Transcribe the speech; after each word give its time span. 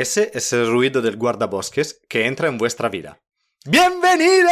Ese 0.00 0.30
es 0.32 0.50
el 0.54 0.66
ruido 0.66 1.02
del 1.02 1.18
guardabosques 1.18 2.00
que 2.08 2.24
entra 2.24 2.48
en 2.48 2.56
vuestra 2.56 2.88
vida. 2.88 3.20
¡Bienvenidos! 3.66 4.50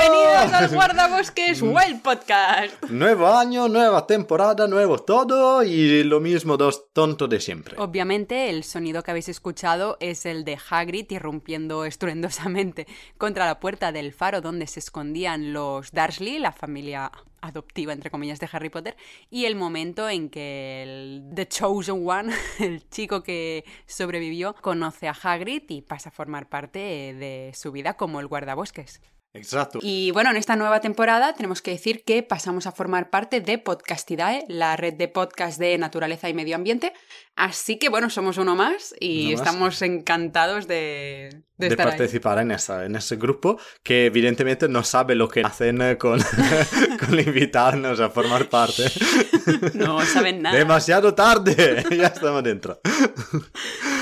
Bienvenidos 0.00 0.52
al 0.54 0.68
Guardabosques 0.74 1.60
Wild 1.60 2.00
Podcast. 2.00 2.82
Nuevo 2.88 3.26
año, 3.26 3.68
nueva 3.68 4.06
temporada, 4.06 4.66
nuevo 4.66 4.98
todo 4.98 5.62
y 5.62 6.02
lo 6.02 6.20
mismo 6.20 6.56
dos 6.56 6.90
tontos 6.94 7.28
de 7.28 7.40
siempre. 7.40 7.76
Obviamente 7.76 8.48
el 8.48 8.64
sonido 8.64 9.02
que 9.02 9.10
habéis 9.10 9.28
escuchado 9.28 9.98
es 10.00 10.24
el 10.24 10.46
de 10.46 10.56
Hagrid 10.70 11.10
irrumpiendo 11.10 11.84
estruendosamente 11.84 12.86
contra 13.18 13.44
la 13.44 13.60
puerta 13.60 13.92
del 13.92 14.14
faro 14.14 14.40
donde 14.40 14.66
se 14.66 14.80
escondían 14.80 15.52
los 15.52 15.92
Dursley, 15.92 16.38
la 16.38 16.52
familia 16.52 17.12
adoptiva, 17.40 17.92
entre 17.92 18.10
comillas, 18.10 18.40
de 18.40 18.48
Harry 18.52 18.70
Potter, 18.70 18.96
y 19.30 19.44
el 19.44 19.56
momento 19.56 20.08
en 20.08 20.30
que 20.30 20.82
el 20.82 21.24
The 21.34 21.48
Chosen 21.48 22.08
One, 22.08 22.34
el 22.60 22.88
chico 22.88 23.22
que 23.22 23.64
sobrevivió, 23.86 24.54
conoce 24.54 25.08
a 25.08 25.12
Hagrid 25.12 25.62
y 25.68 25.82
pasa 25.82 26.08
a 26.10 26.12
formar 26.12 26.48
parte 26.48 26.78
de 26.78 27.52
su 27.54 27.72
vida 27.72 27.94
como 27.94 28.20
el 28.20 28.26
guardabosques. 28.26 29.00
Exacto. 29.36 29.78
Y 29.82 30.10
bueno, 30.12 30.30
en 30.30 30.36
esta 30.36 30.56
nueva 30.56 30.80
temporada 30.80 31.34
tenemos 31.34 31.62
que 31.62 31.72
decir 31.72 32.04
que 32.04 32.22
pasamos 32.22 32.66
a 32.66 32.72
formar 32.72 33.10
parte 33.10 33.40
de 33.40 33.58
Podcastidae, 33.58 34.44
la 34.48 34.76
red 34.76 34.94
de 34.94 35.08
podcast 35.08 35.58
de 35.58 35.76
naturaleza 35.78 36.28
y 36.28 36.34
medio 36.34 36.56
ambiente. 36.56 36.92
Así 37.36 37.78
que 37.78 37.90
bueno, 37.90 38.08
somos 38.08 38.38
uno 38.38 38.56
más 38.56 38.94
y 38.98 39.26
Uno 39.28 39.36
más. 39.38 39.46
estamos 39.46 39.82
encantados 39.82 40.66
de, 40.66 41.28
de 41.32 41.42
de 41.58 41.66
estar 41.68 41.86
ahí. 41.88 41.92
participar 41.98 42.38
en, 42.38 42.50
esa, 42.50 42.86
en 42.86 42.96
ese 42.96 43.16
grupo 43.16 43.58
que 43.82 44.06
evidentemente 44.06 44.68
no 44.68 44.82
sabe 44.82 45.14
lo 45.14 45.28
que 45.28 45.42
hacen 45.42 45.82
eh, 45.82 45.98
con, 45.98 46.18
con 47.06 47.18
invitarnos 47.20 48.00
a 48.00 48.08
formar 48.10 48.48
parte. 48.48 48.84
No 49.74 50.04
saben 50.04 50.42
nada. 50.42 50.56
Demasiado 50.56 51.14
tarde, 51.14 51.84
ya 51.96 52.06
estamos 52.08 52.42
dentro. 52.42 52.80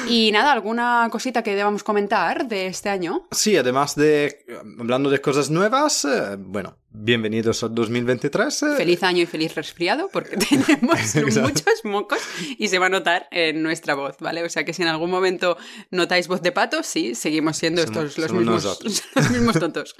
Y 0.08 0.30
nada, 0.32 0.52
¿alguna 0.52 1.08
cosita 1.10 1.42
que 1.42 1.54
debamos 1.54 1.82
comentar 1.82 2.46
de 2.48 2.66
este 2.68 2.88
año? 2.88 3.26
Sí, 3.30 3.56
además 3.56 3.94
de, 3.94 4.46
hablando 4.78 5.10
de 5.10 5.20
cosas 5.20 5.50
nuevas, 5.50 6.04
eh, 6.06 6.36
bueno, 6.38 6.78
bienvenidos 6.96 7.62
al 7.64 7.74
2023. 7.74 8.62
eh, 8.62 8.66
Feliz 8.76 9.02
año 9.02 9.22
y 9.22 9.26
feliz 9.26 9.54
resfriado, 9.54 10.08
porque 10.12 10.36
tenemos 10.48 11.14
muchos 11.42 11.84
mocos 11.84 12.18
y 12.56 12.68
se 12.68 12.78
va 12.78 12.86
a 12.86 12.88
notar 12.88 13.26
en 13.32 13.62
nuestra 13.62 13.94
voz, 13.94 14.16
¿vale? 14.20 14.42
O 14.44 14.48
sea 14.48 14.64
que 14.64 14.72
si 14.72 14.82
en 14.82 14.88
algún 14.88 15.10
momento 15.10 15.56
notáis 15.90 16.28
voz 16.28 16.40
de 16.40 16.52
pato, 16.52 16.82
sí, 16.82 17.14
seguimos 17.14 17.56
siendo 17.56 17.82
Somos- 17.82 18.04
estos 18.10 18.18
los 18.18 18.32
mismos, 18.32 18.78
los 19.16 19.30
mismos 19.30 19.58
tontos. 19.58 19.96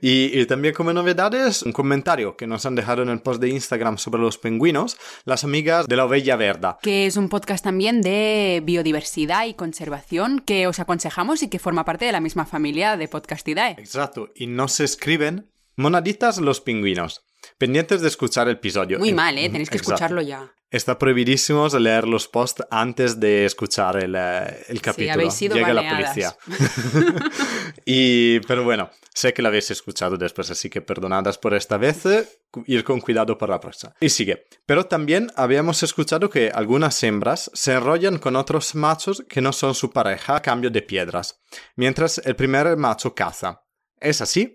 Y, 0.00 0.38
y 0.38 0.46
también 0.46 0.72
como 0.72 0.92
novedades, 0.92 1.62
un 1.62 1.72
comentario 1.72 2.36
que 2.36 2.46
nos 2.46 2.64
han 2.64 2.76
dejado 2.76 3.02
en 3.02 3.08
el 3.08 3.20
post 3.20 3.40
de 3.40 3.48
Instagram 3.48 3.98
sobre 3.98 4.22
los 4.22 4.38
pingüinos, 4.38 4.96
las 5.24 5.42
amigas 5.44 5.86
de 5.88 5.96
la 5.96 6.04
Ovella 6.04 6.36
Verda. 6.36 6.78
que 6.80 7.06
es 7.06 7.16
un 7.16 7.28
podcast 7.28 7.64
también 7.64 8.00
de 8.02 8.62
biodiversidad 8.64 9.46
y 9.46 9.54
conservación 9.54 10.38
que 10.40 10.66
os 10.68 10.78
aconsejamos 10.78 11.42
y 11.42 11.48
que 11.48 11.58
forma 11.58 11.84
parte 11.84 12.04
de 12.04 12.12
la 12.12 12.20
misma 12.20 12.46
familia 12.46 12.96
de 12.96 13.08
Podcastidae. 13.08 13.72
Exacto, 13.78 14.30
y 14.36 14.46
nos 14.46 14.78
escriben 14.80 15.49
monaditas 15.80 16.38
los 16.38 16.60
pingüinos. 16.60 17.22
Pendientes 17.58 18.02
de 18.02 18.08
escuchar 18.08 18.48
el 18.48 18.54
episodio. 18.56 18.98
Muy 18.98 19.12
mal, 19.14 19.36
¿eh? 19.38 19.48
Tenéis 19.48 19.70
que 19.70 19.78
Exacto. 19.78 19.94
escucharlo 19.94 20.22
ya. 20.22 20.52
Está 20.70 20.98
prohibidísimo 20.98 21.66
leer 21.68 22.06
los 22.06 22.28
posts 22.28 22.64
antes 22.70 23.18
de 23.18 23.44
escuchar 23.44 23.96
el, 23.96 24.14
eh, 24.16 24.64
el 24.68 24.80
capítulo. 24.80 25.14
habéis 25.14 25.34
sido 25.34 25.56
Llega 25.56 25.72
la 25.74 25.88
policía. 25.90 26.36
y, 27.84 28.40
pero 28.40 28.62
bueno, 28.62 28.90
sé 29.12 29.32
que 29.32 29.42
lo 29.42 29.48
habéis 29.48 29.70
escuchado 29.70 30.16
después, 30.16 30.50
así 30.50 30.70
que 30.70 30.80
perdonadas 30.80 31.38
por 31.38 31.54
esta 31.54 31.76
vez. 31.76 32.06
eh, 32.06 32.28
Ir 32.66 32.84
con 32.84 33.00
cuidado 33.00 33.36
para 33.38 33.54
la 33.54 33.60
próxima. 33.60 33.94
Y 34.00 34.10
sigue. 34.10 34.44
Pero 34.66 34.84
también 34.86 35.30
habíamos 35.36 35.82
escuchado 35.82 36.28
que 36.28 36.50
algunas 36.52 37.02
hembras 37.02 37.50
se 37.54 37.72
enrollan 37.72 38.18
con 38.18 38.36
otros 38.36 38.74
machos 38.74 39.24
que 39.28 39.40
no 39.40 39.52
son 39.52 39.74
su 39.74 39.90
pareja 39.90 40.36
a 40.36 40.42
cambio 40.42 40.70
de 40.70 40.82
piedras, 40.82 41.40
mientras 41.76 42.18
el 42.18 42.36
primer 42.36 42.76
macho 42.76 43.14
caza. 43.14 43.62
¿Es 44.00 44.20
así? 44.20 44.54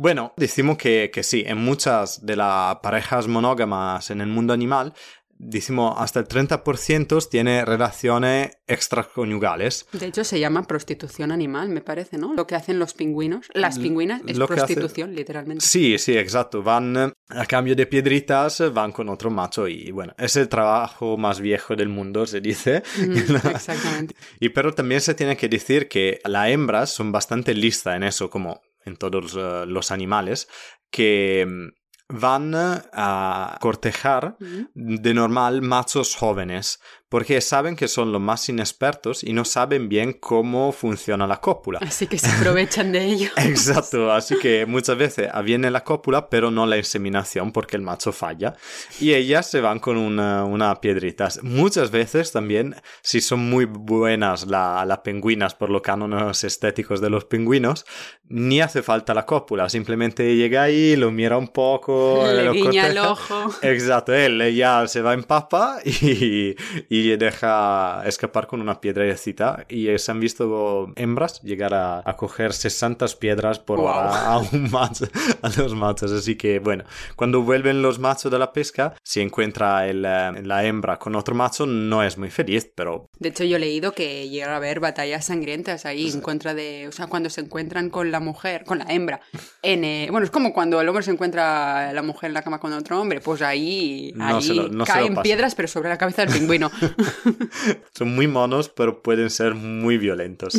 Bueno, 0.00 0.32
decimos 0.36 0.78
que, 0.78 1.10
que 1.12 1.24
sí, 1.24 1.42
en 1.44 1.58
muchas 1.58 2.24
de 2.24 2.36
las 2.36 2.76
parejas 2.76 3.26
monógamas 3.26 4.12
en 4.12 4.20
el 4.20 4.28
mundo 4.28 4.52
animal, 4.52 4.94
decimos 5.40 5.96
hasta 5.98 6.20
el 6.20 6.28
30% 6.28 7.28
tiene 7.28 7.64
relaciones 7.64 8.58
extraconyugales. 8.68 9.86
De 9.92 10.06
hecho, 10.06 10.22
se 10.22 10.38
llama 10.38 10.62
prostitución 10.68 11.32
animal, 11.32 11.68
me 11.68 11.80
parece, 11.80 12.16
¿no? 12.16 12.32
Lo 12.34 12.46
que 12.46 12.54
hacen 12.54 12.78
los 12.78 12.94
pingüinos, 12.94 13.46
las 13.54 13.80
pingüinas, 13.80 14.22
es 14.28 14.36
Lo 14.38 14.46
que 14.46 14.54
hace- 14.54 14.74
prostitución, 14.74 15.16
literalmente. 15.16 15.64
Sí, 15.64 15.98
sí, 15.98 16.16
exacto. 16.16 16.62
Van 16.62 16.96
eh, 16.96 17.12
a 17.30 17.46
cambio 17.46 17.74
de 17.74 17.86
piedritas, 17.86 18.62
van 18.72 18.92
con 18.92 19.08
otro 19.08 19.30
macho 19.30 19.66
y 19.66 19.90
bueno, 19.90 20.14
es 20.16 20.36
el 20.36 20.48
trabajo 20.48 21.16
más 21.16 21.40
viejo 21.40 21.74
del 21.74 21.88
mundo, 21.88 22.24
se 22.24 22.40
dice. 22.40 22.84
Mm, 22.98 23.16
exactamente. 23.50 24.14
Y 24.38 24.50
pero 24.50 24.72
también 24.72 25.00
se 25.00 25.14
tiene 25.14 25.36
que 25.36 25.48
decir 25.48 25.88
que 25.88 26.20
las 26.24 26.50
hembras 26.50 26.90
son 26.90 27.10
bastante 27.10 27.52
listas 27.52 27.96
en 27.96 28.04
eso, 28.04 28.30
como 28.30 28.60
en 28.88 28.96
todos 28.96 29.36
eh, 29.36 29.66
los 29.66 29.90
animales, 29.90 30.48
que 30.90 31.46
mm, 31.46 31.68
van 32.08 32.52
a 32.54 33.58
cortejar 33.60 34.36
de 34.40 35.14
normal 35.14 35.60
machos 35.60 36.16
jóvenes, 36.16 36.80
porque 37.08 37.40
saben 37.40 37.74
que 37.76 37.88
son 37.88 38.12
los 38.12 38.20
más 38.20 38.48
inexpertos 38.48 39.24
y 39.24 39.32
no 39.32 39.44
saben 39.44 39.88
bien 39.88 40.12
cómo 40.12 40.72
funciona 40.72 41.26
la 41.26 41.40
cópula. 41.40 41.78
Así 41.82 42.06
que 42.06 42.18
se 42.18 42.30
aprovechan 42.30 42.92
de 42.92 43.04
ello. 43.04 43.30
Exacto, 43.36 44.12
así 44.12 44.36
que 44.38 44.66
muchas 44.66 44.96
veces 44.98 45.28
viene 45.44 45.70
la 45.70 45.84
cópula, 45.84 46.28
pero 46.28 46.50
no 46.50 46.66
la 46.66 46.76
inseminación 46.76 47.52
porque 47.52 47.76
el 47.76 47.82
macho 47.82 48.12
falla 48.12 48.54
y 49.00 49.14
ellas 49.14 49.50
se 49.50 49.60
van 49.60 49.78
con 49.78 49.96
una, 49.96 50.44
una 50.44 50.74
piedrita. 50.80 51.28
Muchas 51.42 51.90
veces 51.90 52.32
también, 52.32 52.76
si 53.02 53.20
son 53.20 53.40
muy 53.48 53.64
buenas 53.64 54.46
la- 54.46 54.84
las 54.84 54.98
pingüinas 54.98 55.54
por 55.54 55.70
los 55.70 55.82
cánones 55.82 56.44
estéticos 56.44 57.00
de 57.00 57.10
los 57.10 57.24
pingüinos, 57.24 57.84
ni 58.28 58.60
hace 58.60 58.82
falta 58.82 59.14
la 59.14 59.24
cópula, 59.24 59.68
simplemente 59.70 60.36
llega 60.36 60.62
ahí, 60.64 60.96
lo 60.96 61.10
mira 61.10 61.38
un 61.38 61.48
poco, 61.48 62.24
Le 62.30 62.50
guiña 62.50 62.88
el 62.88 62.98
ojo. 62.98 63.46
Exacto, 63.62 64.12
él 64.14 64.54
ya 64.54 64.86
se 64.86 65.00
va 65.00 65.14
en 65.14 65.24
papa 65.24 65.78
y, 65.84 66.54
y 66.90 66.97
deja 67.16 68.02
escapar 68.06 68.46
con 68.46 68.60
una 68.60 68.80
piedrecita. 68.80 69.64
Y 69.68 69.96
se 69.98 70.10
han 70.10 70.20
visto 70.20 70.92
hembras 70.96 71.40
llegar 71.42 71.74
a, 71.74 72.02
a 72.04 72.16
coger 72.16 72.52
60 72.52 73.06
piedras 73.20 73.58
por 73.58 73.78
Wow. 73.78 73.86
hora 73.88 74.24
a, 74.26 74.38
un 74.38 74.70
macho, 74.70 75.06
a 75.42 75.48
los 75.56 75.74
machos. 75.74 76.12
Así 76.12 76.36
que, 76.36 76.58
bueno, 76.58 76.84
cuando 77.16 77.42
vuelven 77.42 77.82
los 77.82 77.98
machos 77.98 78.30
de 78.32 78.38
la 78.38 78.52
pesca, 78.52 78.94
si 79.02 79.20
encuentra 79.20 79.86
el, 79.88 80.04
eh, 80.04 80.42
la 80.42 80.64
hembra 80.64 80.98
con 80.98 81.14
otro 81.14 81.34
macho, 81.34 81.66
no 81.66 82.02
es 82.02 82.18
muy 82.18 82.30
feliz, 82.30 82.70
pero 82.74 83.06
De 83.18 83.28
hecho, 83.30 83.44
yo 83.44 83.56
he 83.56 83.60
leído 83.60 83.92
que 83.92 84.28
llega 84.28 84.52
a 84.52 84.56
haber 84.56 84.80
batallas 84.80 85.26
sangrientas 85.26 85.86
ahí 85.86 86.08
en 86.10 86.20
contra 86.20 86.54
de. 86.54 86.86
O 86.88 86.92
sea, 86.92 87.06
cuando 87.06 87.30
se 87.30 87.40
encuentran 87.42 87.90
con 87.90 88.10
la 88.10 88.20
mujer, 88.20 88.64
con 88.64 88.78
la 88.78 88.86
hembra. 88.88 89.20
En, 89.62 89.84
eh, 89.84 90.08
bueno, 90.10 90.24
es 90.24 90.30
como 90.30 90.52
cuando 90.52 90.80
el 90.80 90.88
hombre 90.88 91.02
se 91.04 91.10
encuentra 91.10 91.92
la 91.92 92.02
mujer 92.02 92.28
en 92.28 92.34
la 92.34 92.42
cama 92.42 92.58
con 92.58 92.72
otro 92.72 93.00
hombre. 93.00 93.20
Pues 93.20 93.42
ahí, 93.42 94.12
No 94.16 94.36
ahí 94.38 94.48
lo- 94.54 94.68
no 94.68 94.84
caen 94.84 95.16
piedras, 95.22 95.54
pero 95.54 95.68
sobre 95.68 95.88
la 95.88 95.98
cabeza 95.98 96.24
del 96.24 96.34
pingüino. 96.34 96.70
son 97.92 98.14
muy 98.14 98.26
monos, 98.26 98.68
pero 98.68 99.02
pueden 99.02 99.30
ser 99.30 99.54
muy 99.54 99.98
violentos. 99.98 100.54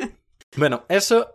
bueno, 0.56 0.84
eso 0.88 1.34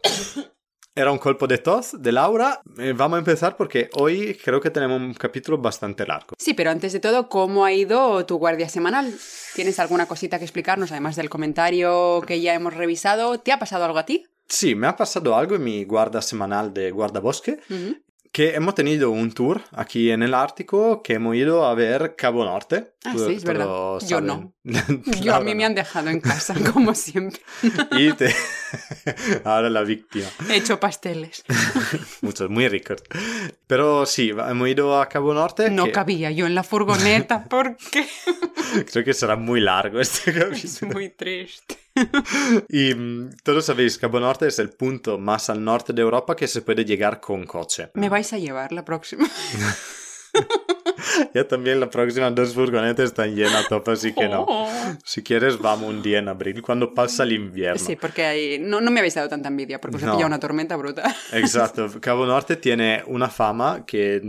era 0.95 1.11
un 1.11 1.17
colpo 1.17 1.47
de 1.47 1.57
tos 1.57 2.01
de 2.01 2.11
Laura. 2.11 2.61
Eh, 2.77 2.93
vamos 2.95 3.17
a 3.17 3.19
empezar 3.19 3.57
porque 3.57 3.89
hoy 3.95 4.37
creo 4.43 4.61
que 4.61 4.69
tenemos 4.69 5.01
un 5.01 5.13
capítulo 5.13 5.57
bastante 5.57 6.05
largo. 6.05 6.35
Sí, 6.37 6.53
pero 6.53 6.69
antes 6.69 6.93
de 6.93 6.99
todo, 6.99 7.29
¿cómo 7.29 7.65
ha 7.65 7.73
ido 7.73 8.25
tu 8.25 8.37
guardia 8.37 8.69
semanal? 8.69 9.11
¿Tienes 9.55 9.79
alguna 9.79 10.05
cosita 10.05 10.37
que 10.37 10.45
explicarnos, 10.45 10.91
además 10.91 11.15
del 11.15 11.29
comentario 11.29 12.21
que 12.27 12.41
ya 12.41 12.53
hemos 12.53 12.75
revisado? 12.75 13.39
¿Te 13.39 13.51
ha 13.51 13.59
pasado 13.59 13.85
algo 13.85 13.97
a 13.97 14.05
ti? 14.05 14.25
Sí, 14.47 14.75
me 14.75 14.87
ha 14.87 14.95
pasado 14.95 15.35
algo 15.35 15.55
en 15.55 15.63
mi 15.63 15.83
guarda 15.83 16.21
semanal 16.21 16.73
de 16.73 16.91
guardabosque. 16.91 17.59
Que 18.33 18.55
hemos 18.55 18.73
tenido 18.73 19.11
un 19.11 19.31
tour 19.31 19.61
aquí 19.73 20.09
en 20.09 20.23
el 20.23 20.33
Ártico 20.33 21.03
que 21.03 21.13
hemos 21.13 21.35
ido 21.35 21.67
a 21.67 21.75
ver 21.75 22.15
Cabo 22.17 22.43
Norte. 22.43 22.93
Ah, 23.05 23.13
sí, 23.15 23.35
es 23.35 23.43
verdad. 23.43 23.67
Yo 24.07 24.21
no. 24.21 24.55
Yo 25.21 25.35
a 25.35 25.39
mí 25.39 25.53
me 25.53 25.61
no. 25.61 25.67
han 25.67 25.75
dejado 25.75 26.09
en 26.09 26.19
casa, 26.19 26.55
como 26.73 26.95
siempre. 26.95 27.39
Y 27.91 28.11
te... 28.13 28.33
Ahora 29.43 29.69
la 29.69 29.83
víctima. 29.83 30.27
He 30.49 30.55
hecho 30.55 30.79
pasteles. 30.79 31.43
Muchos, 32.21 32.49
muy 32.49 32.67
ricos. 32.67 33.03
Pero 33.67 34.07
sí, 34.07 34.29
hemos 34.31 34.67
ido 34.67 34.99
a 34.99 35.07
Cabo 35.07 35.35
Norte. 35.35 35.69
No 35.69 35.85
que 35.85 35.91
cabía 35.91 36.31
yo 36.31 36.47
en 36.47 36.55
la 36.55 36.63
furgoneta 36.63 37.45
porque 37.47 38.07
Creo 38.91 39.05
que 39.05 39.13
será 39.13 39.35
muy 39.35 39.61
largo 39.61 39.99
este 39.99 40.31
es 40.31 40.37
capítulo. 40.79 40.93
muy 40.93 41.09
triste. 41.09 41.82
Y 42.69 42.93
mm, 42.93 43.29
todos 43.43 43.65
sabéis, 43.65 43.97
Cabo 43.97 44.19
Norte 44.19 44.47
es 44.47 44.59
el 44.59 44.69
punto 44.69 45.17
más 45.19 45.49
al 45.49 45.63
norte 45.63 45.93
de 45.93 46.01
Europa 46.01 46.35
que 46.35 46.47
se 46.47 46.61
puede 46.61 46.85
llegar 46.85 47.19
con 47.19 47.45
coche. 47.45 47.89
Me 47.93 48.09
vais 48.09 48.31
a 48.33 48.37
llevar 48.37 48.71
la 48.71 48.83
próxima. 48.85 49.27
Ya 51.33 51.47
también 51.47 51.79
la 51.79 51.89
próxima 51.89 52.31
dos 52.31 52.53
furgonetas 52.55 53.05
están 53.05 53.35
llenas 53.35 53.65
a 53.65 53.67
tope, 53.67 53.91
así 53.91 54.13
que 54.13 54.27
no. 54.27 54.45
Oh. 54.55 54.69
Si 55.05 55.21
quieres, 55.23 55.59
vamos 55.59 55.89
un 55.89 56.01
día 56.01 56.19
en 56.19 56.27
abril, 56.27 56.61
cuando 56.61 56.93
pasa 56.93 57.23
el 57.23 57.33
invierno. 57.33 57.79
Sí, 57.83 57.95
porque 57.95 58.23
ahí 58.25 58.59
no, 58.59 58.81
no 58.81 58.91
me 58.91 58.99
habéis 58.99 59.15
dado 59.15 59.29
tanta 59.29 59.47
envidia, 59.49 59.79
porque 59.79 59.97
os 59.97 60.03
ha 60.03 60.07
No. 60.07 60.11
pillado 60.13 60.27
una 60.27 60.39
tormenta 60.39 60.75
brutal. 60.75 61.13
Exacto, 61.31 61.87
Cabo 62.01 62.25
Norte 62.25 62.55
tiene 62.57 63.03
una 63.07 63.29
fama 63.29 63.85
que 63.85 64.21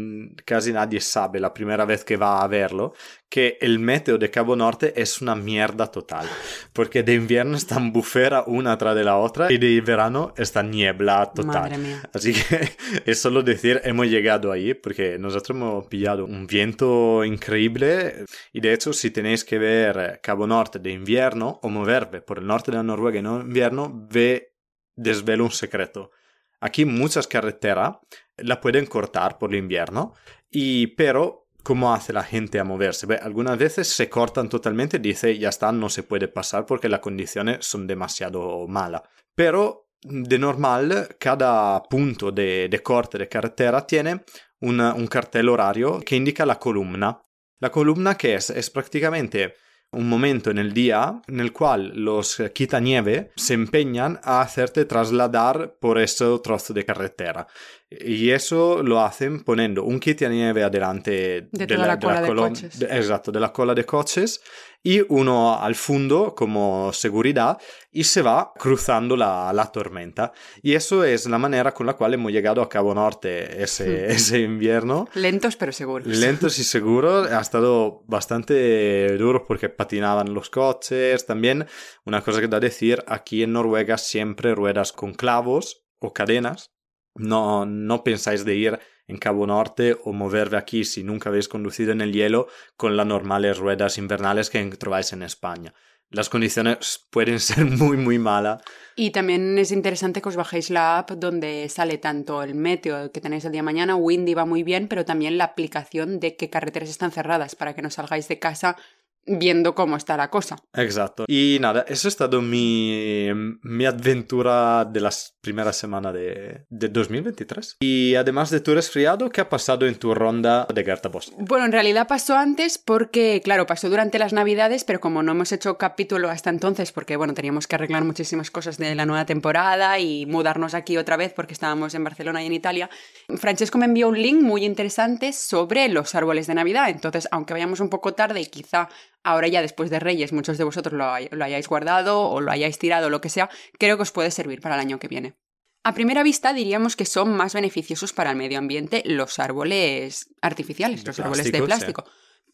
casi 0.45 0.73
nadie 0.73 1.01
sabe 1.01 1.41
la 1.41 1.53
primera 1.55 1.85
vez 1.85 2.05
que 2.05 2.17
va 2.17 2.43
a 2.43 2.47
verlo, 2.49 2.95
que 3.35 3.59
el 3.61 3.81
meteo 3.81 4.17
de 4.17 4.31
Cabo 4.31 4.55
Norte 4.55 4.93
es 4.95 5.21
una 5.21 5.35
mierda 5.35 5.89
total, 5.89 6.25
porque 6.73 7.03
de 7.03 7.15
invierno 7.15 7.57
están 7.57 7.93
bufera 7.93 8.45
una 8.47 8.79
tras 8.79 8.95
de 8.95 9.03
la 9.03 9.17
otra 9.17 9.51
y 9.51 9.59
de 9.59 9.81
verano 9.81 10.33
está 10.37 10.63
niebla 10.63 11.33
total. 11.35 11.63
Madre 11.63 11.79
mía. 11.79 12.01
Así 12.13 12.33
que 12.33 12.71
es 13.11 13.21
solo 13.21 13.43
decir, 13.43 13.81
hemos 13.83 14.07
llegado 14.07 14.53
ahí 14.53 14.73
porque 14.75 15.19
nosotros 15.19 15.57
hemos 15.57 15.85
pillado 15.89 16.27
un 16.27 16.47
viento 16.47 17.25
increíble 17.25 18.25
y 18.53 18.61
de 18.61 18.73
hecho 18.73 18.93
si 18.93 19.11
tenéis 19.11 19.45
que 19.45 19.59
ver 19.59 20.21
Cabo 20.23 20.47
Norte 20.47 20.79
de 20.79 20.93
invierno 20.93 21.59
o 21.61 21.69
moverme 21.69 22.21
por 22.21 22.39
el 22.39 22.47
norte 22.47 22.71
de 22.71 22.77
la 22.77 22.85
Noruega 22.85 23.19
en 23.19 23.27
invierno, 23.27 24.07
ve 24.13 24.55
desvelo 24.95 25.43
un 25.43 25.51
secreto. 25.51 26.13
Aquí 26.61 26.85
muchas 26.85 27.27
carreteras 27.27 27.97
la 28.37 28.61
pueden 28.61 28.87
cortar 28.87 29.39
por 29.39 29.51
el 29.51 29.59
invierno, 29.59 30.15
y 30.53 30.87
pero 30.87 31.44
¿Cómo 31.65 31.95
hace 31.95 32.13
la 32.13 32.23
gente 32.23 32.61
a 32.61 32.65
moverse? 32.65 33.07
algunas 33.17 33.59
veces 33.59 33.89
se 33.89 34.11
cortan 34.11 34.51
totalmente 34.51 34.99
dice 34.99 35.37
ya 35.39 35.49
está, 35.49 35.73
no 35.73 35.89
se 35.89 36.03
puede 36.03 36.29
pasar 36.29 36.67
porque 36.67 36.91
las 36.91 37.01
condiciones 37.01 37.65
son 37.67 37.87
demasiado 37.87 38.69
malas. 38.69 39.03
Pero 39.35 39.89
de 40.03 40.39
normal, 40.39 41.17
cada 41.19 41.83
punto 41.85 42.31
de, 42.31 42.81
corte 42.83 43.17
de 43.17 43.29
carretera 43.29 43.87
tiene 43.87 44.25
un 44.61 45.07
cartel 45.07 45.49
horario 45.49 46.01
que 46.01 46.17
indica 46.17 46.45
la 46.45 46.59
columna. 46.59 47.21
La 47.61 47.71
columna 47.71 48.15
que 48.17 48.35
es, 48.35 48.51
es 48.51 48.69
prácticamente 48.69 49.55
un 49.95 50.09
momento 50.09 50.51
en 50.51 50.59
el 50.59 50.73
día 50.73 51.23
en 51.27 51.41
el 51.41 51.53
cual 51.53 51.93
los 51.95 52.43
quitanieve 52.53 53.31
se 53.37 53.55
empeñan 53.55 54.21
a 54.23 54.41
hacerte 54.41 54.85
trasladar 54.85 55.77
por 55.81 55.99
ese 55.99 56.25
trozo 56.43 56.73
de 56.73 56.85
carretera. 56.85 57.47
Y 57.91 58.31
eso 58.31 58.83
lo 58.83 59.01
hacen 59.01 59.45
poniendo 59.45 59.85
un 59.85 60.01
quitanieve 60.01 60.65
adelante 60.65 61.49
de, 61.53 61.79
la, 61.79 61.99
cola 61.99 62.21
de, 62.21 62.35
coches. 62.35 62.83
exacto, 62.83 63.31
de 63.31 63.41
la 63.41 63.53
cola 63.53 63.75
de 63.75 63.85
coches 63.85 64.41
y 64.87 65.03
uno 65.09 65.59
al 65.59 65.75
fondo 65.75 66.35
como 66.35 66.93
seguridad 66.93 67.59
y 67.91 68.05
se 68.05 68.21
va 68.21 68.53
cruzando 68.55 69.17
la, 69.17 69.51
la, 69.55 69.73
tormenta. 69.73 70.33
Y 70.63 70.75
eso 70.75 71.05
es 71.05 71.27
la 71.27 71.39
manera 71.39 71.73
con 71.73 71.87
la 71.87 71.95
cual 71.95 72.13
hemos 72.13 72.31
llegado 72.31 72.61
a 72.61 72.69
Cabo 72.69 72.95
Norte 72.95 73.63
ese, 73.63 74.13
ese 74.13 74.41
invierno. 74.41 75.09
Lentos 75.15 75.57
pero 75.57 75.73
seguros. 75.73 76.07
Lentos 76.07 76.59
y 76.59 76.65
seguros. 76.65 77.33
Ha 77.33 77.41
estado 77.41 78.05
bastante 78.07 79.17
duro 79.17 79.47
porque 79.47 79.71
patinaban 79.71 80.35
los 80.35 80.51
coches. 80.51 81.25
También 81.25 81.67
una 82.05 82.21
cosa 82.21 82.43
que 82.43 82.49
da 82.49 82.61
decir, 82.61 83.03
aquí 83.07 83.43
en 83.43 83.55
Noruega 83.55 83.97
siempre 83.97 84.55
ruedas 84.55 84.93
con 84.93 85.15
clavos 85.15 85.87
o 85.99 86.13
cadenas. 86.13 86.73
No, 87.15 87.65
no 87.65 88.05
pensáis 88.05 88.45
de 88.45 88.55
ir 88.55 88.79
en 89.07 89.19
Cabo 89.19 89.47
Norte 89.47 89.97
o 90.05 90.13
moverme 90.13 90.57
aquí 90.57 90.85
si 90.85 91.05
nunca 91.05 91.29
habéis 91.29 91.49
conducido 91.49 91.93
en 91.93 92.01
el 92.01 92.13
hielo 92.13 92.49
con 92.77 92.97
las 92.97 93.07
normales 93.07 93.59
ruedas 93.59 93.99
invernales 93.99 94.51
que 94.51 94.65
trováis 94.77 95.13
en 95.13 95.23
España. 95.23 95.75
Las 96.11 96.29
condiciones 96.29 97.07
pueden 97.11 97.41
ser 97.41 97.65
muy, 97.65 97.97
muy 97.97 98.19
malas. 98.19 98.63
Y 98.97 99.11
también 99.11 99.59
es 99.59 99.73
interesante 99.73 100.23
que 100.23 100.29
os 100.29 100.37
bajéis 100.37 100.71
la 100.71 100.99
app 100.99 101.11
donde 101.13 101.69
sale 101.69 101.99
tanto 101.99 102.43
el 102.43 102.55
meteo 102.55 103.11
que 103.11 103.21
tenéis 103.21 103.45
el 103.45 103.53
día 103.53 103.61
de 103.61 103.65
mañana, 103.65 103.97
Windy 103.97 104.35
va 104.35 104.45
muy 104.45 104.63
bien, 104.63 104.87
pero 104.87 105.05
también 105.05 105.37
la 105.39 105.45
aplicación 105.45 106.21
de 106.21 106.37
qué 106.37 106.51
carreteras 106.51 106.89
están 106.89 107.11
cerradas 107.11 107.57
para 107.57 107.75
que 107.75 107.83
no 107.83 107.91
salgáis 107.91 108.29
de 108.29 108.39
casa 108.39 108.77
viendo 109.27 109.75
cómo 109.75 109.97
está 109.97 110.17
la 110.17 110.31
cosa. 110.31 110.57
Exacto. 110.75 111.25
Y 111.29 111.59
nada, 111.61 111.85
eso 111.89 112.09
ha 112.09 112.11
estado 112.11 112.43
mi, 112.43 113.29
mi 113.63 113.87
aventura 113.87 114.85
de 114.85 115.01
las 115.01 115.37
primeras 115.41 115.77
semanas 115.77 116.15
de, 116.15 116.67
de 116.69 116.89
2023. 116.89 117.77
Y 117.81 118.15
además 118.15 118.51
de 118.51 118.61
tu 118.61 118.75
resfriado, 118.75 119.31
¿qué 119.31 119.41
ha 119.41 119.49
pasado 119.49 119.87
en 119.87 119.97
tu 119.97 120.15
ronda 120.15 120.67
de 120.73 120.85
Gerta 120.85 121.09
Boss? 121.09 121.33
Bueno, 121.39 121.65
en 121.67 121.73
realidad 121.73 122.09
pasó 122.09 122.37
antes 122.37 122.79
porque, 122.79 123.41
claro, 123.43 123.67
pasó 123.67 123.89
durante 123.91 124.19
las 124.19 124.33
navidades, 124.33 124.85
pero 124.85 125.01
como 125.01 125.23
no 125.23 125.33
hemos 125.33 125.53
hecho 125.53 125.79
capítulo 125.79 126.31
hasta 126.31 126.51
entonces, 126.51 126.93
porque, 126.93 127.17
bueno, 127.17 127.35
teníamos 127.35 127.67
que 127.67 127.77
arreglar 127.77 128.05
muchísimas 128.05 128.51
cosas 128.51 128.79
de 128.79 128.95
la 128.95 129.07
nueva 129.07 129.27
temporada 129.27 129.99
y 129.99 130.27
mudarnos 130.27 130.75
aquí 130.75 130.97
otra 130.97 131.17
vez 131.17 131.33
porque 131.33 131.55
estábamos 131.55 131.95
en 131.95 132.05
Barcelona 132.05 132.43
y 132.43 132.47
en 132.47 132.53
Italia, 132.53 132.91
Francesco 133.37 133.79
me 133.79 133.87
envió 133.87 134.09
un 134.09 134.21
link 134.21 134.41
muy 134.41 134.65
interesante 134.65 135.33
sobre 135.33 135.89
los 135.89 136.15
árboles 136.15 136.47
de 136.47 136.55
Navidad. 136.55 136.89
Entonces, 136.89 137.29
aunque 137.31 137.53
vayamos 137.53 137.81
un 137.81 137.89
poco 137.89 138.15
tarde 138.15 138.41
y 138.41 138.47
quizá 138.47 138.89
ahora 139.25 139.49
ya 139.49 139.63
después 139.63 139.91
de 139.91 139.99
Reyes 139.99 140.33
muchos 140.33 140.59
de 140.59 140.65
vosotros 140.65 140.95
lo, 140.95 141.11
hayáis 141.45 141.67
guardado 141.67 142.21
o 142.21 142.41
lo 142.41 142.53
hayáis 142.53 142.79
tirado 142.79 143.11
lo 143.11 143.21
que 143.21 143.31
sea, 143.31 143.51
creo 143.79 143.97
que 143.97 144.03
os 144.03 144.13
puede 144.13 144.31
servir 144.31 144.61
para 144.61 144.77
el 144.77 144.81
año 144.81 144.99
que 144.99 145.09
viene. 145.09 145.35
A 145.83 145.93
primera 145.93 146.23
vista 146.23 146.53
diríamos 146.53 146.97
que 146.97 147.05
son 147.05 147.35
más 147.37 147.55
beneficiosos 147.55 148.13
para 148.13 148.31
el 148.31 148.37
medio 148.37 148.59
ambiente 148.59 149.03
los 149.05 149.39
árboles 149.39 150.29
artificiales, 150.41 151.05
los 151.05 151.19
árboles 151.21 151.51
de 151.51 151.63
plástico. 151.63 152.05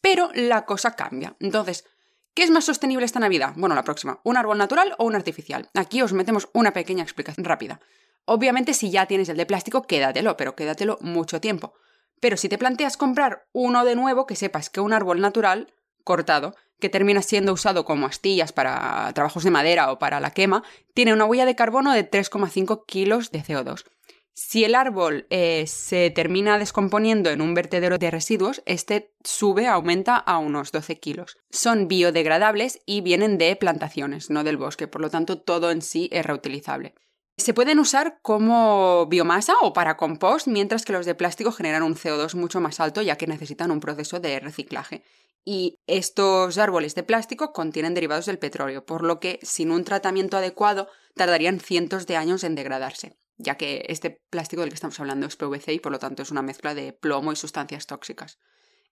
Pero 0.01 0.31
la 0.35 0.65
cosa 0.65 0.97
cambia. 0.97 1.37
Entonces, 1.39 1.85
¿qué 2.35 2.43
es 2.43 2.51
más 2.51 2.65
sostenible 2.65 3.05
esta 3.05 3.21
Navidad? 3.21 3.53
Bueno, 3.57 3.75
la 3.75 3.85
próxima, 3.85 4.21
¿un 4.25 4.37
árbol 4.37 4.59
natural 4.59 4.95
o 4.99 5.05
un 5.05 5.15
artificial? 5.15 5.69
Aquí 5.75 6.03
os 6.03 6.13
metemos 6.13 6.49
una 6.55 6.73
pequeña 6.73 7.05
explicación 7.05 7.45
rápida. 7.45 7.81
Obviamente, 8.25 8.75
si 8.75 8.91
ya 8.91 9.07
tienes 9.07 9.29
el 9.29 9.37
de 9.37 9.47
plástico, 9.47 9.83
quédatelo, 9.83 10.37
pero 10.37 10.57
quédatelo 10.57 10.99
mucho 11.01 11.41
tiempo. 11.41 11.75
Pero 12.21 12.37
si 12.37 12.49
te 12.49 12.59
planteas 12.59 12.97
comprar 12.97 13.47
uno 13.53 13.85
de 13.85 13.97
nuevo, 13.97 14.27
que 14.27 14.37
sepas 14.37 14.71
que 14.71 14.81
un 14.81 14.93
árbol 14.93 15.21
natural 15.21 15.73
cortado, 16.05 16.55
que 16.81 16.89
termina 16.89 17.23
siendo 17.23 17.53
usado 17.53 17.85
como 17.85 18.07
astillas 18.07 18.53
para 18.53 19.13
trabajos 19.15 19.45
de 19.45 19.51
madera 19.51 19.93
o 19.93 19.99
para 19.99 20.21
la 20.21 20.33
quema, 20.33 20.65
tiene 20.95 21.13
una 21.13 21.27
huella 21.27 21.45
de 21.45 21.55
carbono 21.55 21.93
de 21.93 22.11
3,5 22.11 22.85
kilos 22.87 23.31
de 23.31 23.43
CO2. 23.43 23.85
Si 24.43 24.65
el 24.65 24.75
árbol 24.75 25.27
eh, 25.29 25.67
se 25.67 26.09
termina 26.11 26.59
descomponiendo 26.59 27.29
en 27.29 27.43
un 27.43 27.53
vertedero 27.53 27.99
de 27.99 28.11
residuos, 28.11 28.63
este 28.65 29.13
sube, 29.23 29.67
aumenta 29.67 30.17
a 30.17 30.39
unos 30.39 30.73
12 30.73 30.99
kilos. 30.99 31.37
Son 31.51 31.89
biodegradables 31.89 32.81
y 32.87 33.03
vienen 33.03 33.37
de 33.37 33.55
plantaciones, 33.57 34.31
no 34.31 34.43
del 34.43 34.57
bosque, 34.57 34.89
por 34.89 35.03
lo 35.03 35.11
tanto 35.11 35.39
todo 35.39 35.71
en 35.71 35.83
sí 35.83 36.09
es 36.11 36.25
reutilizable. 36.25 36.95
Se 37.37 37.55
pueden 37.55 37.79
usar 37.79 38.19
como 38.23 39.07
biomasa 39.07 39.55
o 39.63 39.73
para 39.73 39.97
compost, 39.97 40.47
mientras 40.47 40.85
que 40.85 40.93
los 40.93 41.07
de 41.07 41.15
plástico 41.15 41.53
generan 41.53 41.83
un 41.83 41.95
CO2 41.95 42.35
mucho 42.35 42.61
más 42.61 42.81
alto 42.81 43.03
ya 43.03 43.17
que 43.17 43.27
necesitan 43.27 43.71
un 43.71 43.81
proceso 43.81 44.21
de 44.21 44.41
reciclaje 44.41 45.03
y 45.45 45.81
estos 45.87 46.59
árboles 46.59 46.95
de 46.95 47.03
plástico 47.03 47.53
contienen 47.53 47.95
derivados 47.95 48.27
del 48.27 48.39
petróleo, 48.39 48.85
por 48.85 49.05
lo 49.05 49.21
que 49.21 49.39
sin 49.43 49.71
un 49.71 49.85
tratamiento 49.85 50.37
adecuado 50.37 50.89
tardarían 51.15 51.61
cientos 51.61 52.07
de 52.07 52.17
años 52.17 52.45
en 52.45 52.55
degradarse, 52.55 53.19
ya 53.39 53.57
que 53.57 53.85
este 53.89 54.23
plástico 54.31 54.63
del 54.63 54.71
que 54.71 54.75
estamos 54.75 55.01
hablando 55.01 55.27
es 55.27 55.37
PVC 55.37 55.73
y 55.73 55.81
por 55.81 55.93
lo 55.93 55.99
tanto 55.99 56.23
es 56.23 56.31
una 56.31 56.43
mezcla 56.43 56.75
de 56.75 56.93
plomo 56.93 57.33
y 57.33 57.37
sustancias 57.37 57.87
tóxicas. 57.87 58.39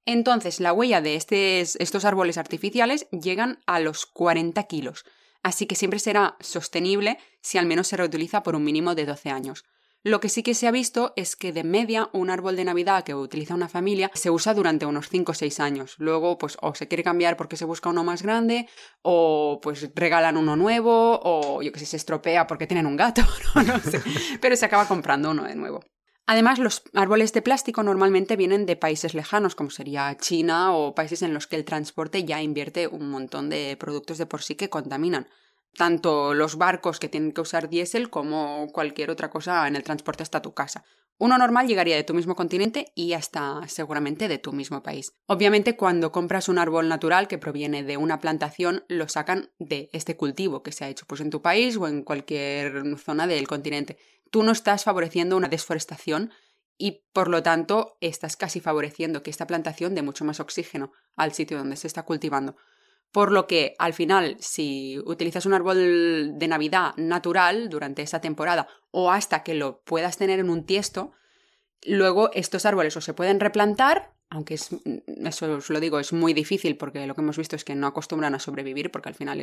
Entonces, 0.04 0.58
la 0.58 0.72
huella 0.72 1.02
de 1.02 1.16
estos 1.16 2.04
árboles 2.04 2.38
artificiales 2.38 3.08
llegan 3.10 3.60
a 3.66 3.78
los 3.78 4.06
40 4.06 4.62
kilos, 4.64 5.04
así 5.42 5.66
que 5.66 5.74
siempre 5.74 5.98
será 5.98 6.36
sostenible 6.40 7.18
si 7.42 7.58
al 7.58 7.66
menos 7.66 7.88
se 7.88 7.98
reutiliza 7.98 8.42
por 8.42 8.56
un 8.56 8.64
mínimo 8.64 8.94
de 8.94 9.04
12 9.04 9.28
años. 9.30 9.64
Lo 10.04 10.20
que 10.20 10.28
sí 10.28 10.44
que 10.44 10.54
se 10.54 10.68
ha 10.68 10.70
visto 10.70 11.12
es 11.16 11.34
que 11.34 11.52
de 11.52 11.64
media 11.64 12.08
un 12.12 12.30
árbol 12.30 12.54
de 12.54 12.64
Navidad 12.64 13.02
que 13.02 13.16
utiliza 13.16 13.54
una 13.54 13.68
familia 13.68 14.10
se 14.14 14.30
usa 14.30 14.54
durante 14.54 14.86
unos 14.86 15.08
5 15.08 15.32
o 15.32 15.34
6 15.34 15.58
años. 15.58 15.96
Luego, 15.98 16.38
pues 16.38 16.56
o 16.60 16.74
se 16.74 16.86
quiere 16.86 17.02
cambiar 17.02 17.36
porque 17.36 17.56
se 17.56 17.64
busca 17.64 17.88
uno 17.88 18.04
más 18.04 18.22
grande, 18.22 18.68
o 19.02 19.58
pues 19.60 19.90
regalan 19.94 20.36
uno 20.36 20.54
nuevo, 20.54 21.20
o 21.22 21.62
yo 21.62 21.72
que 21.72 21.80
sé, 21.80 21.86
se 21.86 21.96
estropea 21.96 22.46
porque 22.46 22.68
tienen 22.68 22.86
un 22.86 22.96
gato, 22.96 23.22
no, 23.54 23.80
sé. 23.80 24.00
Pero 24.40 24.54
se 24.54 24.66
acaba 24.66 24.86
comprando 24.86 25.32
uno 25.32 25.44
de 25.44 25.56
nuevo. 25.56 25.80
Además, 26.26 26.58
los 26.58 26.82
árboles 26.92 27.32
de 27.32 27.42
plástico 27.42 27.82
normalmente 27.82 28.36
vienen 28.36 28.66
de 28.66 28.76
países 28.76 29.14
lejanos, 29.14 29.54
como 29.54 29.70
sería 29.70 30.14
China 30.18 30.74
o 30.74 30.94
países 30.94 31.22
en 31.22 31.34
los 31.34 31.46
que 31.46 31.56
el 31.56 31.64
transporte 31.64 32.24
ya 32.24 32.42
invierte 32.42 32.86
un 32.86 33.10
montón 33.10 33.48
de 33.48 33.76
productos 33.80 34.18
de 34.18 34.26
por 34.26 34.42
sí 34.42 34.54
que 34.54 34.68
contaminan 34.68 35.26
tanto 35.78 36.34
los 36.34 36.56
barcos 36.56 36.98
que 36.98 37.08
tienen 37.08 37.32
que 37.32 37.40
usar 37.40 37.70
diésel 37.70 38.10
como 38.10 38.66
cualquier 38.72 39.10
otra 39.10 39.30
cosa 39.30 39.66
en 39.68 39.76
el 39.76 39.84
transporte 39.84 40.24
hasta 40.24 40.42
tu 40.42 40.52
casa. 40.52 40.84
Uno 41.18 41.38
normal 41.38 41.68
llegaría 41.68 41.96
de 41.96 42.02
tu 42.04 42.14
mismo 42.14 42.34
continente 42.34 42.92
y 42.94 43.12
hasta 43.12 43.66
seguramente 43.68 44.28
de 44.28 44.38
tu 44.38 44.52
mismo 44.52 44.82
país. 44.82 45.12
Obviamente 45.26 45.76
cuando 45.76 46.12
compras 46.12 46.48
un 46.48 46.58
árbol 46.58 46.88
natural 46.88 47.28
que 47.28 47.38
proviene 47.38 47.84
de 47.84 47.96
una 47.96 48.18
plantación 48.18 48.84
lo 48.88 49.08
sacan 49.08 49.50
de 49.58 49.88
este 49.92 50.16
cultivo 50.16 50.62
que 50.62 50.72
se 50.72 50.84
ha 50.84 50.88
hecho 50.88 51.06
pues 51.06 51.20
en 51.20 51.30
tu 51.30 51.42
país 51.42 51.76
o 51.76 51.86
en 51.86 52.02
cualquier 52.02 52.98
zona 52.98 53.26
del 53.28 53.46
continente. 53.46 53.98
Tú 54.30 54.42
no 54.42 54.52
estás 54.52 54.82
favoreciendo 54.84 55.36
una 55.36 55.48
desforestación 55.48 56.32
y 56.76 57.04
por 57.12 57.28
lo 57.28 57.42
tanto 57.42 57.96
estás 58.00 58.36
casi 58.36 58.60
favoreciendo 58.60 59.22
que 59.22 59.30
esta 59.30 59.46
plantación 59.46 59.94
dé 59.94 60.02
mucho 60.02 60.24
más 60.24 60.40
oxígeno 60.40 60.92
al 61.16 61.32
sitio 61.32 61.56
donde 61.56 61.76
se 61.76 61.86
está 61.86 62.04
cultivando. 62.04 62.56
Por 63.12 63.32
lo 63.32 63.46
que 63.46 63.74
al 63.78 63.94
final, 63.94 64.36
si 64.38 64.98
utilizas 65.06 65.46
un 65.46 65.54
árbol 65.54 66.38
de 66.38 66.48
Navidad 66.48 66.94
natural 66.96 67.68
durante 67.68 68.02
esa 68.02 68.20
temporada 68.20 68.68
o 68.90 69.10
hasta 69.10 69.42
que 69.42 69.54
lo 69.54 69.80
puedas 69.82 70.18
tener 70.18 70.40
en 70.40 70.50
un 70.50 70.64
tiesto, 70.64 71.12
luego 71.82 72.30
estos 72.32 72.66
árboles 72.66 72.96
o 72.96 73.00
se 73.00 73.14
pueden 73.14 73.40
replantar, 73.40 74.14
aunque 74.30 74.54
es, 74.54 74.68
eso 75.24 75.54
os 75.54 75.70
lo 75.70 75.80
digo, 75.80 75.98
es 75.98 76.12
muy 76.12 76.34
difícil 76.34 76.76
porque 76.76 77.06
lo 77.06 77.14
que 77.14 77.22
hemos 77.22 77.38
visto 77.38 77.56
es 77.56 77.64
que 77.64 77.74
no 77.74 77.86
acostumbran 77.86 78.34
a 78.34 78.38
sobrevivir 78.38 78.90
porque 78.90 79.08
al 79.08 79.14
final 79.14 79.42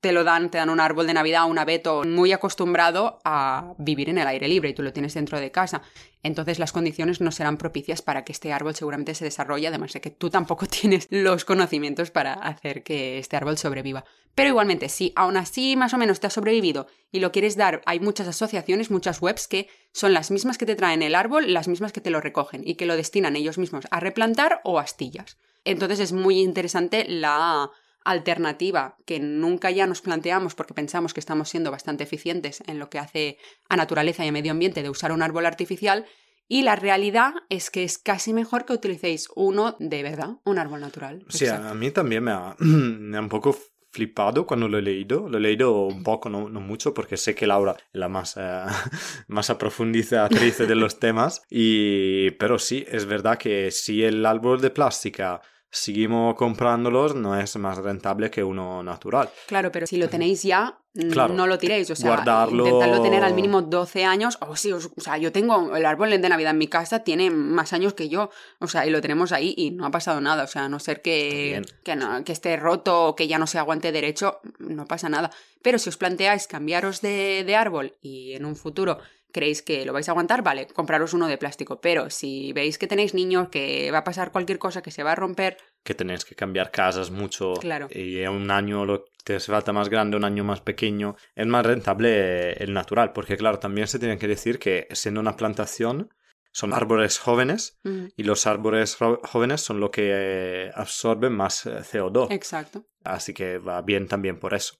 te 0.00 0.12
lo 0.12 0.24
dan, 0.24 0.50
te 0.50 0.56
dan 0.58 0.70
un 0.70 0.80
árbol 0.80 1.06
de 1.06 1.14
Navidad, 1.14 1.48
un 1.48 1.58
abeto 1.58 2.04
muy 2.04 2.32
acostumbrado 2.32 3.18
a 3.24 3.74
vivir 3.76 4.08
en 4.08 4.18
el 4.18 4.26
aire 4.26 4.48
libre 4.48 4.70
y 4.70 4.74
tú 4.74 4.82
lo 4.82 4.94
tienes 4.94 5.12
dentro 5.12 5.38
de 5.38 5.50
casa. 5.50 5.82
Entonces 6.24 6.58
las 6.58 6.72
condiciones 6.72 7.20
no 7.20 7.30
serán 7.30 7.58
propicias 7.58 8.02
para 8.02 8.24
que 8.24 8.32
este 8.32 8.52
árbol 8.52 8.74
seguramente 8.74 9.14
se 9.14 9.26
desarrolle, 9.26 9.68
además 9.68 9.92
de 9.92 10.00
que 10.00 10.10
tú 10.10 10.30
tampoco 10.30 10.66
tienes 10.80 11.06
los 11.10 11.44
conocimientos 11.44 12.10
para 12.10 12.32
hacer 12.32 12.82
que 12.82 13.18
este 13.18 13.36
árbol 13.36 13.58
sobreviva. 13.58 14.04
Pero 14.34 14.48
igualmente, 14.48 14.88
si 14.88 15.12
aún 15.14 15.36
así 15.36 15.76
más 15.76 15.94
o 15.94 15.98
menos 15.98 16.18
te 16.18 16.26
ha 16.26 16.30
sobrevivido 16.30 16.88
y 17.12 17.20
lo 17.20 17.30
quieres 17.30 17.56
dar, 17.56 17.82
hay 17.84 18.00
muchas 18.00 18.26
asociaciones, 18.26 18.90
muchas 18.90 19.22
webs 19.22 19.46
que 19.46 19.68
son 19.92 20.14
las 20.14 20.30
mismas 20.30 20.58
que 20.58 20.66
te 20.66 20.74
traen 20.74 21.02
el 21.02 21.14
árbol, 21.14 21.52
las 21.52 21.68
mismas 21.68 21.92
que 21.92 22.00
te 22.00 22.10
lo 22.10 22.20
recogen 22.20 22.62
y 22.66 22.74
que 22.74 22.86
lo 22.86 22.96
destinan 22.96 23.36
ellos 23.36 23.58
mismos 23.58 23.84
a 23.90 24.00
replantar 24.00 24.60
o 24.64 24.78
astillas. 24.80 25.36
Entonces 25.64 26.00
es 26.00 26.12
muy 26.12 26.40
interesante 26.40 27.04
la 27.06 27.70
alternativa 28.04 28.96
que 29.06 29.18
nunca 29.18 29.70
ya 29.70 29.86
nos 29.86 30.02
planteamos 30.02 30.54
porque 30.54 30.74
pensamos 30.74 31.14
que 31.14 31.20
estamos 31.20 31.48
siendo 31.48 31.70
bastante 31.70 32.04
eficientes 32.04 32.62
en 32.66 32.78
lo 32.78 32.90
que 32.90 32.98
hace 32.98 33.38
a 33.68 33.76
naturaleza 33.76 34.24
y 34.24 34.28
a 34.28 34.32
medio 34.32 34.52
ambiente 34.52 34.82
de 34.82 34.90
usar 34.90 35.12
un 35.12 35.22
árbol 35.22 35.46
artificial 35.46 36.06
y 36.46 36.62
la 36.62 36.76
realidad 36.76 37.32
es 37.48 37.70
que 37.70 37.84
es 37.84 37.98
casi 37.98 38.32
mejor 38.32 38.66
que 38.66 38.74
utilicéis 38.74 39.28
uno 39.34 39.76
de 39.78 40.02
verdad, 40.02 40.36
un 40.44 40.58
árbol 40.58 40.80
natural. 40.80 41.24
Sí, 41.28 41.46
a 41.46 41.72
mí 41.74 41.90
también 41.90 42.24
me 42.24 42.32
ha, 42.32 42.54
me 42.58 43.16
ha 43.16 43.20
un 43.20 43.28
poco 43.28 43.56
flipado 43.94 44.44
cuando 44.44 44.68
lo 44.68 44.76
he 44.76 44.82
leído. 44.82 45.28
Lo 45.28 45.38
he 45.38 45.40
leído 45.40 45.86
un 45.86 46.02
poco, 46.02 46.28
no, 46.28 46.50
no 46.50 46.60
mucho, 46.60 46.92
porque 46.92 47.16
sé 47.16 47.34
que 47.34 47.46
Laura 47.46 47.76
es 47.78 48.00
la 48.00 48.08
más, 48.08 48.36
eh, 48.36 48.64
más 49.28 49.48
aprofundizatriz 49.48 50.58
de 50.58 50.74
los 50.74 50.98
temas. 51.00 51.42
Y, 51.48 52.32
pero 52.32 52.58
sí, 52.58 52.84
es 52.88 53.06
verdad 53.06 53.38
que 53.38 53.70
si 53.70 54.02
el 54.04 54.26
árbol 54.26 54.60
de 54.60 54.70
plástica 54.70 55.40
seguimos 55.74 56.36
comprándolos, 56.36 57.14
no 57.14 57.38
es 57.38 57.56
más 57.56 57.78
rentable 57.78 58.30
que 58.30 58.44
uno 58.44 58.82
natural. 58.82 59.28
Claro, 59.46 59.72
pero 59.72 59.86
si 59.86 59.96
lo 59.96 60.08
tenéis 60.08 60.44
ya, 60.44 60.78
no 60.94 61.46
lo 61.46 61.58
tiréis. 61.58 61.90
O 61.90 61.96
sea, 61.96 62.14
guardarlo... 62.14 63.02
tener 63.02 63.24
al 63.24 63.34
mínimo 63.34 63.60
12 63.60 64.04
años. 64.04 64.38
O 64.40 64.54
sí, 64.54 64.72
o 64.72 64.80
sea, 64.80 65.18
yo 65.18 65.32
tengo 65.32 65.74
el 65.74 65.84
árbol 65.84 66.10
de 66.10 66.28
Navidad 66.28 66.52
en 66.52 66.58
mi 66.58 66.68
casa, 66.68 67.00
tiene 67.00 67.30
más 67.30 67.72
años 67.72 67.94
que 67.94 68.08
yo. 68.08 68.30
O 68.60 68.68
sea, 68.68 68.86
y 68.86 68.90
lo 68.90 69.00
tenemos 69.00 69.32
ahí 69.32 69.52
y 69.56 69.72
no 69.72 69.84
ha 69.84 69.90
pasado 69.90 70.20
nada. 70.20 70.44
O 70.44 70.46
sea, 70.46 70.66
a 70.66 70.68
no 70.68 70.78
ser 70.78 71.02
que, 71.02 71.62
que, 71.82 71.98
que 72.24 72.32
esté 72.32 72.56
roto 72.56 73.08
o 73.08 73.16
que 73.16 73.26
ya 73.26 73.38
no 73.38 73.48
se 73.48 73.58
aguante 73.58 73.90
derecho, 73.90 74.40
no 74.58 74.86
pasa 74.86 75.08
nada. 75.08 75.30
Pero 75.62 75.78
si 75.78 75.88
os 75.88 75.96
planteáis 75.96 76.46
cambiaros 76.46 77.00
de, 77.00 77.42
de 77.44 77.56
árbol 77.56 77.94
y 78.00 78.34
en 78.34 78.44
un 78.44 78.54
futuro 78.54 78.98
creéis 79.34 79.62
que 79.62 79.84
lo 79.84 79.92
vais 79.92 80.08
a 80.08 80.12
aguantar, 80.12 80.42
vale, 80.42 80.68
compraros 80.68 81.12
uno 81.12 81.26
de 81.26 81.36
plástico. 81.36 81.80
Pero 81.80 82.08
si 82.08 82.52
veis 82.52 82.78
que 82.78 82.86
tenéis 82.86 83.12
niños, 83.14 83.48
que 83.48 83.90
va 83.90 83.98
a 83.98 84.04
pasar 84.04 84.30
cualquier 84.30 84.58
cosa, 84.58 84.80
que 84.80 84.92
se 84.92 85.02
va 85.02 85.12
a 85.12 85.16
romper. 85.16 85.58
Que 85.82 85.94
tenéis 85.94 86.24
que 86.24 86.36
cambiar 86.36 86.70
casas 86.70 87.10
mucho. 87.10 87.54
Claro. 87.54 87.88
Y 87.90 88.24
un 88.26 88.50
año 88.50 88.86
lo, 88.86 89.04
te 89.24 89.36
hace 89.36 89.50
falta 89.50 89.72
más 89.72 89.88
grande, 89.88 90.16
un 90.16 90.24
año 90.24 90.44
más 90.44 90.60
pequeño. 90.60 91.16
Es 91.34 91.46
más 91.46 91.66
rentable 91.66 92.52
el 92.52 92.72
natural, 92.72 93.12
porque 93.12 93.36
claro, 93.36 93.58
también 93.58 93.88
se 93.88 93.98
tiene 93.98 94.18
que 94.18 94.28
decir 94.28 94.58
que 94.58 94.86
siendo 94.92 95.20
una 95.20 95.36
plantación, 95.36 96.14
son 96.52 96.72
árboles 96.72 97.18
jóvenes 97.18 97.80
y 98.16 98.22
los 98.22 98.46
árboles 98.46 98.96
jóvenes 98.96 99.60
son 99.60 99.80
lo 99.80 99.90
que 99.90 100.10
eh, 100.14 100.70
absorben 100.72 101.32
más 101.32 101.66
eh, 101.66 101.80
CO2. 101.80 102.28
Exacto. 102.30 102.86
Así 103.02 103.34
que 103.34 103.58
va 103.58 103.82
bien 103.82 104.06
también 104.06 104.38
por 104.38 104.54
eso. 104.54 104.76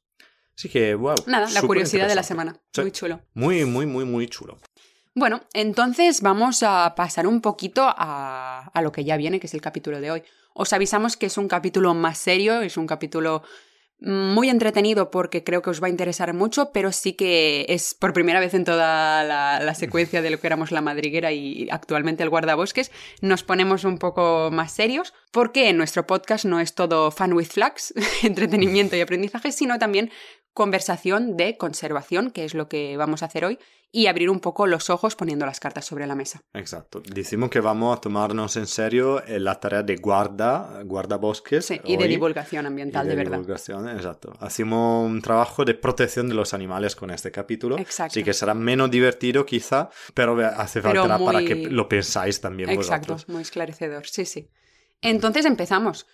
Así 0.56 0.68
que, 0.68 0.94
wow. 0.94 1.14
Nada, 1.26 1.48
la 1.50 1.62
curiosidad 1.62 2.08
de 2.08 2.14
la 2.14 2.22
semana. 2.22 2.56
Muy 2.76 2.92
chulo. 2.92 3.20
Muy, 3.34 3.64
muy, 3.64 3.86
muy, 3.86 4.04
muy 4.04 4.28
chulo. 4.28 4.58
Bueno, 5.14 5.42
entonces 5.52 6.20
vamos 6.22 6.62
a 6.62 6.94
pasar 6.96 7.26
un 7.26 7.40
poquito 7.40 7.82
a, 7.84 8.70
a, 8.72 8.82
lo 8.82 8.90
que 8.90 9.04
ya 9.04 9.16
viene, 9.16 9.38
que 9.38 9.46
es 9.46 9.54
el 9.54 9.60
capítulo 9.60 10.00
de 10.00 10.10
hoy. 10.10 10.22
Os 10.54 10.72
avisamos 10.72 11.16
que 11.16 11.26
es 11.26 11.38
un 11.38 11.48
capítulo 11.48 11.94
más 11.94 12.18
serio, 12.18 12.60
es 12.62 12.76
un 12.76 12.86
capítulo 12.86 13.42
muy 14.00 14.50
entretenido 14.50 15.10
porque 15.10 15.44
creo 15.44 15.62
que 15.62 15.70
os 15.70 15.82
va 15.82 15.86
a 15.86 15.90
interesar 15.90 16.34
mucho, 16.34 16.72
pero 16.72 16.92
sí 16.92 17.14
que 17.14 17.64
es 17.68 17.94
por 17.94 18.12
primera 18.12 18.40
vez 18.40 18.52
en 18.54 18.64
toda 18.64 19.24
la, 19.24 19.60
la, 19.60 19.74
secuencia 19.74 20.20
de 20.20 20.30
lo 20.30 20.38
que 20.38 20.46
éramos 20.46 20.72
la 20.72 20.82
madriguera 20.82 21.32
y 21.32 21.68
actualmente 21.70 22.22
el 22.22 22.28
guardabosques, 22.28 22.90
nos 23.22 23.44
ponemos 23.44 23.84
un 23.84 23.98
poco 23.98 24.50
más 24.52 24.72
serios 24.72 25.14
porque 25.32 25.72
nuestro 25.72 26.06
podcast 26.06 26.44
no 26.44 26.60
es 26.60 26.74
todo 26.74 27.10
fun 27.10 27.32
with 27.32 27.46
flags, 27.46 27.94
entretenimiento 28.22 28.96
y 28.96 29.00
aprendizaje, 29.00 29.52
sino 29.52 29.78
también 29.78 30.10
conversación 30.54 31.36
de 31.36 31.56
conservación, 31.58 32.30
que 32.30 32.44
es 32.44 32.54
lo 32.54 32.68
que 32.68 32.96
vamos 32.96 33.22
a 33.22 33.26
hacer 33.26 33.44
hoy, 33.44 33.58
y 33.90 34.06
abrir 34.06 34.28
un 34.28 34.40
poco 34.40 34.66
los 34.66 34.90
ojos 34.90 35.14
poniendo 35.14 35.46
las 35.46 35.60
cartas 35.60 35.84
sobre 35.84 36.06
la 36.06 36.16
mesa. 36.16 36.42
Exacto. 36.52 37.00
Decimos 37.04 37.50
que 37.50 37.60
vamos 37.60 37.96
a 37.96 38.00
tomarnos 38.00 38.56
en 38.56 38.66
serio 38.66 39.24
eh, 39.24 39.38
la 39.38 39.60
tarea 39.60 39.84
de 39.84 39.96
guarda, 39.96 40.82
guardabosques. 40.84 41.66
Sí, 41.66 41.80
y 41.84 41.96
de 41.96 42.08
divulgación 42.08 42.66
ambiental, 42.66 43.06
y 43.06 43.10
de, 43.10 43.16
de, 43.16 43.22
verdad. 43.22 43.38
Divulgación, 43.38 43.88
exacto. 43.88 44.32
Hacemos 44.40 45.08
un 45.08 45.22
trabajo 45.22 45.64
de 45.64 45.74
protección 45.74 46.28
de 46.28 46.34
los 46.34 46.54
animales 46.54 46.96
con 46.96 47.10
este 47.10 47.30
capítulo. 47.30 47.78
Exacto. 47.78 48.12
Así 48.12 48.24
que 48.24 48.32
será 48.32 48.54
menos 48.54 48.90
divertido 48.90 49.46
quizá, 49.46 49.90
pero 50.12 50.36
hace 50.44 50.82
falta 50.82 51.18
para 51.18 51.44
que 51.44 51.54
lo 51.54 51.88
pensáis 51.88 52.40
también 52.40 52.70
Exacto, 52.70 53.12
vosotros. 53.12 53.32
muy 53.32 53.42
esclarecedor, 53.42 54.06
sí, 54.06 54.24
sí. 54.24 54.50
Entonces 55.02 55.44
empezamos. 55.44 56.06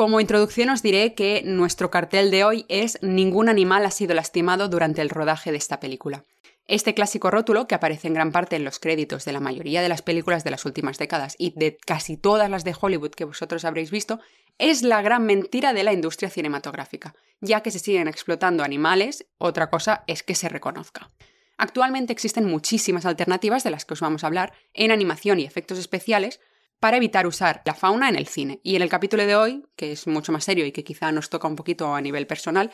Como 0.00 0.18
introducción 0.18 0.70
os 0.70 0.80
diré 0.80 1.12
que 1.12 1.42
nuestro 1.44 1.90
cartel 1.90 2.30
de 2.30 2.42
hoy 2.42 2.64
es 2.70 2.98
Ningún 3.02 3.50
animal 3.50 3.84
ha 3.84 3.90
sido 3.90 4.14
lastimado 4.14 4.70
durante 4.70 5.02
el 5.02 5.10
rodaje 5.10 5.52
de 5.52 5.58
esta 5.58 5.78
película. 5.78 6.24
Este 6.66 6.94
clásico 6.94 7.30
rótulo, 7.30 7.68
que 7.68 7.74
aparece 7.74 8.08
en 8.08 8.14
gran 8.14 8.32
parte 8.32 8.56
en 8.56 8.64
los 8.64 8.78
créditos 8.78 9.26
de 9.26 9.34
la 9.34 9.40
mayoría 9.40 9.82
de 9.82 9.90
las 9.90 10.00
películas 10.00 10.42
de 10.42 10.52
las 10.52 10.64
últimas 10.64 10.96
décadas 10.96 11.36
y 11.36 11.52
de 11.54 11.76
casi 11.76 12.16
todas 12.16 12.48
las 12.48 12.64
de 12.64 12.74
Hollywood 12.80 13.10
que 13.10 13.26
vosotros 13.26 13.66
habréis 13.66 13.90
visto, 13.90 14.20
es 14.56 14.82
la 14.82 15.02
gran 15.02 15.26
mentira 15.26 15.74
de 15.74 15.84
la 15.84 15.92
industria 15.92 16.30
cinematográfica, 16.30 17.14
ya 17.42 17.60
que 17.60 17.70
se 17.70 17.78
siguen 17.78 18.08
explotando 18.08 18.64
animales, 18.64 19.26
otra 19.36 19.68
cosa 19.68 20.04
es 20.06 20.22
que 20.22 20.34
se 20.34 20.48
reconozca. 20.48 21.10
Actualmente 21.58 22.14
existen 22.14 22.46
muchísimas 22.46 23.04
alternativas 23.04 23.64
de 23.64 23.70
las 23.70 23.84
que 23.84 23.92
os 23.92 24.00
vamos 24.00 24.24
a 24.24 24.28
hablar 24.28 24.54
en 24.72 24.92
animación 24.92 25.40
y 25.40 25.44
efectos 25.44 25.78
especiales 25.78 26.40
para 26.80 26.96
evitar 26.96 27.26
usar 27.26 27.62
la 27.64 27.74
fauna 27.74 28.08
en 28.08 28.16
el 28.16 28.26
cine. 28.26 28.60
Y 28.64 28.74
en 28.74 28.82
el 28.82 28.88
capítulo 28.88 29.24
de 29.26 29.36
hoy, 29.36 29.62
que 29.76 29.92
es 29.92 30.06
mucho 30.06 30.32
más 30.32 30.44
serio 30.44 30.66
y 30.66 30.72
que 30.72 30.82
quizá 30.82 31.12
nos 31.12 31.28
toca 31.30 31.46
un 31.46 31.56
poquito 31.56 31.94
a 31.94 32.00
nivel 32.00 32.26
personal, 32.26 32.72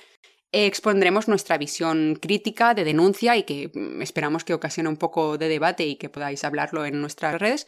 expondremos 0.53 1.29
nuestra 1.29 1.59
visión 1.59 2.17
crítica 2.21 2.73
de 2.73 2.85
denuncia 2.85 3.37
y 3.37 3.43
que 3.43 3.71
mm, 3.75 4.01
esperamos 4.01 4.45
que 4.45 4.55
ocasione 4.55 4.89
un 4.89 4.97
poco 4.97 5.37
de 5.39 5.49
debate 5.49 5.85
y 5.87 5.97
que 5.97 6.09
podáis 6.09 6.45
hablarlo 6.45 6.87
en 6.87 7.01
nuestras 7.01 7.39
redes 7.41 7.67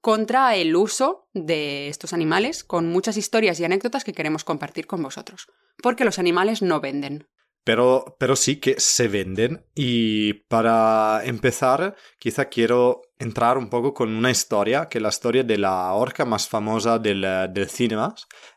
contra 0.00 0.54
el 0.54 0.76
uso 0.76 1.28
de 1.32 1.88
estos 1.88 2.12
animales 2.12 2.62
con 2.62 2.88
muchas 2.88 3.16
historias 3.16 3.58
y 3.58 3.64
anécdotas 3.64 4.04
que 4.04 4.12
queremos 4.12 4.44
compartir 4.44 4.86
con 4.86 5.02
vosotros. 5.02 5.48
Porque 5.82 6.04
los 6.04 6.18
animales 6.18 6.62
no 6.62 6.80
venden. 6.80 7.26
Pero, 7.68 8.16
pero 8.18 8.34
sí 8.34 8.56
que 8.56 8.76
se 8.80 9.08
venden 9.08 9.62
y 9.74 10.32
para 10.32 11.20
empezar 11.22 11.94
quizá 12.18 12.46
quiero 12.46 13.02
entrar 13.18 13.58
un 13.58 13.68
poco 13.68 13.92
con 13.92 14.08
una 14.08 14.30
historia, 14.30 14.88
que 14.88 14.96
es 14.96 15.02
la 15.02 15.10
historia 15.10 15.44
de 15.44 15.58
la 15.58 15.92
orca 15.92 16.24
más 16.24 16.48
famosa 16.48 16.98
del, 16.98 17.20
del 17.20 17.68
cine, 17.68 17.98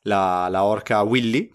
la, 0.03 0.47
la 0.49 0.63
orca 0.63 1.03
Willy, 1.03 1.51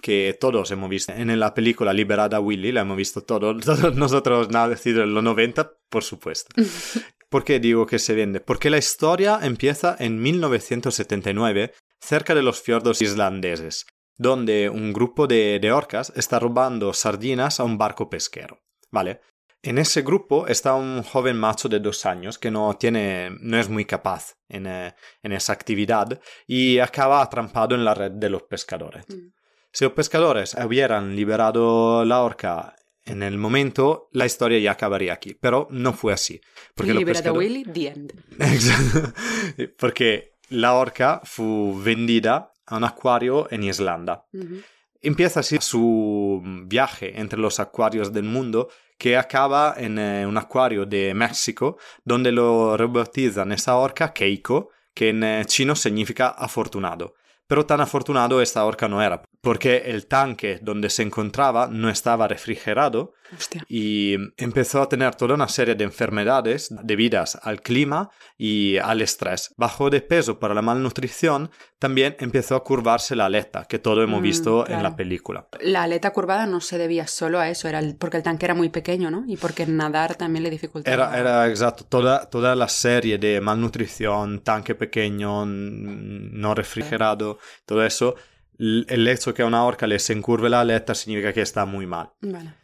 que 0.00 0.38
todos 0.40 0.70
hemos 0.70 0.88
visto 0.88 1.12
en 1.12 1.36
la 1.40 1.52
película 1.52 1.92
Liberada 1.92 2.38
Willy, 2.38 2.70
la 2.70 2.82
hemos 2.82 2.96
visto 2.96 3.22
todos, 3.22 3.60
todos 3.64 3.96
nosotros 3.96 4.48
nacidos 4.50 5.02
en 5.02 5.12
los 5.12 5.24
90, 5.24 5.68
por 5.88 6.04
supuesto. 6.04 6.54
¿Por 7.28 7.42
qué 7.42 7.58
digo 7.58 7.86
que 7.86 7.98
se 7.98 8.14
vende? 8.14 8.38
Porque 8.38 8.70
la 8.70 8.78
historia 8.78 9.40
empieza 9.42 9.96
en 9.98 10.22
1979, 10.22 11.72
cerca 11.98 12.36
de 12.36 12.42
los 12.44 12.62
fiordos 12.62 13.02
islandeses, 13.02 13.86
donde 14.20 14.68
un 14.68 14.92
grupo 14.92 15.26
de, 15.26 15.58
de 15.62 15.72
orcas 15.72 16.12
está 16.14 16.38
robando 16.38 16.92
sardinas 16.92 17.58
a 17.58 17.64
un 17.64 17.78
barco 17.78 18.10
pesquero. 18.10 18.60
¿Vale? 18.90 19.22
En 19.62 19.78
ese 19.78 20.02
grupo 20.02 20.46
está 20.46 20.74
un 20.74 21.02
joven 21.02 21.38
macho 21.38 21.70
de 21.70 21.80
dos 21.80 22.04
años 22.04 22.38
que 22.38 22.50
no, 22.50 22.76
tiene, 22.76 23.30
no 23.40 23.58
es 23.58 23.70
muy 23.70 23.86
capaz 23.86 24.36
en, 24.46 24.66
eh, 24.66 24.94
en 25.22 25.32
esa 25.32 25.54
actividad 25.54 26.20
y 26.46 26.80
acaba 26.80 27.22
atrampado 27.22 27.74
en 27.74 27.82
la 27.82 27.94
red 27.94 28.10
de 28.10 28.28
los 28.28 28.42
pescadores. 28.42 29.08
Mm. 29.08 29.32
Si 29.72 29.84
los 29.84 29.94
pescadores 29.94 30.54
hubieran 30.54 31.16
liberado 31.16 32.04
la 32.04 32.20
orca 32.20 32.76
en 33.06 33.22
el 33.22 33.38
momento, 33.38 34.10
la 34.12 34.26
historia 34.26 34.58
ya 34.58 34.72
acabaría 34.72 35.14
aquí, 35.14 35.32
pero 35.32 35.66
no 35.70 35.94
fue 35.94 36.12
así. 36.12 36.42
Porque 36.74 36.92
Liberado 36.92 37.32
Willy, 37.32 37.64
the 37.64 37.88
end. 37.88 38.12
Porque 39.78 40.34
la 40.50 40.74
orca 40.74 41.22
fu 41.24 41.80
vendida 41.82 42.49
a 42.70 42.76
un 42.76 42.84
acuario 42.84 43.46
en 43.50 43.64
Islanda. 43.64 44.24
Uh 44.32 44.40
-huh. 44.40 44.64
Empieza 45.02 45.40
así 45.40 45.56
su 45.60 46.42
viaje 46.66 47.18
entre 47.18 47.38
los 47.38 47.58
acuarios 47.58 48.12
del 48.12 48.24
mundo 48.24 48.68
que 48.98 49.16
acaba 49.16 49.74
en 49.76 49.98
eh, 49.98 50.26
un 50.26 50.36
acuario 50.36 50.84
de 50.84 51.14
México 51.14 51.78
donde 52.04 52.30
lo 52.32 52.76
rebautizan 52.76 53.50
esa 53.52 53.76
orca 53.76 54.12
Keiko, 54.12 54.68
que 54.94 55.08
en 55.08 55.24
eh, 55.24 55.44
chino 55.46 55.74
significa 55.74 56.28
afortunado. 56.28 57.14
Pero 57.46 57.64
tan 57.64 57.80
afortunado 57.80 58.42
esta 58.42 58.64
orca 58.64 58.88
no 58.88 59.02
era, 59.02 59.22
porque 59.40 59.78
el 59.86 60.06
tanque 60.06 60.58
donde 60.62 60.90
se 60.90 61.02
encontraba 61.02 61.68
no 61.68 61.88
estaba 61.88 62.28
refrigerado 62.28 63.14
Hostia. 63.36 63.64
y 63.68 64.16
empezó 64.36 64.82
a 64.82 64.88
tener 64.88 65.14
toda 65.14 65.34
una 65.34 65.48
serie 65.48 65.74
de 65.74 65.84
enfermedades 65.84 66.68
debidas 66.82 67.38
al 67.42 67.62
clima 67.62 68.10
y 68.36 68.76
al 68.78 69.00
estrés. 69.00 69.54
Bajó 69.56 69.88
de 69.88 70.00
peso 70.02 70.38
por 70.38 70.54
la 70.54 70.60
malnutrición, 70.62 71.50
también 71.78 72.16
empezó 72.18 72.54
a 72.56 72.64
curvarse 72.64 73.16
la 73.16 73.26
aleta, 73.26 73.64
que 73.66 73.78
todo 73.78 74.02
hemos 74.02 74.20
Mm, 74.20 74.22
visto 74.22 74.60
en 74.60 74.66
claro. 74.66 74.82
la 74.82 74.96
película. 74.96 75.48
La 75.62 75.84
aleta 75.84 76.10
curvada 76.12 76.44
no 76.46 76.60
se 76.60 76.76
debía 76.76 77.06
solo 77.06 77.38
a 77.38 77.48
eso, 77.48 77.68
era 77.68 77.78
el- 77.78 77.96
porque 77.96 78.18
el 78.18 78.22
tanque 78.22 78.44
era 78.46 78.54
muy 78.54 78.68
pequeño, 78.68 79.10
¿no? 79.10 79.24
Y 79.26 79.36
porque 79.38 79.64
nadar 79.66 80.16
también 80.16 80.42
le 80.42 80.50
dificultaba. 80.50 80.94
Era, 80.94 81.18
era 81.18 81.48
exacto, 81.48 81.84
toda, 81.84 82.28
toda 82.28 82.54
la 82.54 82.68
serie 82.68 83.16
de 83.16 83.40
malnutrición, 83.40 84.40
tanque 84.40 84.74
pequeño, 84.74 85.46
no 85.46 86.54
refrigerado, 86.54 87.38
todo 87.64 87.84
eso, 87.84 88.16
el 88.60 89.08
hecho 89.08 89.32
que 89.32 89.42
a 89.42 89.46
una 89.46 89.64
orca 89.64 89.86
le 89.86 89.98
se 89.98 90.12
encurve 90.12 90.50
la 90.50 90.60
aleta 90.60 90.94
significa 90.94 91.32
que 91.32 91.42
está 91.42 91.64
muy 91.64 91.86
mal. 91.86 92.10
Vale. 92.20 92.54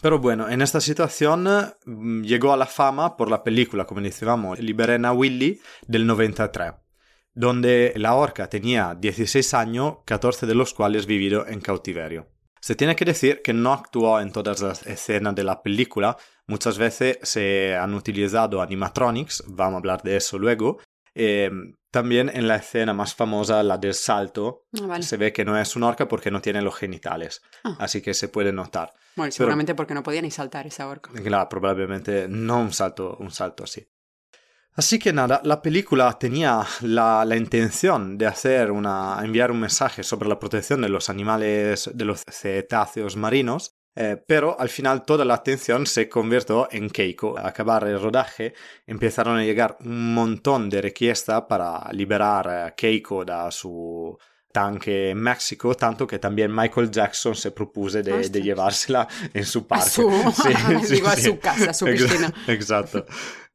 Pero 0.00 0.18
bueno, 0.18 0.48
en 0.50 0.60
esta 0.60 0.80
situación 0.80 1.48
mm, 1.86 2.24
llegó 2.24 2.52
a 2.52 2.56
la 2.56 2.66
fama 2.66 3.16
por 3.16 3.30
la 3.30 3.42
película, 3.42 3.86
como 3.86 4.00
decíamos, 4.00 4.58
Liberena 4.58 5.12
Willy 5.12 5.60
del 5.86 6.06
93, 6.06 6.74
donde 7.32 7.94
la 7.96 8.14
orca 8.14 8.48
tenía 8.48 8.94
16 8.94 9.54
años, 9.54 9.96
14 10.04 10.46
de 10.46 10.54
los 10.54 10.74
cuales 10.74 11.06
vivido 11.06 11.46
en 11.46 11.60
cautiverio. 11.60 12.28
Se 12.60 12.74
tiene 12.74 12.96
que 12.96 13.04
decir 13.04 13.42
que 13.42 13.52
no 13.52 13.72
actuó 13.72 14.20
en 14.20 14.32
todas 14.32 14.60
las 14.60 14.86
escenas 14.86 15.34
de 15.34 15.44
la 15.44 15.62
película, 15.62 16.16
muchas 16.46 16.78
veces 16.78 17.18
se 17.22 17.74
han 17.74 17.94
utilizado 17.94 18.60
animatronics, 18.60 19.44
vamos 19.46 19.74
a 19.74 19.78
hablar 19.78 20.02
de 20.02 20.16
eso 20.16 20.38
luego. 20.38 20.80
Eh, 21.14 21.50
también 21.90 22.28
en 22.34 22.48
la 22.48 22.56
escena 22.56 22.92
más 22.92 23.14
famosa, 23.14 23.62
la 23.62 23.78
del 23.78 23.94
salto, 23.94 24.64
Ah, 24.82 24.86
vale. 24.86 25.04
se 25.04 25.16
ve 25.16 25.32
que 25.32 25.44
no 25.44 25.56
es 25.56 25.76
un 25.76 25.84
orca 25.84 26.08
porque 26.08 26.30
no 26.30 26.40
tiene 26.40 26.60
los 26.60 26.74
genitales, 26.74 27.40
Ah. 27.62 27.76
así 27.78 28.02
que 28.02 28.14
se 28.14 28.28
puede 28.28 28.52
notar. 28.52 28.92
Bueno, 29.14 29.30
seguramente 29.30 29.76
porque 29.76 29.94
no 29.94 30.02
podía 30.02 30.20
ni 30.22 30.30
saltar 30.32 30.66
esa 30.66 30.88
orca. 30.88 31.10
Claro, 31.12 31.48
probablemente 31.48 32.26
no 32.28 32.60
un 32.60 32.72
salto, 32.72 33.16
un 33.20 33.30
salto 33.30 33.62
así. 33.64 33.86
Así 34.76 34.98
que 34.98 35.12
nada, 35.12 35.40
la 35.44 35.62
película 35.62 36.18
tenía 36.18 36.66
la, 36.80 37.24
la 37.24 37.36
intención 37.36 38.18
de 38.18 38.26
hacer 38.26 38.72
una, 38.72 39.18
enviar 39.22 39.52
un 39.52 39.60
mensaje 39.60 40.02
sobre 40.02 40.28
la 40.28 40.40
protección 40.40 40.80
de 40.80 40.88
los 40.88 41.08
animales, 41.08 41.88
de 41.94 42.04
los 42.04 42.22
cetáceos 42.28 43.14
marinos, 43.16 43.73
eh, 43.96 44.16
pero 44.26 44.58
al 44.58 44.68
final 44.68 45.04
toda 45.04 45.24
la 45.24 45.34
atención 45.34 45.86
se 45.86 46.08
convirtió 46.08 46.68
en 46.70 46.90
Keiko. 46.90 47.38
Al 47.38 47.46
acabar 47.46 47.86
el 47.86 48.00
rodaje 48.00 48.54
empezaron 48.86 49.38
a 49.38 49.44
llegar 49.44 49.76
un 49.80 50.14
montón 50.14 50.68
de 50.68 50.82
requestas 50.82 51.42
para 51.48 51.90
liberar 51.92 52.48
a 52.48 52.74
Keiko 52.74 53.24
da 53.24 53.50
su 53.50 54.18
tanque 54.54 55.10
en 55.10 55.18
México, 55.18 55.74
tanto 55.74 56.06
que 56.06 56.20
también 56.20 56.54
Michael 56.54 56.90
Jackson 56.90 57.34
se 57.34 57.50
propuso 57.50 57.98
de, 57.98 58.04
de 58.04 58.12
Ostras. 58.20 58.44
llevársela 58.44 59.08
en 59.32 59.44
su 59.44 59.66
A 59.68 59.68
parque. 59.68 59.90
su, 59.90 60.08
Sí, 60.42 60.54
digo, 60.94 61.08
a 61.08 61.16
sí, 61.16 61.22
su 61.22 61.38
casa, 61.40 61.70
a 61.70 61.74
su 61.74 61.86
piscina. 61.86 62.32
Exacto. 62.46 63.04